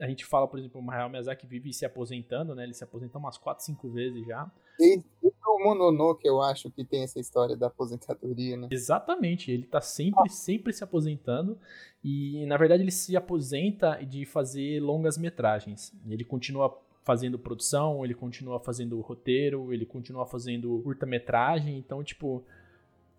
a 0.00 0.08
gente 0.08 0.24
fala, 0.24 0.48
por 0.48 0.58
exemplo, 0.58 0.82
o 0.82 0.90
Hayao 0.90 1.08
Miyazaki 1.08 1.46
vive 1.46 1.72
se 1.72 1.86
aposentando, 1.86 2.54
né? 2.54 2.64
Ele 2.64 2.74
se 2.74 2.82
aposentou 2.82 3.20
umas 3.20 3.38
4, 3.38 3.64
5 3.64 3.90
vezes 3.90 4.26
já. 4.26 4.50
E 4.80 5.00
o 5.22 5.64
Mononoke, 5.64 6.26
eu 6.26 6.42
acho 6.42 6.70
que 6.70 6.84
tem 6.84 7.04
essa 7.04 7.20
história 7.20 7.56
da 7.56 7.68
aposentadoria, 7.68 8.56
né? 8.56 8.68
Exatamente, 8.70 9.50
ele 9.50 9.66
tá 9.66 9.80
sempre, 9.80 10.28
sempre 10.28 10.72
se 10.72 10.82
aposentando 10.82 11.58
e, 12.02 12.44
na 12.46 12.56
verdade, 12.56 12.82
ele 12.82 12.90
se 12.90 13.16
aposenta 13.16 14.04
de 14.04 14.26
fazer 14.26 14.80
longas 14.80 15.16
metragens. 15.16 15.92
Ele 16.08 16.24
continua 16.24 16.76
fazendo 17.04 17.38
produção, 17.38 18.04
ele 18.04 18.14
continua 18.14 18.58
fazendo 18.58 19.00
roteiro, 19.00 19.72
ele 19.72 19.84
continua 19.84 20.26
fazendo 20.26 20.80
curta-metragem, 20.82 21.78
então, 21.78 22.02
tipo, 22.02 22.42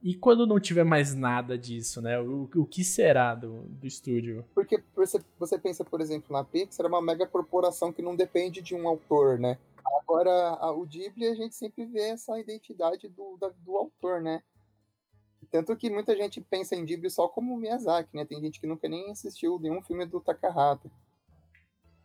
e 0.02 0.16
quando 0.16 0.46
não 0.46 0.60
tiver 0.60 0.84
mais 0.84 1.16
nada 1.16 1.58
disso, 1.58 2.02
né? 2.02 2.20
O, 2.20 2.50
o 2.56 2.66
que 2.66 2.84
será 2.84 3.34
do, 3.34 3.62
do 3.64 3.88
estúdio? 3.88 4.44
Porque 4.54 4.84
você, 4.96 5.24
você 5.40 5.58
pensa, 5.58 5.84
por 5.84 6.02
exemplo, 6.02 6.32
na 6.32 6.44
Pixar, 6.44 6.86
é 6.86 6.90
uma 6.90 7.02
mega 7.02 7.26
corporação 7.26 7.94
que 7.94 8.02
não 8.02 8.16
depende 8.16 8.62
de 8.62 8.76
um 8.76 8.88
autor, 8.88 9.40
né? 9.40 9.58
Agora, 10.02 10.32
a, 10.60 10.72
o 10.72 10.86
Ghibli, 10.86 11.28
a 11.28 11.36
gente 11.36 11.56
sempre 11.56 11.86
vê 11.86 12.10
essa 12.10 12.40
identidade 12.40 13.08
do, 13.08 13.38
da, 13.38 13.50
do 13.50 13.78
autor, 13.78 14.22
né? 14.22 14.44
Tanto 15.52 15.76
que 15.76 15.90
muita 15.90 16.16
gente 16.16 16.42
pensa 16.42 16.76
em 16.76 16.84
Ghibli 16.84 17.10
só 17.10 17.28
como 17.28 17.58
Miyazaki, 17.58 18.16
né? 18.16 18.26
Tem 18.26 18.42
gente 18.42 18.60
que 18.60 18.68
nunca 18.68 18.88
nem 18.88 19.12
assistiu 19.12 19.60
nenhum 19.60 19.82
filme 19.82 20.06
do 20.06 20.20
Takahata. 20.20 20.90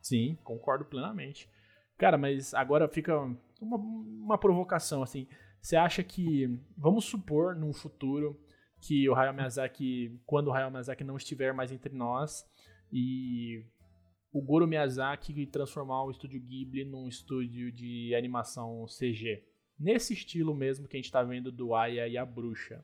Sim, 0.01 0.39
concordo 0.43 0.85
plenamente. 0.85 1.49
Cara, 2.01 2.17
mas 2.17 2.55
agora 2.55 2.89
fica 2.89 3.15
uma, 3.61 3.77
uma 3.77 4.39
provocação, 4.39 5.03
assim. 5.03 5.27
Você 5.61 5.77
acha 5.77 6.03
que, 6.03 6.59
vamos 6.75 7.05
supor, 7.05 7.55
num 7.55 7.75
futuro, 7.75 8.41
que 8.81 9.07
o 9.07 9.15
Hayao 9.15 9.35
Miyazaki, 9.35 10.19
quando 10.25 10.49
o 10.49 10.53
Hayao 10.55 10.71
Miyazaki 10.71 11.05
não 11.05 11.19
estiver 11.19 11.53
mais 11.53 11.71
entre 11.71 11.95
nós, 11.95 12.43
e 12.91 13.67
o 14.33 14.41
Goro 14.41 14.67
Miyazaki 14.67 15.45
transformar 15.45 16.05
o 16.05 16.11
estúdio 16.11 16.41
Ghibli 16.41 16.87
num 16.87 17.07
estúdio 17.07 17.71
de 17.71 18.15
animação 18.15 18.87
CG. 18.87 19.45
Nesse 19.79 20.15
estilo 20.15 20.55
mesmo 20.55 20.89
que 20.89 20.97
a 20.97 20.99
gente 20.99 21.05
está 21.05 21.23
vendo 21.23 21.53
do 21.53 21.75
Aya 21.75 22.09
e 22.09 22.17
a 22.17 22.25
Bruxa. 22.25 22.83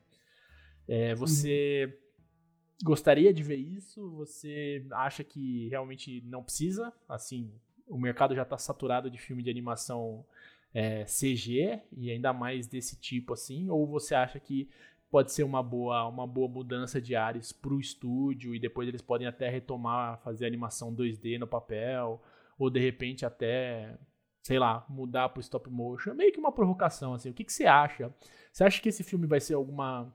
É, 0.87 1.15
você 1.15 1.91
gostaria 2.83 3.33
de 3.33 3.41
ver 3.41 3.57
isso? 3.57 4.11
Você 4.11 4.85
acha 4.91 5.23
que 5.23 5.69
realmente 5.69 6.21
não 6.21 6.43
precisa? 6.43 6.93
Assim, 7.09 7.51
o 7.87 7.97
mercado 7.97 8.35
já 8.35 8.43
está 8.43 8.57
saturado 8.57 9.09
de 9.09 9.17
filme 9.17 9.43
de 9.43 9.49
animação 9.49 10.25
é, 10.73 11.05
CG 11.05 11.81
e 11.95 12.11
ainda 12.11 12.33
mais 12.33 12.67
desse 12.67 12.99
tipo 12.99 13.33
assim? 13.33 13.69
Ou 13.69 13.87
você 13.87 14.13
acha 14.13 14.39
que 14.39 14.69
pode 15.09 15.31
ser 15.31 15.43
uma 15.43 15.63
boa, 15.63 16.07
uma 16.07 16.27
boa 16.27 16.47
mudança 16.47 17.01
de 17.01 17.15
áreas 17.15 17.51
para 17.51 17.73
o 17.73 17.79
estúdio 17.79 18.53
e 18.53 18.59
depois 18.59 18.87
eles 18.87 19.01
podem 19.01 19.27
até 19.27 19.49
retomar, 19.49 20.19
fazer 20.19 20.45
animação 20.45 20.93
2D 20.93 21.39
no 21.39 21.47
papel, 21.47 22.21
ou 22.59 22.69
de 22.69 22.79
repente 22.79 23.25
até, 23.25 23.97
sei 24.43 24.59
lá, 24.59 24.85
mudar 24.89 25.29
para 25.29 25.39
o 25.39 25.41
stop 25.41 25.69
motion? 25.69 26.13
Meio 26.13 26.31
que 26.31 26.39
uma 26.39 26.51
provocação 26.51 27.13
assim. 27.13 27.29
O 27.29 27.33
que, 27.33 27.43
que 27.43 27.53
você 27.53 27.65
acha? 27.65 28.13
Você 28.51 28.63
acha 28.63 28.81
que 28.81 28.89
esse 28.89 29.03
filme 29.03 29.27
vai 29.27 29.39
ser 29.39 29.53
alguma 29.53 30.13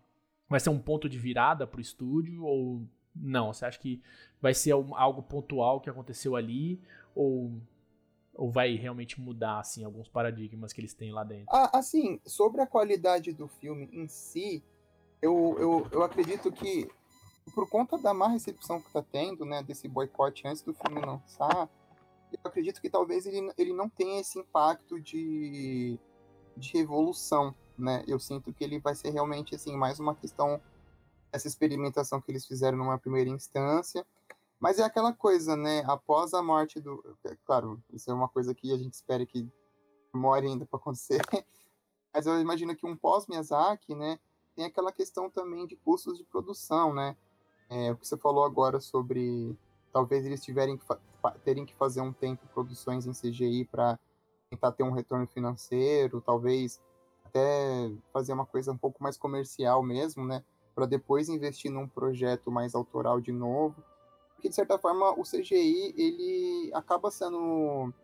vai 0.48 0.60
ser 0.60 0.68
um 0.68 0.78
ponto 0.78 1.08
de 1.08 1.18
virada 1.18 1.66
para 1.66 1.78
o 1.78 1.80
estúdio 1.80 2.44
ou 2.44 2.86
não? 3.14 3.52
Você 3.52 3.64
acha 3.64 3.78
que 3.78 4.02
vai 4.40 4.54
ser 4.54 4.72
algo 4.72 5.22
pontual 5.22 5.80
que 5.80 5.90
aconteceu 5.90 6.36
ali 6.36 6.80
ou 7.14 7.52
ou 8.34 8.50
vai 8.50 8.74
realmente 8.76 9.20
mudar, 9.20 9.60
assim, 9.60 9.84
alguns 9.84 10.08
paradigmas 10.08 10.72
que 10.72 10.80
eles 10.80 10.94
têm 10.94 11.12
lá 11.12 11.22
dentro? 11.22 11.46
Ah, 11.50 11.78
assim, 11.78 12.18
sobre 12.24 12.62
a 12.62 12.66
qualidade 12.66 13.32
do 13.32 13.46
filme 13.46 13.88
em 13.92 14.08
si, 14.08 14.64
eu, 15.20 15.54
eu, 15.58 15.88
eu 15.92 16.02
acredito 16.02 16.50
que, 16.50 16.88
por 17.54 17.68
conta 17.68 17.98
da 17.98 18.14
má 18.14 18.28
recepção 18.28 18.80
que 18.80 18.90
tá 18.90 19.02
tendo, 19.02 19.44
né, 19.44 19.62
desse 19.62 19.86
boicote 19.86 20.46
antes 20.46 20.62
do 20.62 20.72
filme 20.72 21.04
lançar, 21.04 21.68
eu 22.32 22.38
acredito 22.44 22.80
que 22.80 22.88
talvez 22.88 23.26
ele, 23.26 23.52
ele 23.58 23.74
não 23.74 23.88
tenha 23.88 24.20
esse 24.20 24.38
impacto 24.38 24.98
de, 24.98 25.98
de 26.56 26.72
revolução, 26.72 27.54
né? 27.76 28.02
Eu 28.08 28.18
sinto 28.18 28.52
que 28.52 28.64
ele 28.64 28.78
vai 28.80 28.94
ser 28.94 29.10
realmente, 29.10 29.54
assim, 29.54 29.76
mais 29.76 30.00
uma 30.00 30.14
questão, 30.14 30.60
essa 31.32 31.48
experimentação 31.48 32.20
que 32.20 32.30
eles 32.30 32.46
fizeram 32.46 32.78
numa 32.78 32.98
primeira 32.98 33.30
instância, 33.30 34.06
mas 34.60 34.78
é 34.78 34.84
aquela 34.84 35.12
coisa, 35.12 35.56
né? 35.56 35.82
Após 35.86 36.34
a 36.34 36.42
morte 36.42 36.80
do. 36.80 37.16
É, 37.24 37.36
claro, 37.44 37.82
isso 37.92 38.10
é 38.10 38.14
uma 38.14 38.28
coisa 38.28 38.54
que 38.54 38.72
a 38.72 38.76
gente 38.76 38.92
espera 38.92 39.26
que 39.26 39.48
demore 40.12 40.46
ainda 40.46 40.64
para 40.64 40.78
acontecer. 40.78 41.20
Mas 42.14 42.26
eu 42.26 42.38
imagino 42.38 42.76
que 42.76 42.86
um 42.86 42.94
pós-Miyazaki, 42.94 43.94
né? 43.94 44.20
Tem 44.54 44.66
aquela 44.66 44.92
questão 44.92 45.30
também 45.30 45.66
de 45.66 45.76
custos 45.76 46.18
de 46.18 46.24
produção, 46.24 46.92
né? 46.92 47.16
É, 47.70 47.90
o 47.90 47.96
que 47.96 48.06
você 48.06 48.18
falou 48.18 48.44
agora 48.44 48.80
sobre 48.80 49.56
talvez 49.92 50.26
eles 50.26 50.44
tiverem 50.44 50.76
que 50.76 50.84
terem 51.42 51.64
que 51.64 51.74
fazer 51.74 52.02
um 52.02 52.12
tempo 52.12 52.46
produções 52.48 53.06
em 53.06 53.12
CGI 53.12 53.64
para 53.64 53.98
tentar 54.50 54.72
ter 54.72 54.82
um 54.82 54.92
retorno 54.92 55.26
financeiro, 55.26 56.20
talvez 56.20 56.80
até 57.24 57.90
fazer 58.12 58.34
uma 58.34 58.44
coisa 58.44 58.72
um 58.72 58.76
pouco 58.76 59.02
mais 59.02 59.16
comercial 59.16 59.82
mesmo, 59.82 60.24
né? 60.24 60.44
Para 60.74 60.86
depois 60.86 61.28
investir 61.28 61.70
num 61.70 61.86
projeto 61.86 62.50
mais 62.50 62.74
autoral 62.74 63.20
de 63.20 63.32
novo 63.32 63.82
porque 64.42 64.48
de 64.48 64.56
certa 64.56 64.76
forma 64.76 65.12
o 65.12 65.22
CGI 65.22 65.94
ele 65.96 66.72
acaba 66.74 67.12
sendo 67.12 67.94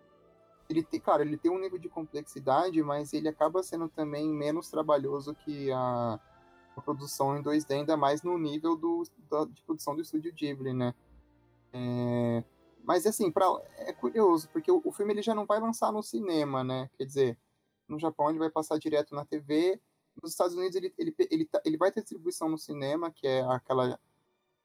ele 0.71 0.85
tem, 0.85 1.01
claro, 1.01 1.23
ele 1.23 1.37
tem 1.37 1.51
um 1.51 1.59
nível 1.59 1.79
de 1.79 1.89
complexidade, 1.89 2.81
mas 2.83 3.12
ele 3.12 3.29
acaba 3.29 3.61
sendo 3.62 3.89
também 3.89 4.29
menos 4.29 4.71
trabalhoso 4.71 5.35
que 5.35 5.73
a, 5.73 6.21
a 6.77 6.81
produção 6.81 7.37
em 7.37 7.43
2D, 7.43 7.75
ainda 7.75 7.97
mais 7.97 8.23
no 8.23 8.39
nível 8.39 8.77
do, 8.77 9.03
da, 9.29 9.47
de 9.47 9.62
produção 9.62 9.97
do 9.97 10.03
estúdio 10.03 10.33
Ghibli, 10.33 10.75
né? 10.75 10.95
É, 11.73 12.45
mas 12.85 13.07
assim, 13.07 13.33
pra, 13.33 13.47
é 13.79 13.93
curioso, 13.95 14.49
porque 14.51 14.71
o, 14.71 14.81
o, 14.85 14.93
filme 14.93 15.14
ele 15.14 15.23
já 15.23 15.35
não 15.35 15.47
vai 15.47 15.59
lançar 15.59 15.91
no 15.91 16.03
cinema, 16.03 16.62
né? 16.62 16.91
Quer 16.99 17.05
dizer, 17.05 17.39
no 17.89 17.99
Japão 17.99 18.29
ele 18.29 18.39
vai 18.39 18.51
passar 18.51 18.79
direto 18.79 19.14
na 19.14 19.25
TV, 19.25 19.81
nos 20.23 20.33
Estados 20.33 20.55
Unidos 20.55 20.77
ele, 20.77 20.93
ele, 20.99 21.14
ele, 21.31 21.45
tá, 21.45 21.61
ele 21.64 21.77
vai 21.77 21.93
ter 21.93 22.01
distribuição 22.01 22.49
no 22.49 22.59
cinema, 22.59 23.11
que 23.11 23.27
é 23.27 23.43
aquela 23.43 23.99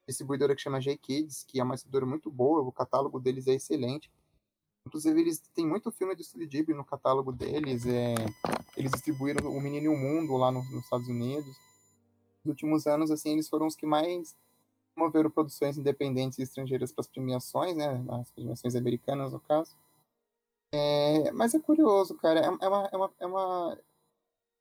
distribuidora 0.08 0.56
que 0.56 0.62
chama 0.62 0.82
J-Kids, 0.82 1.44
que 1.48 1.60
é 1.60 1.64
uma 1.64 1.76
distribuidora 1.76 2.06
muito 2.06 2.30
boa, 2.30 2.62
o 2.62 2.72
catálogo 2.72 3.20
deles 3.20 3.48
é 3.48 3.54
excelente. 3.54 4.12
Inclusive, 4.86 5.20
eles 5.22 5.40
têm 5.54 5.66
muito 5.66 5.92
filme 5.92 6.14
do 6.14 6.24
Studio 6.24 6.48
Ghibli 6.48 6.74
no 6.74 6.84
catálogo 6.84 7.32
deles. 7.32 7.86
É, 7.86 8.16
eles 8.76 8.92
distribuíram 8.92 9.50
O 9.50 9.62
Menino 9.62 9.86
e 9.86 9.90
o 9.90 9.98
Mundo 9.98 10.36
lá 10.36 10.52
no, 10.52 10.62
nos 10.64 10.84
Estados 10.84 11.08
Unidos. 11.08 11.56
Nos 12.44 12.52
últimos 12.52 12.86
anos, 12.86 13.10
assim, 13.10 13.32
eles 13.32 13.48
foram 13.48 13.66
os 13.66 13.76
que 13.76 13.86
mais 13.86 14.36
promoveram 14.94 15.30
produções 15.30 15.78
independentes 15.78 16.38
e 16.38 16.44
estrangeiras 16.44 16.92
para 16.92 17.02
as 17.02 17.08
premiações, 17.08 17.76
né? 17.76 18.04
As 18.10 18.30
premiações 18.32 18.76
americanas, 18.76 19.32
no 19.32 19.40
caso. 19.40 19.76
É, 20.74 21.32
mas 21.32 21.54
é 21.54 21.60
curioso, 21.60 22.16
cara. 22.16 22.42
É, 22.42 22.46
é, 22.46 22.68
uma, 22.68 22.90
é, 22.92 22.98
uma, 22.98 23.14
é 23.20 23.26
uma. 23.26 23.80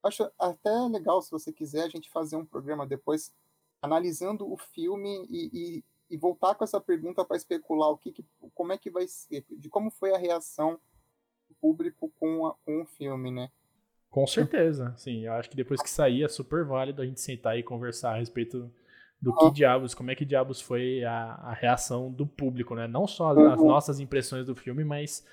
Acho 0.03 0.31
até 0.39 0.71
legal, 0.91 1.23
se 1.23 1.31
você 1.31 1.53
quiser, 1.53 1.85
a 1.85 1.89
gente 1.89 2.11
fazer 2.11 2.37
um 2.37 2.45
programa 2.45 2.87
depois 2.87 3.33
analisando 3.81 4.51
o 4.51 4.57
filme 4.57 5.27
e, 5.29 5.51
e, 5.53 5.85
e 6.11 6.17
voltar 6.17 6.55
com 6.55 6.65
essa 6.65 6.81
pergunta 6.81 7.25
para 7.25 7.37
especular 7.37 7.91
o 7.91 7.99
que, 7.99 8.13
que, 8.13 8.25
como 8.55 8.73
é 8.73 8.79
que 8.79 8.91
vai 8.91 9.07
ser, 9.07 9.45
de 9.51 9.69
como 9.69 9.91
foi 9.91 10.15
a 10.15 10.19
reação 10.19 10.79
do 11.49 11.55
público 11.61 12.13
com, 12.19 12.47
a, 12.47 12.55
com 12.65 12.83
o 12.83 12.87
filme, 12.87 13.31
né? 13.31 13.51
Com 14.11 14.27
certeza, 14.27 14.95
sim. 14.99 15.25
Eu 15.25 15.33
acho 15.33 15.49
que 15.49 15.57
depois 15.57 15.81
que 15.81 15.89
sair 15.89 16.23
é 16.23 16.29
super 16.29 16.65
válido 16.65 17.01
a 17.01 17.07
gente 17.07 17.21
sentar 17.21 17.59
e 17.59 17.63
conversar 17.63 18.13
a 18.13 18.19
respeito 18.19 18.71
do 19.23 19.35
que 19.37 19.51
diabos, 19.53 19.95
como 19.95 20.11
é 20.11 20.17
que 20.17 20.25
diabos 20.25 20.61
foi 20.61 21.05
a, 21.05 21.35
a 21.35 21.53
reação 21.53 22.11
do 22.11 22.27
público, 22.27 22.75
né? 22.75 22.89
Não 22.89 23.07
só 23.07 23.31
as, 23.31 23.39
as 23.39 23.61
uhum. 23.61 23.69
nossas 23.69 24.01
impressões 24.01 24.47
do 24.47 24.55
filme, 24.55 24.83
mas 24.83 25.25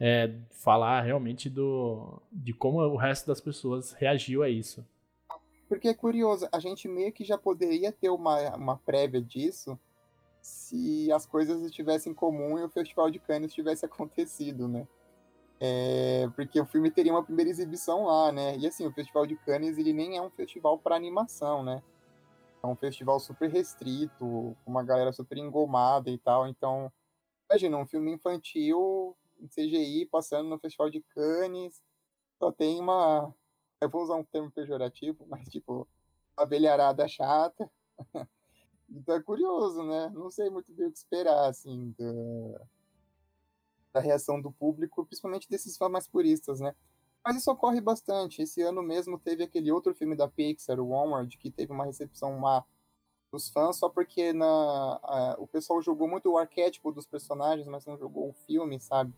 é, 0.00 0.32
falar 0.50 1.02
realmente 1.02 1.50
do, 1.50 2.22
de 2.30 2.52
como 2.52 2.78
o 2.80 2.96
resto 2.96 3.26
das 3.26 3.40
pessoas 3.40 3.92
reagiu 3.92 4.42
a 4.42 4.48
isso. 4.48 4.86
Porque 5.68 5.88
é 5.88 5.94
curioso, 5.94 6.48
a 6.50 6.58
gente 6.60 6.88
meio 6.88 7.12
que 7.12 7.24
já 7.24 7.36
poderia 7.36 7.92
ter 7.92 8.08
uma, 8.08 8.56
uma 8.56 8.76
prévia 8.78 9.20
disso 9.20 9.78
se 10.40 11.12
as 11.12 11.26
coisas 11.26 11.62
estivessem 11.62 12.12
em 12.12 12.14
comum 12.14 12.58
e 12.58 12.62
o 12.62 12.70
Festival 12.70 13.10
de 13.10 13.18
Cannes 13.18 13.52
tivesse 13.52 13.84
acontecido, 13.86 14.66
né? 14.66 14.86
É, 15.60 16.28
porque 16.36 16.60
o 16.60 16.66
filme 16.66 16.88
teria 16.90 17.12
uma 17.12 17.24
primeira 17.24 17.50
exibição 17.50 18.04
lá, 18.04 18.30
né? 18.30 18.56
E 18.56 18.66
assim, 18.66 18.86
o 18.86 18.92
Festival 18.92 19.26
de 19.26 19.36
Cannes, 19.36 19.76
ele 19.76 19.92
nem 19.92 20.16
é 20.16 20.22
um 20.22 20.30
festival 20.30 20.78
para 20.78 20.94
animação, 20.94 21.64
né? 21.64 21.82
É 22.62 22.66
um 22.66 22.76
festival 22.76 23.18
super 23.18 23.50
restrito, 23.50 24.16
com 24.64 24.70
uma 24.70 24.84
galera 24.84 25.12
super 25.12 25.36
engomada 25.36 26.10
e 26.10 26.18
tal. 26.18 26.46
Então, 26.46 26.90
imagina, 27.50 27.76
um 27.76 27.86
filme 27.86 28.12
infantil 28.12 29.16
em 29.40 29.48
CGI 29.48 30.06
passando 30.06 30.48
no 30.48 30.58
Festival 30.58 30.90
de 30.90 31.00
Cannes, 31.14 31.82
só 32.38 32.52
tem 32.52 32.80
uma. 32.80 33.34
Eu 33.80 33.88
vou 33.88 34.02
usar 34.02 34.16
um 34.16 34.24
termo 34.24 34.50
pejorativo, 34.50 35.26
mas 35.28 35.48
tipo, 35.48 35.86
abelharada 36.36 37.06
chata. 37.08 37.70
então 38.88 39.16
é 39.16 39.22
curioso, 39.22 39.82
né? 39.84 40.10
Não 40.14 40.30
sei 40.30 40.50
muito 40.50 40.72
bem 40.72 40.86
o 40.86 40.92
que 40.92 40.98
esperar, 40.98 41.48
assim, 41.48 41.94
da, 41.98 42.66
da 43.94 44.00
reação 44.00 44.40
do 44.40 44.52
público, 44.52 45.04
principalmente 45.04 45.48
desses 45.48 45.76
fãs 45.76 45.90
mais 45.90 46.08
puristas, 46.08 46.60
né? 46.60 46.74
Mas 47.24 47.36
isso 47.36 47.50
ocorre 47.50 47.80
bastante. 47.80 48.42
Esse 48.42 48.62
ano 48.62 48.82
mesmo 48.82 49.18
teve 49.18 49.42
aquele 49.44 49.70
outro 49.70 49.94
filme 49.94 50.16
da 50.16 50.28
Pixar, 50.28 50.80
o 50.80 50.92
Onward, 50.92 51.36
que 51.36 51.50
teve 51.50 51.72
uma 51.72 51.84
recepção 51.84 52.38
má 52.38 52.64
dos 53.30 53.50
fãs, 53.50 53.76
só 53.76 53.88
porque 53.88 54.32
na, 54.32 54.46
a, 54.46 55.36
o 55.38 55.46
pessoal 55.46 55.82
jogou 55.82 56.08
muito 56.08 56.30
o 56.30 56.38
arquétipo 56.38 56.90
dos 56.90 57.06
personagens, 57.06 57.66
mas 57.66 57.84
não 57.84 57.98
jogou 57.98 58.30
o 58.30 58.32
filme, 58.32 58.80
sabe? 58.80 59.12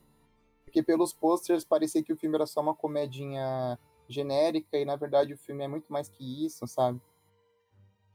Porque 0.70 0.84
pelos 0.84 1.12
posters 1.12 1.64
parecia 1.64 2.00
que 2.00 2.12
o 2.12 2.16
filme 2.16 2.36
era 2.36 2.46
só 2.46 2.60
uma 2.60 2.76
comedinha 2.76 3.76
genérica 4.08 4.78
e 4.78 4.84
na 4.84 4.94
verdade 4.94 5.34
o 5.34 5.38
filme 5.38 5.64
é 5.64 5.68
muito 5.68 5.92
mais 5.92 6.08
que 6.08 6.46
isso, 6.46 6.64
sabe? 6.68 7.00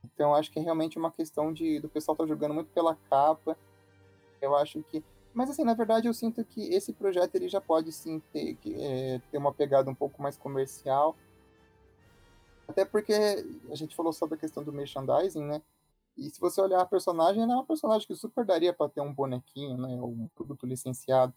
Então 0.06 0.34
acho 0.34 0.49
que 0.49 0.58
é 0.58 0.62
realmente 0.62 0.97
uma 0.97 1.12
questão 1.12 1.51
de 1.51 1.82
do 1.82 1.89
pessoal 1.89 2.16
tá 2.16 2.26
jogando 2.26 2.53
muito 2.53 2.70
pela 2.72 2.95
capa. 3.10 3.58
Eu 4.41 4.56
acho 4.56 4.82
que 4.84 5.03
mas 5.34 5.49
assim, 5.49 5.66
na 5.66 5.74
verdade 5.74 6.08
eu 6.08 6.14
sinto 6.14 6.45
que 6.45 6.74
esse 6.74 6.93
projeto 6.93 7.36
ele 7.36 7.49
já 7.49 7.60
pode 7.60 7.91
sim 7.91 8.22
ter, 8.32 8.58
é, 8.68 9.20
ter 9.30 9.38
uma 9.38 9.53
pegada 9.53 9.91
um 9.91 9.95
pouco 9.95 10.22
mais 10.22 10.38
comercial. 10.38 11.14
Até 12.70 12.86
porque 12.86 13.14
a 13.70 13.76
gente 13.76 13.97
falou 13.97 14.14
sobre 14.14 14.36
a 14.36 14.39
questão 14.39 14.64
do 14.64 14.72
merchandising, 14.72 15.43
né? 15.43 15.62
E 16.16 16.30
se 16.30 16.39
você 16.39 16.62
olhar 16.62 16.80
a 16.80 16.86
personagem, 16.86 17.43
ela 17.43 17.51
é 17.51 17.56
uma 17.56 17.66
personagem 17.66 18.08
que 18.08 18.16
super 18.16 18.45
daria 18.45 18.72
para 18.72 18.89
ter 18.89 19.01
um 19.01 19.14
bonequinho, 19.14 19.78
né? 19.78 20.01
Ou 20.01 20.10
um 20.10 20.30
produto 20.30 20.66
licenciado. 20.66 21.34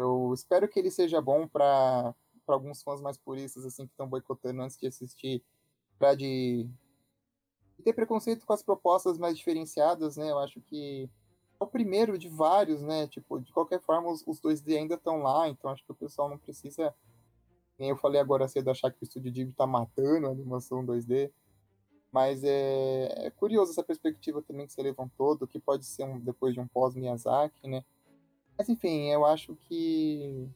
Eu 0.00 0.32
espero 0.34 0.68
que 0.68 0.78
ele 0.78 0.90
seja 0.90 1.20
bom 1.20 1.46
para 1.46 2.14
alguns 2.48 2.82
fãs 2.82 3.00
mais 3.00 3.18
puristas, 3.18 3.64
assim, 3.64 3.86
que 3.86 3.92
estão 3.92 4.08
boicotando 4.08 4.62
antes 4.62 4.76
de 4.78 4.86
assistir, 4.86 5.42
para 5.98 6.14
de, 6.14 6.68
de 7.76 7.84
ter 7.84 7.92
preconceito 7.92 8.46
com 8.46 8.52
as 8.52 8.62
propostas 8.62 9.18
mais 9.18 9.36
diferenciadas, 9.36 10.16
né? 10.16 10.30
Eu 10.30 10.38
acho 10.38 10.60
que 10.62 11.08
é 11.60 11.64
o 11.64 11.66
primeiro 11.66 12.18
de 12.18 12.28
vários, 12.28 12.82
né? 12.82 13.06
Tipo, 13.08 13.40
de 13.40 13.52
qualquer 13.52 13.80
forma, 13.80 14.10
os, 14.10 14.26
os 14.26 14.40
2D 14.40 14.76
ainda 14.76 14.94
estão 14.94 15.22
lá, 15.22 15.48
então 15.48 15.70
acho 15.70 15.84
que 15.84 15.92
o 15.92 15.94
pessoal 15.94 16.28
não 16.28 16.38
precisa, 16.38 16.94
nem 17.78 17.90
eu 17.90 17.96
falei 17.96 18.20
agora 18.20 18.48
cedo, 18.48 18.70
achar 18.70 18.90
que 18.90 19.02
o 19.02 19.04
Estúdio 19.04 19.30
Ghibli 19.30 19.52
tá 19.52 19.66
matando 19.66 20.26
a 20.26 20.30
animação 20.30 20.84
2D. 20.84 21.30
Mas 22.10 22.42
é, 22.42 23.26
é 23.26 23.30
curioso 23.30 23.70
essa 23.70 23.84
perspectiva 23.84 24.42
também 24.42 24.66
que 24.66 24.72
você 24.72 24.82
levantou, 24.82 25.36
do 25.36 25.46
que 25.46 25.60
pode 25.60 25.86
ser 25.86 26.04
um, 26.04 26.18
depois 26.18 26.52
de 26.52 26.58
um 26.58 26.66
pós-Miyazaki, 26.66 27.68
né? 27.68 27.84
Mas 28.60 28.68
enfim, 28.68 29.08
eu 29.10 29.24
acho 29.24 29.56
que. 29.56 30.46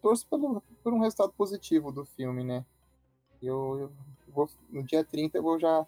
Torço 0.00 0.24
pelo, 0.28 0.62
por 0.80 0.94
um 0.94 1.00
resultado 1.00 1.32
positivo 1.32 1.90
do 1.90 2.04
filme, 2.04 2.44
né? 2.44 2.64
Eu, 3.42 3.80
eu 3.80 3.92
vou, 4.28 4.48
no 4.70 4.84
dia 4.84 5.02
30 5.02 5.36
eu 5.36 5.42
vou 5.42 5.58
já 5.58 5.84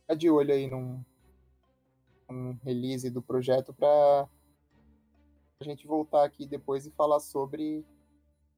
ficar 0.00 0.14
de 0.14 0.30
olho 0.30 0.54
aí 0.54 0.70
num, 0.70 1.04
num 2.30 2.58
release 2.64 3.10
do 3.10 3.20
projeto 3.20 3.74
para 3.74 4.26
a 5.60 5.64
gente 5.64 5.86
voltar 5.86 6.24
aqui 6.24 6.46
depois 6.46 6.86
e 6.86 6.90
falar 6.92 7.20
sobre 7.20 7.80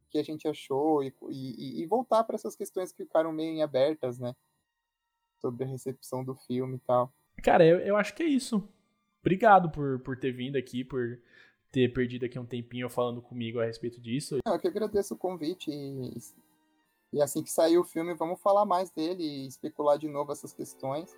o 0.07 0.09
que 0.09 0.19
a 0.19 0.23
gente 0.23 0.47
achou 0.47 1.03
e, 1.03 1.13
e, 1.29 1.83
e 1.83 1.87
voltar 1.87 2.23
para 2.23 2.37
essas 2.37 2.55
questões 2.55 2.93
que 2.93 3.03
ficaram 3.03 3.33
meio 3.33 3.51
em 3.51 3.65
abertas, 3.65 4.21
né? 4.21 4.33
Sobre 5.41 5.65
a 5.65 5.67
recepção 5.67 6.23
do 6.23 6.37
filme 6.37 6.77
e 6.77 6.81
tal. 6.87 7.13
Cara, 7.43 7.67
eu, 7.67 7.81
eu 7.81 7.97
acho 7.97 8.15
que 8.15 8.23
é 8.23 8.27
isso. 8.27 8.63
Obrigado 9.21 9.73
por, 9.73 9.99
por 10.05 10.17
ter 10.17 10.31
vindo 10.31 10.55
aqui, 10.55 10.85
por 10.85 11.21
ter 11.73 11.93
perdido 11.93 12.27
aqui 12.27 12.39
um 12.39 12.45
tempinho 12.45 12.89
falando 12.91 13.23
comigo 13.23 13.59
a 13.59 13.65
respeito 13.65 13.99
disso. 14.01 14.39
Eu 14.47 14.59
que 14.59 14.69
agradeço 14.69 15.15
o 15.15 15.19
convite 15.19 15.71
e, 15.71 16.15
e 17.15 17.23
assim 17.23 17.43
que 17.43 17.51
sair 17.51 17.79
o 17.79 17.85
filme, 17.85 18.15
vamos 18.15 18.41
falar 18.41 18.67
mais 18.67 18.91
dele 18.91 19.23
e 19.23 19.47
especular 19.47 19.99
de 19.99 20.07
novo 20.07 20.31
essas 20.31 20.53
questões. 20.53 21.17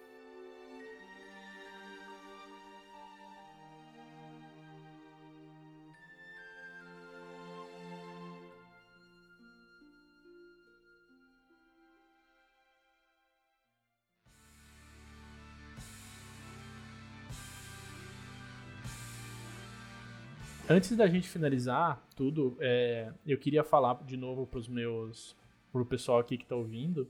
Antes 20.69 20.97
da 20.97 21.07
gente 21.07 21.29
finalizar 21.29 22.03
tudo, 22.17 22.57
é, 22.59 23.13
eu 23.27 23.37
queria 23.37 23.63
falar 23.63 24.03
de 24.05 24.17
novo 24.17 24.47
para 24.47 24.59
os 24.59 24.67
meus, 24.67 25.37
pro 25.71 25.85
pessoal 25.85 26.19
aqui 26.19 26.39
que 26.39 26.45
está 26.45 26.57
ouvindo, 26.57 27.07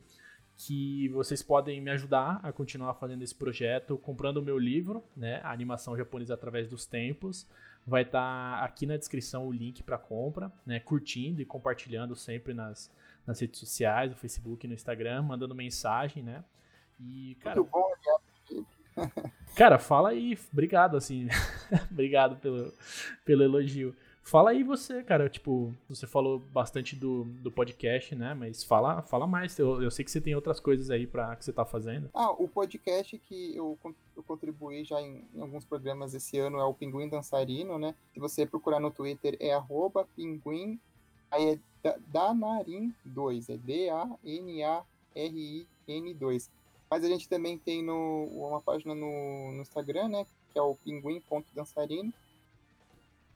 que 0.57 1.09
vocês 1.11 1.41
podem 1.41 1.81
me 1.81 1.89
ajudar 1.93 2.41
a 2.43 2.53
continuar 2.53 2.95
fazendo 2.95 3.23
esse 3.23 3.35
projeto 3.35 3.97
comprando 3.97 4.39
o 4.39 4.43
meu 4.43 4.59
livro, 4.59 5.05
né, 5.17 5.41
a 5.45 5.53
animação 5.53 5.97
japonesa 5.97 6.35
através 6.35 6.69
dos 6.69 6.85
tempos. 6.85 7.47
Vai 7.87 8.03
estar 8.03 8.59
tá 8.59 8.65
aqui 8.65 8.87
na 8.87 8.97
descrição 8.97 9.47
o 9.47 9.53
link 9.53 9.85
para 9.85 9.99
compra, 9.99 10.51
né, 10.67 10.81
curtindo 10.81 11.41
e 11.41 11.45
compartilhando 11.45 12.17
sempre 12.17 12.55
nas, 12.55 12.91
nas 13.25 13.39
redes 13.39 13.61
sociais, 13.61 14.11
no 14.11 14.17
Facebook, 14.17 14.67
no 14.67 14.75
Instagram, 14.75 15.23
mandando 15.23 15.55
mensagem, 15.55 16.25
né? 16.25 16.45
E 16.99 17.37
cara, 17.41 17.61
Muito 17.61 17.71
bom, 17.71 17.89
Cara, 19.55 19.79
fala 19.79 20.11
aí, 20.11 20.37
obrigado, 20.53 20.97
assim. 20.97 21.29
obrigado 21.91 22.37
pelo, 22.37 22.73
pelo 23.25 23.43
elogio. 23.43 23.95
Fala 24.25 24.51
aí 24.53 24.63
você, 24.63 25.03
cara, 25.03 25.29
tipo, 25.29 25.75
você 25.87 26.07
falou 26.07 26.39
bastante 26.39 26.97
do, 26.97 27.25
do 27.25 27.53
podcast, 27.53 28.15
né? 28.15 28.33
Mas 28.33 28.65
fala, 28.65 29.03
fala 29.03 29.27
mais. 29.27 29.59
Eu, 29.59 29.83
eu 29.83 29.91
sei 29.91 30.03
que 30.03 30.11
você 30.11 30.19
tem 30.19 30.35
outras 30.35 30.59
coisas 30.59 30.91
aí 30.91 31.07
para 31.07 31.37
que 31.37 31.45
você 31.45 31.53
tá 31.53 31.63
fazendo. 31.67 32.09
Ah, 32.15 32.31
o 32.31 32.49
podcast 32.49 33.19
que 33.19 33.55
eu, 33.55 33.79
eu 34.17 34.23
contribuí 34.23 34.83
já 34.83 34.99
em, 34.99 35.29
em, 35.35 35.43
alguns 35.43 35.67
programas 35.67 36.15
esse 36.15 36.39
ano 36.39 36.59
é 36.59 36.65
o 36.65 36.73
Pinguim 36.73 37.07
Dançarino, 37.07 37.79
né? 37.79 37.95
Se 38.15 38.19
você 38.19 38.47
procurar 38.47 38.81
no 38.81 38.91
Twitter 38.91 39.37
é 39.39 39.53
arroba 39.53 40.09
pinguim, 40.17 40.81
aí 41.31 41.61
é 41.85 41.99
Danarim2, 42.11 43.51
é 43.51 43.59
D-A-N-A-R-I-N 43.59 44.85
2. 46.15 46.51
Mas 46.95 47.03
a 47.03 47.09
gente 47.09 47.29
também 47.29 47.59
tem 47.59 47.83
no, 47.83 48.27
uma 48.27 48.61
página 48.61 48.95
no, 48.95 49.51
no 49.51 49.63
Instagram, 49.63 50.07
né? 50.07 50.25
Que 50.53 50.61
é 50.61 50.63
o 50.63 50.77
pinguim.dançarino. 50.77 52.15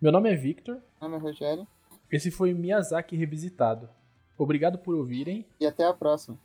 Meu 0.01 0.13
nome 0.13 0.31
é 0.31 0.37
Victor. 0.37 0.77
Meu 1.01 1.11
nome 1.11 1.17
é 1.17 1.19
Rogério. 1.19 1.67
Esse 2.09 2.31
foi 2.31 2.55
Miyazaki 2.55 3.17
Revisitado. 3.17 3.89
Obrigado 4.39 4.79
por 4.79 4.95
ouvirem. 4.95 5.45
E 5.59 5.67
até 5.67 5.85
a 5.85 5.93
próxima. 5.93 6.39